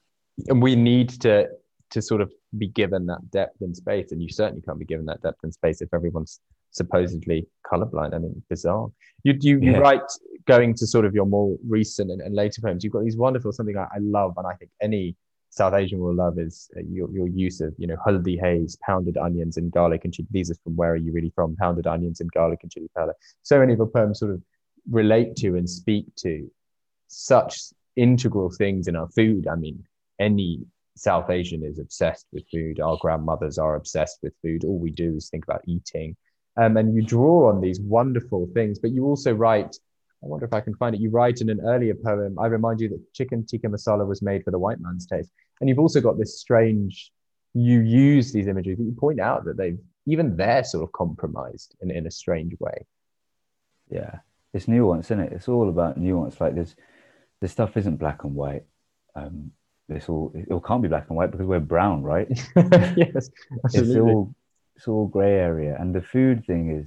and 0.47 0.63
we 0.63 0.77
need 0.77 1.09
to 1.23 1.49
to 1.91 2.01
sort 2.01 2.21
of 2.21 2.33
be 2.57 2.69
given 2.69 3.07
that 3.07 3.33
depth 3.33 3.61
and 3.61 3.77
space. 3.77 4.13
And 4.13 4.23
you 4.23 4.29
certainly 4.29 4.63
can't 4.63 4.79
be 4.79 4.85
given 4.85 5.07
that 5.07 5.23
depth 5.23 5.41
and 5.43 5.53
space 5.53 5.81
if 5.81 5.93
everyone's 5.93 6.39
supposedly 6.75 7.47
colorblind. 7.65 8.15
I 8.15 8.19
mean, 8.19 8.43
bizarre. 8.51 8.89
You 9.23 9.35
you, 9.41 9.59
yeah. 9.61 9.73
you 9.73 9.81
write 9.81 10.03
going 10.47 10.75
to 10.75 10.87
sort 10.87 11.07
of 11.07 11.15
your 11.15 11.25
more 11.25 11.57
recent 11.67 12.11
and, 12.11 12.21
and 12.21 12.35
later 12.35 12.61
poems. 12.61 12.85
You've 12.85 12.93
got 12.93 13.05
these 13.05 13.17
wonderful 13.17 13.53
something 13.53 13.77
I, 13.79 13.85
I, 13.85 13.99
love, 14.01 14.35
and 14.37 14.47
I 14.47 14.55
think 14.55 14.71
any 14.83 15.17
South 15.49 15.73
Asian 15.73 16.01
will 16.01 16.15
love 16.15 16.39
is 16.39 16.69
uh, 16.77 16.81
your, 16.87 17.11
your 17.11 17.29
use 17.29 17.61
of 17.61 17.75
you 17.79 17.87
know 17.87 17.97
haldi 18.07 18.39
haze, 18.39 18.77
pounded 18.85 19.17
onions 19.17 19.57
and 19.57 19.73
garlic 19.73 20.05
and 20.05 20.13
chili. 20.13 20.29
These 20.31 20.51
are 20.51 20.57
from 20.63 20.77
where 20.77 20.93
are 20.93 20.97
you 20.97 21.13
really 21.13 21.33
from? 21.35 21.57
Pounded 21.57 21.87
onions 21.87 22.21
and 22.21 22.31
garlic 22.33 22.61
and 22.63 22.71
chili 22.71 22.91
powder. 22.95 23.15
So 23.43 23.59
many 23.59 23.73
of 23.73 23.79
your 23.79 23.87
poems 23.87 24.19
sort 24.19 24.33
of 24.33 24.43
relate 24.91 25.37
to 25.37 25.57
and 25.57 25.69
speak 25.69 26.15
to 26.17 26.51
such 27.09 27.59
integral 27.97 28.51
things 28.51 28.89
in 28.89 28.97
our 28.97 29.09
food. 29.09 29.47
I 29.47 29.55
mean, 29.55 29.85
any 30.19 30.67
South 30.97 31.31
Asian 31.31 31.65
is 31.65 31.79
obsessed 31.79 32.27
with 32.33 32.49
food. 32.51 32.81
Our 32.81 32.97
grandmothers 33.01 33.59
are 33.59 33.77
obsessed 33.77 34.19
with 34.23 34.35
food. 34.43 34.65
All 34.65 34.79
we 34.79 34.91
do 34.91 35.17
is 35.17 35.29
think 35.29 35.45
about 35.45 35.63
eating. 35.67 36.17
Um, 36.57 36.77
and 36.77 36.95
you 36.95 37.03
draw 37.03 37.49
on 37.49 37.61
these 37.61 37.81
wonderful 37.81 38.49
things, 38.55 38.79
but 38.79 38.91
you 38.91 39.05
also 39.05 39.33
write. 39.35 39.77
I 40.23 40.27
wonder 40.27 40.47
if 40.47 40.55
I 40.55 40.61
can 40.61 40.75
find 40.77 40.95
it. 40.95 41.03
You 41.03 41.11
write 41.11 41.43
in 41.43 41.51
an 41.51 41.61
earlier 41.61 41.95
poem. 41.95 42.39
I 42.39 42.47
remind 42.47 42.81
you 42.81 42.89
that 42.89 43.13
chicken 43.13 43.45
tikka 43.45 43.69
masala 43.69 44.07
was 44.07 44.23
made 44.23 44.43
for 44.43 44.53
the 44.53 44.59
white 44.59 44.81
man's 44.81 45.07
taste, 45.07 45.31
and 45.61 45.69
you've 45.69 45.79
also 45.79 46.01
got 46.01 46.19
this 46.19 46.41
strange. 46.41 47.13
You 47.53 47.81
use 47.81 48.33
these 48.33 48.47
images, 48.47 48.77
but 48.77 48.85
you 48.85 48.97
point 48.99 49.21
out 49.21 49.45
that 49.45 49.57
they've 49.57 49.79
even 50.07 50.37
they're 50.37 50.65
sort 50.65 50.85
of 50.85 50.93
compromised 50.93 51.75
in, 51.81 51.91
in 51.91 52.07
a 52.07 52.11
strange 52.11 52.55
way. 52.59 52.87
Yeah, 53.91 54.19
it's 54.53 54.69
nuance, 54.69 55.07
isn't 55.07 55.21
it? 55.21 55.33
It's 55.33 55.49
all 55.49 55.69
about 55.69 55.97
nuance. 55.97 56.41
Like 56.41 56.55
this, 56.55 56.75
this 57.41 57.53
stuff 57.53 57.77
isn't 57.77 57.97
black 57.97 58.25
and 58.25 58.35
white. 58.35 58.65
Um, 59.15 59.53
it's 59.89 60.09
all 60.09 60.33
it 60.35 60.49
can't 60.67 60.83
be 60.83 60.89
black 60.89 61.07
and 61.09 61.17
white 61.17 61.31
because 61.31 61.47
we're 61.47 61.61
brown, 61.61 62.03
right? 62.03 62.29
yes, 62.57 63.31
absolutely. 63.65 63.95
it's 63.95 63.97
all 63.97 64.35
it's 64.77 64.89
all 64.89 65.07
gray 65.07 65.35
area, 65.35 65.77
and 65.79 65.95
the 65.95 66.03
food 66.03 66.45
thing 66.47 66.71
is 66.71 66.87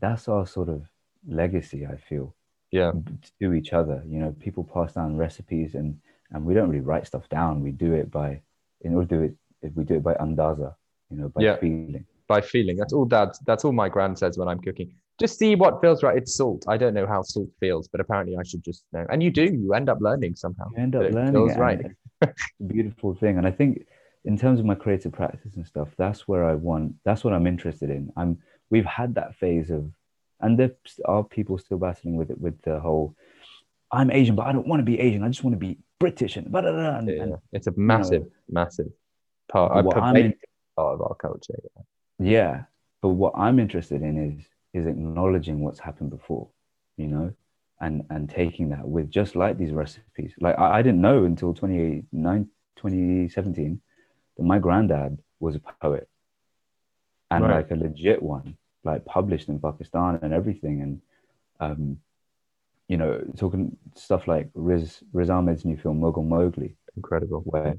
that's 0.00 0.28
our 0.28 0.46
sort 0.46 0.68
of 0.68 0.82
legacy. 1.26 1.86
I 1.86 1.96
feel, 1.96 2.34
yeah, 2.70 2.92
to 3.40 3.52
each 3.52 3.72
other. 3.72 4.02
You 4.06 4.20
know, 4.20 4.34
people 4.40 4.64
pass 4.64 4.94
down 4.94 5.16
recipes, 5.16 5.74
and 5.74 5.98
and 6.30 6.44
we 6.44 6.54
don't 6.54 6.68
really 6.68 6.80
write 6.80 7.06
stuff 7.06 7.28
down. 7.28 7.62
We 7.62 7.72
do 7.72 7.92
it 7.92 8.10
by 8.10 8.40
in 8.80 8.94
order 8.94 9.08
to 9.08 9.16
do 9.16 9.22
it, 9.22 9.34
if 9.62 9.74
we 9.74 9.84
do 9.84 9.94
it 9.94 10.02
by 10.02 10.14
andaza. 10.14 10.74
You 11.10 11.18
know, 11.18 11.28
by 11.28 11.42
yeah. 11.42 11.56
feeling. 11.56 12.06
By 12.26 12.40
feeling. 12.40 12.76
That's 12.76 12.92
all. 12.92 13.04
Dad. 13.04 13.30
That's 13.46 13.64
all 13.64 13.72
my 13.72 13.88
grand 13.88 14.18
says 14.18 14.38
when 14.38 14.48
I'm 14.48 14.60
cooking 14.60 14.94
just 15.18 15.38
see 15.38 15.54
what 15.54 15.80
feels 15.80 16.02
right. 16.02 16.16
It's 16.16 16.34
salt. 16.34 16.64
I 16.68 16.76
don't 16.76 16.94
know 16.94 17.06
how 17.06 17.22
salt 17.22 17.48
feels, 17.60 17.88
but 17.88 18.00
apparently 18.00 18.36
I 18.36 18.42
should 18.42 18.64
just 18.64 18.84
know. 18.92 19.06
And 19.10 19.22
you 19.22 19.30
do. 19.30 19.44
You 19.44 19.74
end 19.74 19.88
up 19.88 19.98
learning 20.00 20.34
somehow. 20.34 20.70
You 20.76 20.82
end 20.82 20.96
up 20.96 21.12
learning. 21.12 21.32
Feels 21.32 21.56
right. 21.56 21.80
beautiful 22.66 23.14
thing. 23.14 23.38
And 23.38 23.46
I 23.46 23.50
think 23.50 23.86
in 24.24 24.38
terms 24.38 24.58
of 24.58 24.66
my 24.66 24.74
creative 24.74 25.12
practice 25.12 25.56
and 25.56 25.66
stuff, 25.66 25.88
that's 25.96 26.26
where 26.26 26.44
I 26.44 26.54
want. 26.54 26.94
That's 27.04 27.24
what 27.24 27.34
I'm 27.34 27.46
interested 27.46 27.90
in. 27.90 28.10
I'm. 28.16 28.38
We've 28.70 28.86
had 28.86 29.14
that 29.16 29.36
phase 29.36 29.70
of, 29.70 29.90
and 30.40 30.58
there 30.58 30.72
are 31.04 31.22
people 31.22 31.58
still 31.58 31.78
battling 31.78 32.16
with 32.16 32.30
it 32.30 32.40
with 32.40 32.60
the 32.62 32.80
whole. 32.80 33.14
I'm 33.92 34.10
Asian, 34.10 34.34
but 34.34 34.46
I 34.46 34.52
don't 34.52 34.66
want 34.66 34.80
to 34.80 34.84
be 34.84 34.98
Asian. 34.98 35.22
I 35.22 35.28
just 35.28 35.44
want 35.44 35.54
to 35.54 35.58
be 35.58 35.78
British 36.00 36.36
and, 36.36 36.50
blah, 36.50 36.62
blah, 36.62 36.72
blah, 36.72 36.96
and, 36.98 37.08
yeah, 37.08 37.36
it's 37.52 37.68
a 37.68 37.72
massive, 37.76 38.22
you 38.22 38.30
know, 38.48 38.62
massive 38.62 38.88
part. 39.48 39.72
A 39.72 39.78
in, 40.16 40.34
part 40.76 40.94
of 40.94 41.02
our 41.02 41.14
culture. 41.14 41.54
Yeah. 42.18 42.30
yeah, 42.30 42.62
but 43.02 43.10
what 43.10 43.34
I'm 43.36 43.58
interested 43.60 44.02
in 44.02 44.38
is 44.38 44.44
is 44.72 44.86
acknowledging 44.86 45.60
what's 45.60 45.78
happened 45.78 46.10
before, 46.10 46.48
you 46.96 47.06
know, 47.06 47.32
and 47.80 48.04
and 48.10 48.28
taking 48.28 48.70
that 48.70 48.88
with 48.88 49.10
just 49.10 49.36
like 49.36 49.58
these 49.58 49.72
recipes. 49.72 50.32
Like 50.40 50.58
I, 50.58 50.78
I 50.78 50.82
didn't 50.82 51.00
know 51.00 51.24
until 51.24 51.54
2017 51.54 52.08
that 52.14 53.78
my 54.38 54.58
granddad 54.58 55.18
was 55.40 55.56
a 55.56 55.60
poet 55.80 56.08
and 57.30 57.44
right. 57.44 57.56
like 57.56 57.70
a 57.70 57.76
legit 57.76 58.22
one, 58.22 58.56
like 58.82 59.04
published 59.04 59.48
in 59.48 59.60
Pakistan 59.60 60.18
and 60.22 60.32
everything. 60.32 60.82
And 60.82 61.00
um, 61.60 61.98
you 62.88 62.96
know, 62.96 63.22
talking 63.36 63.76
stuff 63.94 64.26
like 64.28 64.50
Riz 64.54 65.02
Riz 65.12 65.30
Ahmed's 65.30 65.64
new 65.64 65.76
film 65.76 66.00
Mogul 66.00 66.24
Mowgli, 66.24 66.76
incredible, 66.96 67.40
where 67.40 67.76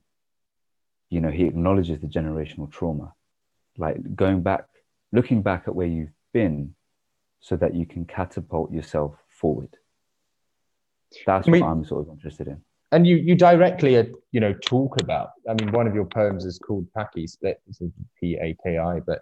you 1.10 1.22
know 1.22 1.32
he 1.32 1.46
acknowledges 1.46 2.00
the 2.00 2.08
generational 2.08 2.72
trauma, 2.72 3.14
like 3.78 4.16
going 4.16 4.42
back, 4.42 4.66
looking 5.12 5.42
back 5.42 5.64
at 5.68 5.76
where 5.76 5.88
you've 5.88 6.14
been 6.34 6.76
so 7.40 7.56
that 7.56 7.76
you 7.76 7.86
can 7.86 8.06
catapult 8.06 8.72
yourself 8.72 9.16
forward. 9.30 9.76
That's 11.26 11.48
what 11.48 11.62
I'm 11.62 11.86
sort 11.86 12.08
of 12.08 12.14
interested 12.14 12.48
in. 12.48 12.62
And 12.92 13.06
you 13.06 13.18
you 13.18 13.36
directly, 13.36 13.98
uh, 13.98 14.06
you 14.32 14.40
know, 14.40 14.54
talk 14.54 15.02
about. 15.02 15.32
I 15.50 15.54
mean, 15.54 15.72
one 15.72 15.88
of 15.88 15.96
your 15.96 16.06
poems 16.06 16.46
is 16.46 16.60
called 16.60 16.88
Paki 16.96 17.28
split. 17.28 17.62
It's 17.68 17.82
P 18.20 18.38
A 18.42 18.56
K 18.64 18.78
I, 18.78 19.00
but 19.00 19.22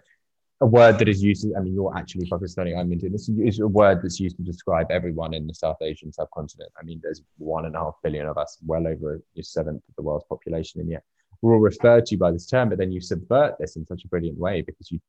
a 0.60 0.66
word 0.66 0.98
that 0.98 1.08
is 1.08 1.22
used. 1.22 1.46
I 1.56 1.60
mean, 1.60 1.74
you're 1.74 1.96
actually 1.96 2.26
Pakistani. 2.26 2.78
I'm 2.78 2.92
Indian. 2.92 3.12
This 3.12 3.28
is 3.28 3.60
a 3.60 3.66
word 3.66 4.00
that's 4.02 4.20
used 4.20 4.36
to 4.36 4.42
describe 4.42 4.90
everyone 4.90 5.34
in 5.34 5.46
the 5.46 5.54
South 5.54 5.78
Asian 5.82 6.12
subcontinent. 6.12 6.70
I 6.78 6.84
mean, 6.84 7.00
there's 7.02 7.22
one 7.38 7.64
and 7.64 7.74
a 7.74 7.78
half 7.80 7.96
billion 8.02 8.26
of 8.26 8.38
us, 8.38 8.58
well 8.64 8.86
over 8.86 9.20
a 9.36 9.42
seventh 9.42 9.82
of 9.88 9.96
the 9.96 10.02
world's 10.02 10.26
population, 10.28 10.80
and 10.80 10.88
yet 10.88 11.02
we're 11.42 11.54
all 11.54 11.60
referred 11.60 12.06
to 12.06 12.16
by 12.16 12.30
this 12.30 12.46
term. 12.46 12.68
But 12.68 12.78
then 12.78 12.92
you 12.92 13.00
subvert 13.00 13.56
this 13.58 13.76
in 13.76 13.84
such 13.86 14.04
a 14.04 14.08
brilliant 14.08 14.38
way 14.38 14.62
because 14.62 14.92
you 14.92 15.00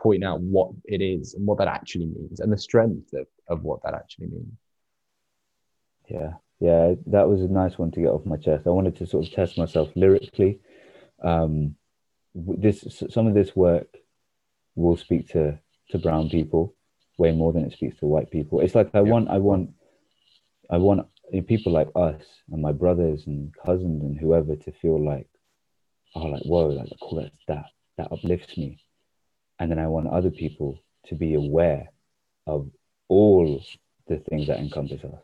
point 0.00 0.24
out 0.24 0.40
what 0.40 0.70
it 0.86 1.02
is 1.02 1.34
and 1.34 1.46
what 1.46 1.58
that 1.58 1.68
actually 1.68 2.06
means 2.06 2.40
and 2.40 2.50
the 2.52 2.58
strength 2.58 3.12
of, 3.12 3.26
of 3.48 3.62
what 3.62 3.82
that 3.82 3.94
actually 3.94 4.28
means. 4.28 4.54
Yeah, 6.08 6.32
yeah, 6.60 6.94
that 7.06 7.28
was 7.28 7.40
a 7.40 7.48
nice 7.48 7.78
one 7.78 7.90
to 7.92 8.00
get 8.00 8.10
off 8.10 8.26
my 8.26 8.36
chest. 8.36 8.66
I 8.66 8.70
wanted 8.70 8.96
to 8.96 9.06
sort 9.06 9.26
of 9.26 9.32
test 9.32 9.58
myself 9.58 9.90
lyrically. 9.96 10.60
Um, 11.22 11.76
this 12.34 13.02
some 13.10 13.26
of 13.26 13.34
this 13.34 13.56
work 13.56 13.88
will 14.74 14.96
speak 14.96 15.28
to 15.30 15.58
to 15.90 15.98
brown 15.98 16.30
people 16.30 16.74
way 17.18 17.32
more 17.32 17.52
than 17.52 17.64
it 17.64 17.72
speaks 17.72 17.98
to 17.98 18.06
white 18.06 18.30
people. 18.30 18.60
It's 18.60 18.74
like 18.74 18.90
I 18.94 18.98
yeah. 18.98 19.10
want, 19.10 19.28
I 19.28 19.38
want, 19.38 19.70
I 20.70 20.78
want 20.78 21.06
people 21.46 21.72
like 21.72 21.88
us 21.94 22.22
and 22.50 22.62
my 22.62 22.72
brothers 22.72 23.26
and 23.26 23.52
cousins 23.64 24.02
and 24.02 24.18
whoever 24.18 24.56
to 24.56 24.72
feel 24.72 25.04
like, 25.04 25.28
oh, 26.14 26.26
like 26.26 26.42
whoa, 26.44 26.68
like 26.68 26.88
cool, 27.02 27.22
that's 27.22 27.34
that 27.48 27.64
that 27.98 28.12
uplifts 28.12 28.56
me 28.56 28.78
and 29.60 29.70
then 29.70 29.78
I 29.78 29.86
want 29.86 30.08
other 30.08 30.30
people 30.30 30.82
to 31.06 31.14
be 31.14 31.34
aware 31.34 31.90
of 32.46 32.70
all 33.08 33.62
the 34.08 34.16
things 34.16 34.48
that 34.48 34.58
encompass 34.58 35.04
us. 35.04 35.20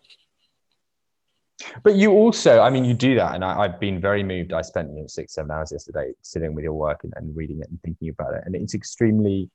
But 1.83 1.97
you 1.97 2.12
also, 2.12 2.61
I 2.61 2.70
mean, 2.70 2.85
you 2.85 2.95
do 2.95 3.14
that, 3.16 3.35
and 3.35 3.45
I, 3.45 3.62
have 3.62 3.81
been 3.81 4.01
very 4.01 4.22
moved. 4.22 4.53
I 4.53 4.62
spent 4.62 4.91
you 4.91 5.03
know, 5.03 5.07
six, 5.07 5.35
seven 5.35 5.51
hours 5.51 5.72
yesterday 5.72 6.12
sitting 6.22 6.55
with 6.55 6.64
your 6.64 6.74
work 6.74 7.05
and, 7.05 7.12
and 7.16 7.37
reading 7.37 7.61
it 7.61 7.68
and 7.68 7.81
thinking 7.83 8.09
about 8.09 8.35
it, 8.35 8.43
and 8.47 8.55
it's 8.55 8.74
extremely 8.74 9.51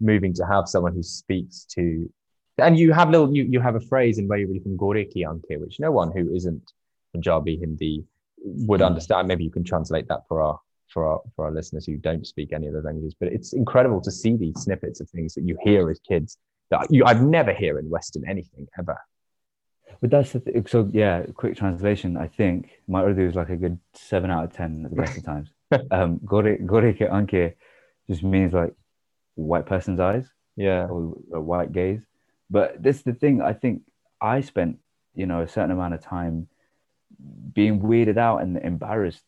moving 0.00 0.34
to 0.34 0.46
have 0.46 0.68
someone 0.68 0.94
who 0.94 1.02
speaks 1.02 1.64
to. 1.70 2.10
And 2.58 2.78
you 2.78 2.92
have 2.92 3.10
little, 3.10 3.34
you, 3.34 3.44
you 3.44 3.60
have 3.60 3.74
a 3.74 3.80
phrase 3.80 4.18
in 4.18 4.28
where 4.28 4.38
you 4.38 4.46
read 4.46 4.62
from 4.62 4.76
Gore 4.76 5.04
ki 5.04 5.24
anke, 5.28 5.58
which 5.58 5.80
no 5.80 5.90
one 5.90 6.12
who 6.12 6.32
isn't 6.32 6.72
Punjabi 7.12 7.56
Hindi 7.56 8.04
would 8.38 8.80
hmm. 8.80 8.86
understand. 8.86 9.28
Maybe 9.28 9.44
you 9.44 9.50
can 9.50 9.64
translate 9.64 10.08
that 10.08 10.20
for 10.28 10.42
our 10.42 10.60
for 10.88 11.06
our 11.06 11.20
for 11.34 11.46
our 11.46 11.50
listeners 11.50 11.86
who 11.86 11.96
don't 11.96 12.26
speak 12.26 12.52
any 12.52 12.68
of 12.68 12.74
those 12.74 12.84
languages. 12.84 13.14
But 13.18 13.32
it's 13.32 13.52
incredible 13.52 14.00
to 14.02 14.10
see 14.10 14.36
these 14.36 14.60
snippets 14.60 15.00
of 15.00 15.08
things 15.10 15.34
that 15.34 15.42
you 15.42 15.56
hear 15.62 15.90
as 15.90 15.98
kids 16.00 16.38
that 16.70 16.86
you 16.90 17.04
I've 17.04 17.22
never 17.22 17.52
hear 17.52 17.78
in 17.78 17.88
Western 17.88 18.28
anything 18.28 18.66
ever. 18.78 18.98
But 20.00 20.10
that's 20.10 20.32
the 20.32 20.40
th- 20.40 20.68
so 20.68 20.88
yeah. 20.92 21.24
Quick 21.34 21.56
translation. 21.56 22.16
I 22.16 22.28
think 22.28 22.70
my 22.88 23.02
Urdu 23.02 23.28
is 23.28 23.34
like 23.34 23.50
a 23.50 23.56
good 23.56 23.78
seven 23.94 24.30
out 24.30 24.44
of 24.44 24.52
ten 24.52 24.84
at 24.84 24.90
the 24.90 24.96
best 24.96 25.16
of 25.18 25.24
times. 25.24 25.48
um, 25.90 26.20
gore 26.24 26.56
gore 26.58 26.92
ke 26.92 27.08
anke 27.10 27.54
just 28.08 28.22
means 28.22 28.52
like 28.52 28.74
white 29.34 29.66
person's 29.66 30.00
eyes. 30.00 30.26
Yeah. 30.56 30.86
Or, 30.86 31.14
or 31.30 31.40
white 31.40 31.72
gaze. 31.72 32.02
But 32.50 32.82
this 32.82 32.98
is 32.98 33.02
the 33.02 33.14
thing. 33.14 33.40
I 33.42 33.52
think 33.54 33.82
I 34.20 34.40
spent, 34.40 34.78
you 35.14 35.26
know, 35.26 35.40
a 35.40 35.48
certain 35.48 35.70
amount 35.72 35.94
of 35.94 36.02
time 36.02 36.48
being 37.52 37.80
weirded 37.80 38.18
out 38.18 38.38
and 38.42 38.56
embarrassed 38.58 39.24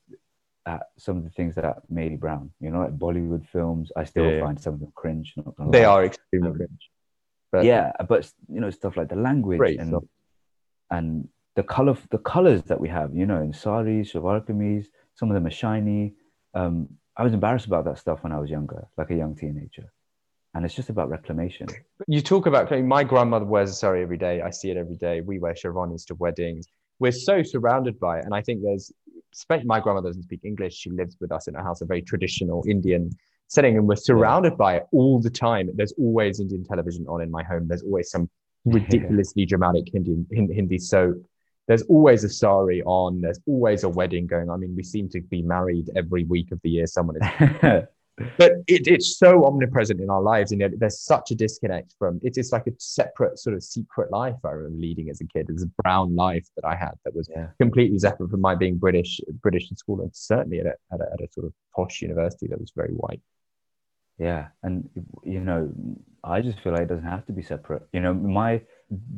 at 0.66 0.82
some 0.98 1.16
of 1.16 1.24
the 1.24 1.30
things 1.30 1.54
that 1.54 1.82
made 1.88 2.20
Brown. 2.20 2.50
You 2.60 2.70
know, 2.70 2.80
like 2.80 2.96
Bollywood 2.98 3.46
films. 3.48 3.90
I 3.96 4.04
still 4.04 4.30
Yeah. 4.30 4.40
find 4.40 4.60
some 4.60 4.74
of 4.74 4.80
them 4.80 4.92
cringe. 4.94 5.32
Not 5.36 5.72
They 5.72 5.86
lie. 5.86 5.92
are 5.92 6.04
extremely 6.04 6.50
Um, 6.50 6.56
cringe. 6.56 6.90
But 7.52 7.64
yeah, 7.64 7.92
but 8.08 8.30
you 8.48 8.60
know, 8.60 8.70
stuff 8.70 8.96
like 8.96 9.08
the 9.08 9.16
language 9.16 9.76
and 9.78 9.88
stuff. 9.88 10.04
And 10.90 11.28
the 11.54 11.62
color, 11.62 11.96
the 12.10 12.18
colors 12.18 12.62
that 12.64 12.80
we 12.80 12.88
have. 12.88 13.14
You 13.14 13.26
know, 13.26 13.40
in 13.40 13.52
saris, 13.52 14.12
kameez, 14.12 14.86
some 15.14 15.30
of 15.30 15.34
them 15.34 15.46
are 15.46 15.50
shiny. 15.50 16.14
Um, 16.54 16.88
I 17.16 17.22
was 17.24 17.32
embarrassed 17.32 17.66
about 17.66 17.84
that 17.86 17.98
stuff 17.98 18.22
when 18.22 18.32
I 18.32 18.38
was 18.38 18.50
younger, 18.50 18.86
like 18.96 19.10
a 19.10 19.14
young 19.14 19.34
teenager. 19.34 19.92
And 20.54 20.64
it's 20.64 20.74
just 20.74 20.88
about 20.88 21.10
reclamation. 21.10 21.66
You 22.06 22.22
talk 22.22 22.46
about 22.46 22.70
my 22.84 23.04
grandmother 23.04 23.44
wears 23.44 23.70
a 23.70 23.74
sari 23.74 24.02
every 24.02 24.16
day. 24.16 24.40
I 24.40 24.50
see 24.50 24.70
it 24.70 24.76
every 24.76 24.96
day. 24.96 25.20
We 25.20 25.38
wear 25.38 25.54
sherwanis 25.54 26.06
to 26.06 26.14
weddings. 26.14 26.66
We're 26.98 27.12
so 27.12 27.42
surrounded 27.42 28.00
by 28.00 28.20
it, 28.20 28.24
and 28.24 28.34
I 28.34 28.40
think 28.40 28.62
there's. 28.62 28.90
spe- 29.32 29.64
My 29.64 29.80
grandmother 29.80 30.08
doesn't 30.08 30.22
speak 30.22 30.40
English. 30.44 30.74
She 30.74 30.88
lives 30.88 31.18
with 31.20 31.30
us 31.30 31.46
in 31.46 31.54
a 31.56 31.62
house, 31.62 31.82
a 31.82 31.84
very 31.84 32.00
traditional 32.00 32.64
Indian 32.66 33.10
setting, 33.48 33.76
and 33.76 33.86
we're 33.86 33.96
surrounded 33.96 34.56
by 34.56 34.76
it 34.76 34.86
all 34.92 35.20
the 35.20 35.28
time. 35.28 35.68
There's 35.74 35.92
always 35.98 36.40
Indian 36.40 36.64
television 36.64 37.06
on 37.06 37.20
in 37.20 37.30
my 37.30 37.42
home. 37.42 37.68
There's 37.68 37.82
always 37.82 38.10
some 38.10 38.30
ridiculously 38.66 39.46
dramatic 39.52 39.88
Hindi 39.92 40.26
Hindi 40.30 40.78
soap. 40.78 41.16
There's 41.68 41.82
always 41.82 42.22
a 42.24 42.28
sari 42.28 42.82
on. 42.84 43.20
There's 43.22 43.40
always 43.46 43.82
a 43.84 43.88
wedding 43.88 44.26
going. 44.26 44.48
on. 44.50 44.54
I 44.54 44.58
mean, 44.58 44.76
we 44.76 44.82
seem 44.84 45.08
to 45.10 45.20
be 45.20 45.42
married 45.42 45.90
every 45.96 46.24
week 46.24 46.52
of 46.52 46.60
the 46.62 46.70
year. 46.70 46.86
Someone 46.86 47.16
is 47.16 47.82
but 48.38 48.52
it, 48.66 48.86
it's 48.86 49.18
so 49.18 49.44
omnipresent 49.44 50.00
in 50.00 50.08
our 50.08 50.22
lives 50.22 50.50
and 50.50 50.60
yet 50.62 50.70
there's 50.78 50.98
such 51.00 51.30
a 51.32 51.34
disconnect 51.34 51.94
from 51.98 52.18
it 52.22 52.38
is 52.38 52.50
like 52.50 52.66
a 52.66 52.72
separate 52.78 53.38
sort 53.38 53.54
of 53.54 53.62
secret 53.62 54.10
life 54.10 54.36
i 54.42 54.50
remember 54.52 54.78
leading 54.80 55.10
as 55.10 55.20
a 55.20 55.24
kid 55.26 55.46
it's 55.50 55.62
a 55.64 55.70
brown 55.82 56.14
life 56.16 56.46
that 56.56 56.64
i 56.64 56.74
had 56.74 56.92
that 57.04 57.14
was 57.14 57.28
Yeah. 57.30 57.48
completely 57.60 57.98
separate 57.98 58.30
from 58.30 58.40
my 58.40 58.54
being 58.54 58.78
british 58.78 59.20
british 59.42 59.70
in 59.70 59.76
school 59.76 60.00
and 60.00 60.10
certainly 60.14 60.60
at 60.60 60.66
a, 60.66 60.74
at 60.92 61.00
a, 61.00 61.12
at 61.12 61.20
a 61.20 61.28
sort 61.30 61.46
of 61.46 61.52
posh 61.74 62.00
university 62.00 62.46
that 62.46 62.58
was 62.58 62.72
very 62.74 62.94
white 62.94 63.20
Yeah, 64.18 64.48
and 64.62 64.88
you 65.24 65.40
know, 65.40 65.70
I 66.24 66.40
just 66.40 66.60
feel 66.60 66.72
like 66.72 66.82
it 66.82 66.88
doesn't 66.88 67.04
have 67.04 67.26
to 67.26 67.32
be 67.32 67.42
separate. 67.42 67.82
You 67.92 68.00
know, 68.00 68.14
my 68.14 68.62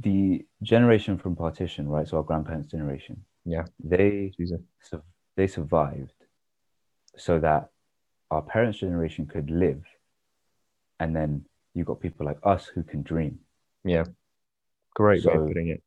the 0.00 0.44
generation 0.62 1.18
from 1.18 1.36
partition, 1.36 1.88
right? 1.88 2.06
So 2.08 2.16
our 2.16 2.22
grandparents' 2.24 2.70
generation, 2.70 3.24
Yeah. 3.44 3.64
they 3.82 4.32
su- 4.80 5.02
they 5.36 5.46
survived 5.46 6.12
so 7.16 7.38
that 7.38 7.70
our 8.30 8.42
parents' 8.42 8.78
generation 8.78 9.26
could 9.26 9.50
live, 9.50 9.82
and 11.00 11.14
then 11.14 11.44
you 11.74 11.84
got 11.84 12.00
people 12.00 12.26
like 12.26 12.38
us 12.42 12.66
who 12.66 12.82
can 12.82 13.02
dream. 13.02 13.38
yeah 13.84 14.04
great 14.94 15.24
way 15.24 15.34
So- 15.34 15.42
of 15.42 15.48
putting 15.48 15.68
it 15.68 15.82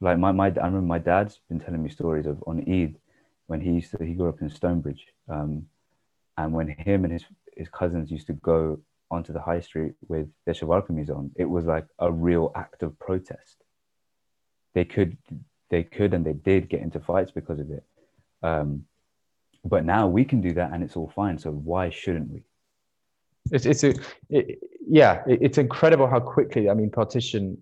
Like 0.00 0.18
my 0.18 0.32
my, 0.32 0.46
I 0.46 0.66
remember 0.66 0.80
my 0.96 0.98
dad's 0.98 1.38
been 1.48 1.60
telling 1.60 1.80
me 1.82 1.88
stories 1.90 2.26
of 2.26 2.42
on 2.50 2.58
Eid 2.68 2.98
when 3.46 3.60
he 3.60 3.70
used 3.78 3.92
to 3.92 4.04
he 4.04 4.14
grew 4.14 4.28
up 4.30 4.40
in 4.42 4.50
Stonebridge, 4.50 5.06
um, 5.28 5.52
and 6.36 6.52
when 6.52 6.66
him 6.68 7.04
and 7.04 7.12
his 7.12 7.24
his 7.56 7.68
cousins 7.68 8.10
used 8.10 8.26
to 8.28 8.32
go 8.34 8.80
onto 9.10 9.32
the 9.32 9.40
high 9.40 9.60
street 9.60 9.92
with 10.08 10.28
their 10.46 10.54
shalwar 10.54 10.86
kameez 10.86 11.10
on, 11.10 11.30
it 11.36 11.44
was 11.44 11.64
like 11.66 11.86
a 11.98 12.10
real 12.10 12.50
act 12.54 12.82
of 12.82 12.98
protest. 12.98 13.56
They 14.74 14.84
could 14.84 15.16
they 15.70 15.82
could 15.82 16.14
and 16.14 16.24
they 16.24 16.32
did 16.32 16.68
get 16.68 16.80
into 16.80 17.00
fights 17.00 17.30
because 17.30 17.58
of 17.58 17.70
it, 17.70 17.84
um, 18.42 18.84
but 19.64 19.84
now 19.84 20.08
we 20.08 20.24
can 20.24 20.40
do 20.40 20.52
that 20.54 20.72
and 20.72 20.82
it's 20.82 20.96
all 20.96 21.12
fine. 21.14 21.38
So 21.38 21.50
why 21.50 21.90
shouldn't 21.90 22.30
we? 22.30 22.42
it's, 23.50 23.66
it's 23.66 23.82
a 23.82 23.94
it, 24.30 24.58
yeah 24.86 25.22
it, 25.26 25.38
it's 25.42 25.58
incredible 25.58 26.06
how 26.06 26.20
quickly 26.20 26.70
i 26.70 26.74
mean 26.74 26.90
partition 26.90 27.58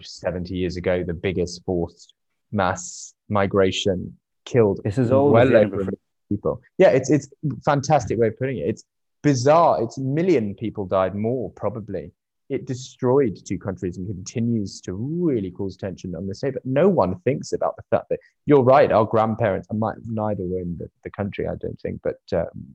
70 0.00 0.54
years 0.54 0.76
ago 0.76 1.02
the 1.02 1.14
biggest 1.14 1.64
forced 1.64 2.14
mass 2.52 3.14
migration 3.28 4.16
killed 4.44 4.80
This 4.84 4.98
is 4.98 5.10
all 5.10 5.30
well 5.30 5.56
over 5.56 5.88
people 6.28 6.60
yeah 6.78 6.88
it's 6.88 7.10
it's 7.10 7.28
fantastic 7.64 8.18
way 8.18 8.28
of 8.28 8.38
putting 8.38 8.58
it 8.58 8.68
it's 8.68 8.84
bizarre 9.22 9.82
it's 9.82 9.98
a 9.98 10.00
million 10.02 10.54
people 10.54 10.86
died 10.86 11.14
more 11.14 11.50
probably 11.50 12.10
it 12.48 12.66
destroyed 12.66 13.38
two 13.46 13.58
countries 13.58 13.96
and 13.96 14.08
continues 14.08 14.80
to 14.80 14.94
really 14.94 15.50
cause 15.52 15.76
tension 15.76 16.14
on 16.16 16.26
the 16.26 16.34
state 16.34 16.54
but 16.54 16.64
no 16.64 16.88
one 16.88 17.18
thinks 17.20 17.52
about 17.52 17.76
the 17.76 17.82
fact 17.90 18.06
that 18.10 18.18
you're 18.46 18.62
right 18.62 18.90
our 18.92 19.04
grandparents 19.04 19.68
I 19.70 19.74
might 19.74 19.96
neither 20.06 20.42
were 20.44 20.60
in 20.60 20.76
the, 20.78 20.88
the 21.04 21.10
country 21.10 21.46
i 21.46 21.54
don't 21.54 21.80
think 21.80 22.00
but 22.02 22.20
um, 22.32 22.74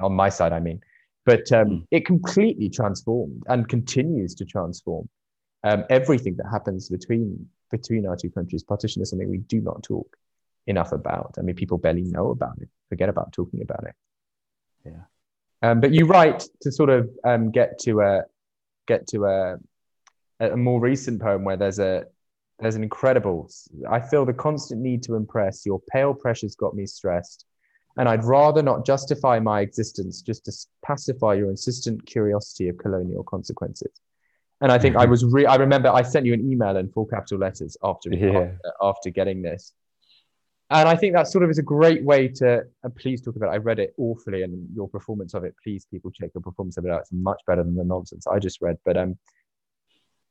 on 0.00 0.12
my 0.14 0.28
side 0.28 0.52
i 0.52 0.60
mean 0.60 0.80
but 1.24 1.50
um, 1.52 1.68
Mm. 1.68 1.86
it 1.92 2.04
completely 2.04 2.68
transformed 2.68 3.42
and 3.48 3.68
continues 3.68 4.34
to 4.34 4.44
transform 4.44 5.08
um, 5.64 5.84
everything 5.88 6.34
that 6.36 6.48
happens 6.50 6.88
between 6.88 7.48
between 7.70 8.06
our 8.06 8.16
two 8.16 8.28
countries. 8.30 8.62
Partition 8.64 9.00
is 9.02 9.10
something 9.10 9.30
we 9.30 9.38
do 9.38 9.60
not 9.60 9.82
talk 9.82 10.16
enough 10.66 10.92
about. 10.92 11.36
I 11.38 11.42
mean, 11.42 11.54
people 11.54 11.78
barely 11.78 12.02
know 12.02 12.30
about 12.30 12.56
it, 12.60 12.68
forget 12.88 13.08
about 13.08 13.32
talking 13.32 13.62
about 13.62 13.84
it. 13.84 13.94
Yeah. 14.84 15.04
Um, 15.62 15.80
but 15.80 15.92
you 15.92 16.06
write 16.06 16.44
to 16.62 16.72
sort 16.72 16.90
of 16.90 17.08
um, 17.24 17.50
get 17.50 17.78
to 17.80 18.00
a 18.00 18.22
get 18.86 19.06
to 19.08 19.26
a 19.26 19.56
a 20.40 20.56
more 20.56 20.80
recent 20.80 21.20
poem 21.20 21.44
where 21.44 21.56
there's 21.56 21.78
a 21.78 22.04
there's 22.58 22.74
an 22.74 22.82
incredible. 22.82 23.50
I 23.90 24.00
feel 24.00 24.24
the 24.24 24.32
constant 24.32 24.80
need 24.80 25.02
to 25.04 25.14
impress. 25.16 25.66
Your 25.66 25.80
pale 25.92 26.14
pressures 26.14 26.54
got 26.54 26.74
me 26.74 26.86
stressed. 26.86 27.46
And 27.98 28.08
I'd 28.08 28.24
rather 28.24 28.62
not 28.62 28.86
justify 28.86 29.38
my 29.38 29.60
existence 29.60 30.22
just 30.22 30.46
to 30.46 30.52
pacify 30.82 31.34
your 31.34 31.50
insistent 31.50 32.06
curiosity 32.06 32.68
of 32.68 32.78
colonial 32.78 33.22
consequences. 33.22 33.92
And 34.62 34.72
I 34.72 34.78
think 34.78 34.96
I 34.96 35.04
was 35.04 35.24
re- 35.24 35.44
I 35.44 35.56
remember 35.56 35.90
I 35.90 36.02
sent 36.02 36.24
you 36.24 36.32
an 36.32 36.50
email 36.50 36.76
in 36.76 36.88
full 36.88 37.04
capital 37.04 37.38
letters 37.38 37.76
after 37.82 38.08
Yeah. 38.14 38.52
after 38.80 39.10
getting 39.10 39.42
this. 39.42 39.74
And 40.72 40.88
I 40.88 40.96
think 40.96 41.14
that 41.14 41.28
sort 41.28 41.44
of 41.44 41.50
is 41.50 41.58
a 41.58 41.62
great 41.62 42.02
way 42.02 42.28
to 42.28 42.62
uh, 42.82 42.88
please 42.98 43.20
talk 43.20 43.36
about 43.36 43.48
it. 43.48 43.54
I 43.54 43.56
read 43.58 43.78
it 43.78 43.92
awfully 43.98 44.42
and 44.42 44.66
your 44.74 44.88
performance 44.88 45.34
of 45.34 45.44
it. 45.44 45.54
Please, 45.62 45.84
people, 45.84 46.10
check 46.10 46.30
your 46.34 46.40
performance 46.40 46.78
of 46.78 46.86
it 46.86 46.90
out. 46.90 47.00
It's 47.00 47.12
much 47.12 47.40
better 47.46 47.62
than 47.62 47.76
the 47.76 47.84
nonsense 47.84 48.26
I 48.26 48.38
just 48.38 48.62
read. 48.62 48.78
But 48.84 48.96
um, 48.96 49.18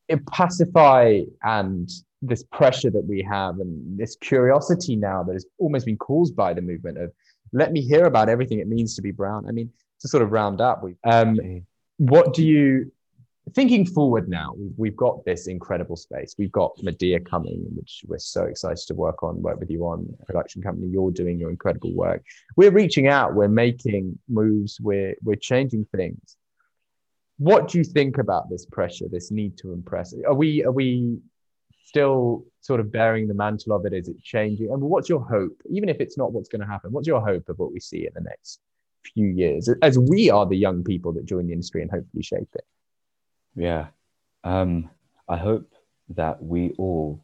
it 0.07 0.25
pacify 0.25 1.21
and 1.43 1.87
this 2.23 2.43
pressure 2.43 2.89
that 2.89 3.05
we 3.05 3.21
have 3.21 3.59
and 3.59 3.99
this 3.99 4.15
curiosity 4.15 4.95
now 4.95 5.21
that 5.23 5.33
has 5.33 5.45
almost 5.59 5.85
been 5.85 5.97
caused 5.97 6.35
by 6.35 6.53
the 6.53 6.61
movement 6.61 6.97
of 6.97 7.11
let 7.53 7.71
me 7.71 7.81
hear 7.81 8.05
about 8.05 8.27
everything 8.27 8.59
it 8.59 8.67
means 8.67 8.95
to 8.95 9.01
be 9.01 9.11
brown. 9.11 9.47
I 9.47 9.51
mean, 9.51 9.69
to 9.99 10.07
sort 10.07 10.23
of 10.23 10.31
round 10.31 10.59
up, 10.59 10.83
we 10.83 10.95
um, 11.03 11.39
what 11.97 12.33
do 12.33 12.43
you 12.43 12.91
thinking 13.53 13.85
forward 13.85 14.29
now 14.29 14.53
we've, 14.77 14.95
got 14.95 15.23
this 15.25 15.47
incredible 15.47 15.95
space. 15.95 16.35
We've 16.37 16.51
got 16.51 16.71
medea 16.83 17.19
coming 17.19 17.65
which 17.75 18.03
we're 18.07 18.19
so 18.19 18.43
excited 18.43 18.85
to 18.87 18.93
work 18.93 19.23
on 19.23 19.41
work 19.41 19.59
with 19.59 19.69
you 19.69 19.83
on 19.85 20.07
production 20.25 20.61
company. 20.61 20.87
You're 20.87 21.11
doing 21.11 21.39
your 21.39 21.49
incredible 21.49 21.93
work. 21.93 22.23
We're 22.55 22.71
reaching 22.71 23.07
out. 23.07 23.33
We're 23.33 23.47
making 23.47 24.19
moves. 24.29 24.79
We're 24.79 25.15
we're 25.23 25.35
changing 25.35 25.85
things. 25.95 26.37
What 27.37 27.69
do 27.69 27.77
you 27.79 27.83
think 27.83 28.17
about 28.17 28.49
this 28.49 28.65
pressure 28.65 29.05
this 29.09 29.31
need 29.31 29.57
to 29.59 29.73
impress? 29.73 30.13
Are 30.27 30.35
we 30.35 30.63
are 30.63 30.71
we 30.71 31.19
still 31.85 32.45
sort 32.59 32.79
of 32.79 32.91
bearing 32.91 33.27
the 33.27 33.33
mantle 33.33 33.73
of 33.73 33.85
it? 33.85 33.93
Is 33.93 34.07
it 34.07 34.21
changing? 34.21 34.69
And 34.71 34.81
what's 34.81 35.09
your 35.09 35.25
hope? 35.25 35.59
Even 35.69 35.89
if 35.89 35.99
it's 35.99 36.17
not 36.17 36.31
what's 36.31 36.49
going 36.49 36.61
to 36.61 36.67
happen 36.67 36.91
what's 36.91 37.07
your 37.07 37.21
hope 37.21 37.49
of 37.49 37.57
what 37.57 37.73
we 37.73 37.79
see 37.79 38.05
in 38.05 38.13
the 38.13 38.21
next 38.21 38.59
few 39.13 39.27
years? 39.27 39.69
As 39.81 39.97
we 39.97 40.29
are 40.29 40.45
the 40.45 40.57
young 40.57 40.83
people 40.83 41.11
that 41.13 41.25
join 41.25 41.47
the 41.47 41.53
industry 41.53 41.81
and 41.81 41.89
hopefully 41.89 42.23
shape 42.23 42.49
it 42.53 42.65
Yeah. 43.55 43.87
Um, 44.43 44.89
I 45.27 45.37
hope 45.37 45.71
that 46.09 46.43
we 46.43 46.71
all 46.77 47.23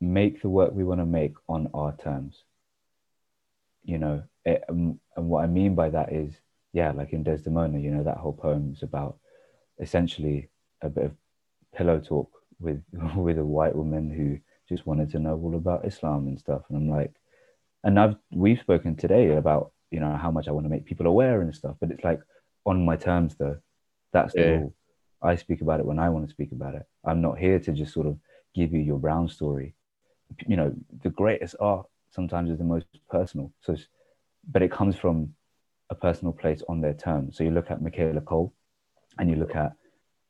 make 0.00 0.42
the 0.42 0.48
work 0.48 0.72
we 0.72 0.84
want 0.84 1.00
to 1.00 1.06
make 1.06 1.34
on 1.48 1.70
our 1.74 1.96
terms. 1.96 2.42
You 3.84 3.98
know, 3.98 4.22
it, 4.44 4.64
um, 4.68 5.00
and 5.16 5.28
what 5.28 5.44
I 5.44 5.46
mean 5.46 5.74
by 5.74 5.90
that 5.90 6.12
is, 6.12 6.34
yeah, 6.72 6.92
like 6.92 7.12
in 7.12 7.22
Desdemona, 7.22 7.78
you 7.78 7.90
know, 7.90 8.02
that 8.02 8.18
whole 8.18 8.32
poem 8.32 8.72
is 8.74 8.82
about 8.82 9.18
essentially 9.80 10.48
a 10.82 10.88
bit 10.88 11.04
of 11.04 11.12
pillow 11.74 12.00
talk 12.00 12.30
with 12.60 12.82
with 13.16 13.38
a 13.38 13.44
white 13.44 13.74
woman 13.76 14.10
who 14.10 14.38
just 14.68 14.86
wanted 14.86 15.10
to 15.10 15.18
know 15.18 15.38
all 15.42 15.54
about 15.54 15.86
Islam 15.86 16.26
and 16.26 16.38
stuff. 16.38 16.62
And 16.68 16.76
I'm 16.76 16.90
like, 16.90 17.14
and 17.84 17.98
I've 17.98 18.16
we've 18.32 18.58
spoken 18.60 18.96
today 18.96 19.36
about 19.36 19.72
you 19.90 20.00
know 20.00 20.16
how 20.16 20.30
much 20.30 20.48
I 20.48 20.52
want 20.52 20.66
to 20.66 20.70
make 20.70 20.84
people 20.84 21.06
aware 21.06 21.40
and 21.40 21.54
stuff, 21.54 21.76
but 21.80 21.90
it's 21.90 22.04
like 22.04 22.20
on 22.64 22.84
my 22.84 22.96
terms 22.96 23.36
though. 23.36 23.58
That's 24.12 24.34
the 24.34 24.40
Yeah. 24.40 24.50
rule. 24.50 24.74
I 25.26 25.36
speak 25.36 25.60
about 25.60 25.80
it 25.80 25.86
when 25.86 25.98
I 25.98 26.08
want 26.08 26.26
to 26.26 26.30
speak 26.30 26.52
about 26.52 26.74
it. 26.74 26.86
I'm 27.04 27.20
not 27.20 27.38
here 27.38 27.58
to 27.58 27.72
just 27.72 27.92
sort 27.92 28.06
of 28.06 28.18
give 28.54 28.72
you 28.72 28.80
your 28.80 28.98
brown 28.98 29.28
story. 29.28 29.74
You 30.46 30.56
know, 30.56 30.74
the 31.02 31.10
greatest 31.10 31.56
art 31.60 31.86
sometimes 32.10 32.50
is 32.50 32.58
the 32.58 32.64
most 32.64 32.86
personal. 33.10 33.52
So, 33.60 33.76
but 34.50 34.62
it 34.62 34.72
comes 34.72 34.96
from 34.96 35.34
a 35.90 35.94
personal 35.94 36.32
place 36.32 36.62
on 36.68 36.80
their 36.80 36.94
terms. 36.94 37.36
So 37.36 37.44
you 37.44 37.50
look 37.50 37.70
at 37.70 37.82
Michaela 37.82 38.20
Coel, 38.20 38.52
and 39.18 39.30
you 39.30 39.36
look 39.36 39.54
at 39.54 39.72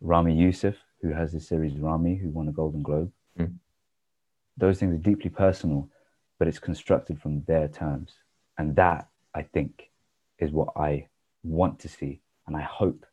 Ramy 0.00 0.34
Youssef, 0.34 0.76
who 1.02 1.12
has 1.12 1.32
this 1.32 1.48
series 1.48 1.78
Ramy, 1.78 2.16
who 2.16 2.30
won 2.30 2.48
a 2.48 2.52
Golden 2.52 2.82
Globe. 2.82 3.10
Mm. 3.38 3.54
Those 4.56 4.78
things 4.78 4.94
are 4.94 4.98
deeply 4.98 5.30
personal, 5.30 5.88
but 6.38 6.48
it's 6.48 6.58
constructed 6.58 7.20
from 7.20 7.42
their 7.44 7.68
terms, 7.68 8.14
and 8.58 8.76
that 8.76 9.08
I 9.34 9.42
think 9.42 9.90
is 10.38 10.50
what 10.50 10.68
I 10.76 11.08
want 11.42 11.78
to 11.80 11.88
see, 11.88 12.20
and 12.46 12.56
I 12.56 12.62
hope 12.62 13.04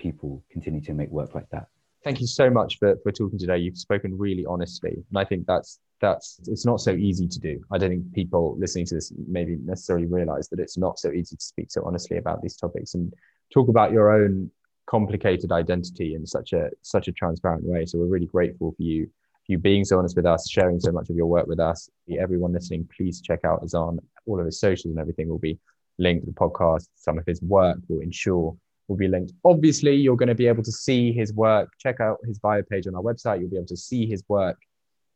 people 0.00 0.42
continue 0.50 0.80
to 0.80 0.94
make 0.94 1.10
work 1.10 1.34
like 1.34 1.48
that. 1.50 1.66
thank 2.02 2.20
you 2.20 2.26
so 2.26 2.48
much 2.48 2.78
for, 2.78 2.96
for 3.02 3.12
talking 3.12 3.38
today. 3.38 3.58
You've 3.58 3.76
spoken 3.76 4.16
really 4.16 4.46
honestly. 4.46 4.94
And 5.08 5.18
I 5.22 5.24
think 5.24 5.46
that's 5.46 5.78
that's 6.00 6.40
it's 6.46 6.64
not 6.64 6.80
so 6.80 6.92
easy 6.92 7.28
to 7.28 7.38
do. 7.38 7.60
I 7.70 7.76
don't 7.78 7.90
think 7.90 8.14
people 8.14 8.56
listening 8.58 8.86
to 8.86 8.94
this 8.94 9.12
maybe 9.28 9.58
necessarily 9.72 10.06
realize 10.06 10.48
that 10.48 10.58
it's 10.58 10.78
not 10.78 10.98
so 10.98 11.10
easy 11.12 11.36
to 11.36 11.44
speak 11.44 11.70
so 11.70 11.82
honestly 11.84 12.16
about 12.16 12.40
these 12.40 12.56
topics 12.56 12.94
and 12.94 13.12
talk 13.52 13.68
about 13.68 13.92
your 13.92 14.10
own 14.10 14.50
complicated 14.86 15.52
identity 15.52 16.14
in 16.14 16.26
such 16.26 16.52
a 16.52 16.70
such 16.82 17.06
a 17.08 17.12
transparent 17.12 17.64
way. 17.64 17.84
So 17.84 17.98
we're 17.98 18.06
really 18.16 18.26
grateful 18.26 18.72
for 18.72 18.82
you 18.82 19.10
you 19.50 19.58
being 19.58 19.84
so 19.84 19.98
honest 19.98 20.16
with 20.16 20.26
us, 20.26 20.48
sharing 20.48 20.78
so 20.78 20.92
much 20.92 21.10
of 21.10 21.16
your 21.16 21.26
work 21.26 21.46
with 21.48 21.58
us. 21.58 21.90
Everyone 22.18 22.52
listening, 22.52 22.88
please 22.96 23.20
check 23.20 23.40
out 23.44 23.62
Azan. 23.64 23.98
All 24.26 24.38
of 24.38 24.46
his 24.46 24.60
socials 24.60 24.92
and 24.92 25.00
everything 25.00 25.28
will 25.28 25.40
be 25.50 25.58
linked. 25.98 26.24
To 26.24 26.30
the 26.32 26.40
podcast, 26.44 26.86
some 26.94 27.18
of 27.18 27.26
his 27.26 27.42
work 27.42 27.78
will 27.88 28.00
ensure 28.00 28.56
will 28.90 28.98
be 28.98 29.08
linked. 29.08 29.32
Obviously, 29.44 29.94
you're 29.96 30.16
going 30.16 30.28
to 30.28 30.34
be 30.34 30.48
able 30.48 30.62
to 30.64 30.72
see 30.72 31.12
his 31.12 31.32
work. 31.32 31.70
Check 31.78 32.00
out 32.00 32.18
his 32.26 32.38
bio 32.38 32.62
page 32.62 32.86
on 32.86 32.94
our 32.94 33.02
website. 33.02 33.40
You'll 33.40 33.50
be 33.50 33.56
able 33.56 33.66
to 33.68 33.76
see 33.76 34.06
his 34.06 34.22
work 34.28 34.58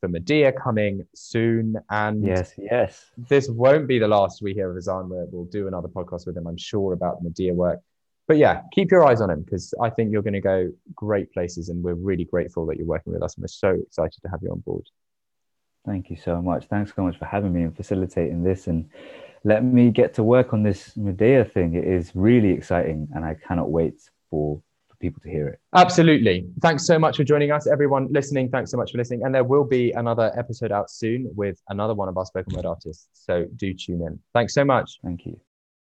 for 0.00 0.08
Medea 0.08 0.52
coming 0.52 1.06
soon. 1.14 1.76
And 1.90 2.24
yes, 2.24 2.54
yes, 2.56 3.04
this 3.28 3.50
won't 3.50 3.86
be 3.86 3.98
the 3.98 4.08
last 4.08 4.40
we 4.40 4.54
hear 4.54 4.70
of 4.70 4.76
his 4.76 4.88
Azan. 4.88 5.10
We'll 5.10 5.44
do 5.44 5.68
another 5.68 5.88
podcast 5.88 6.26
with 6.26 6.36
him, 6.36 6.46
I'm 6.46 6.56
sure, 6.56 6.94
about 6.94 7.22
Medea 7.22 7.52
work 7.52 7.80
but 8.26 8.38
yeah, 8.38 8.62
keep 8.72 8.90
your 8.90 9.04
eyes 9.04 9.20
on 9.20 9.30
him 9.30 9.42
because 9.42 9.74
I 9.82 9.90
think 9.90 10.10
you're 10.10 10.22
going 10.22 10.34
to 10.34 10.40
go 10.40 10.70
great 10.94 11.32
places, 11.32 11.68
and 11.68 11.82
we're 11.82 11.94
really 11.94 12.24
grateful 12.24 12.66
that 12.66 12.76
you're 12.76 12.86
working 12.86 13.12
with 13.12 13.22
us, 13.22 13.34
and 13.34 13.42
we're 13.42 13.48
so 13.48 13.70
excited 13.70 14.20
to 14.22 14.28
have 14.28 14.40
you 14.42 14.50
on 14.50 14.60
board. 14.60 14.88
Thank 15.84 16.08
you 16.08 16.16
so 16.16 16.40
much. 16.40 16.64
Thanks 16.66 16.92
so 16.96 17.02
much 17.02 17.18
for 17.18 17.26
having 17.26 17.52
me 17.52 17.62
and 17.62 17.76
facilitating 17.76 18.42
this, 18.42 18.66
and 18.66 18.88
let 19.44 19.64
me 19.64 19.90
get 19.90 20.14
to 20.14 20.22
work 20.22 20.52
on 20.52 20.62
this 20.62 20.96
Medea 20.96 21.44
thing. 21.44 21.74
It 21.74 21.84
is 21.84 22.12
really 22.14 22.50
exciting, 22.50 23.08
and 23.14 23.24
I 23.24 23.34
cannot 23.46 23.70
wait 23.70 24.00
for 24.30 24.62
for 24.88 24.96
people 24.96 25.20
to 25.22 25.28
hear 25.28 25.48
it. 25.48 25.60
Absolutely. 25.74 26.46
Thanks 26.62 26.86
so 26.86 26.98
much 26.98 27.16
for 27.16 27.24
joining 27.24 27.50
us, 27.50 27.66
everyone 27.66 28.08
listening. 28.10 28.48
Thanks 28.48 28.70
so 28.70 28.76
much 28.76 28.92
for 28.92 28.98
listening, 28.98 29.22
and 29.24 29.34
there 29.34 29.44
will 29.44 29.64
be 29.64 29.92
another 29.92 30.32
episode 30.36 30.72
out 30.72 30.90
soon 30.90 31.30
with 31.34 31.60
another 31.68 31.94
one 31.94 32.08
of 32.08 32.16
our 32.16 32.26
spoken 32.26 32.54
word 32.54 32.66
artists. 32.66 33.08
So 33.12 33.46
do 33.56 33.74
tune 33.74 34.02
in. 34.02 34.18
Thanks 34.32 34.54
so 34.54 34.64
much. 34.64 34.98
Thank 35.02 35.26
you. 35.26 35.38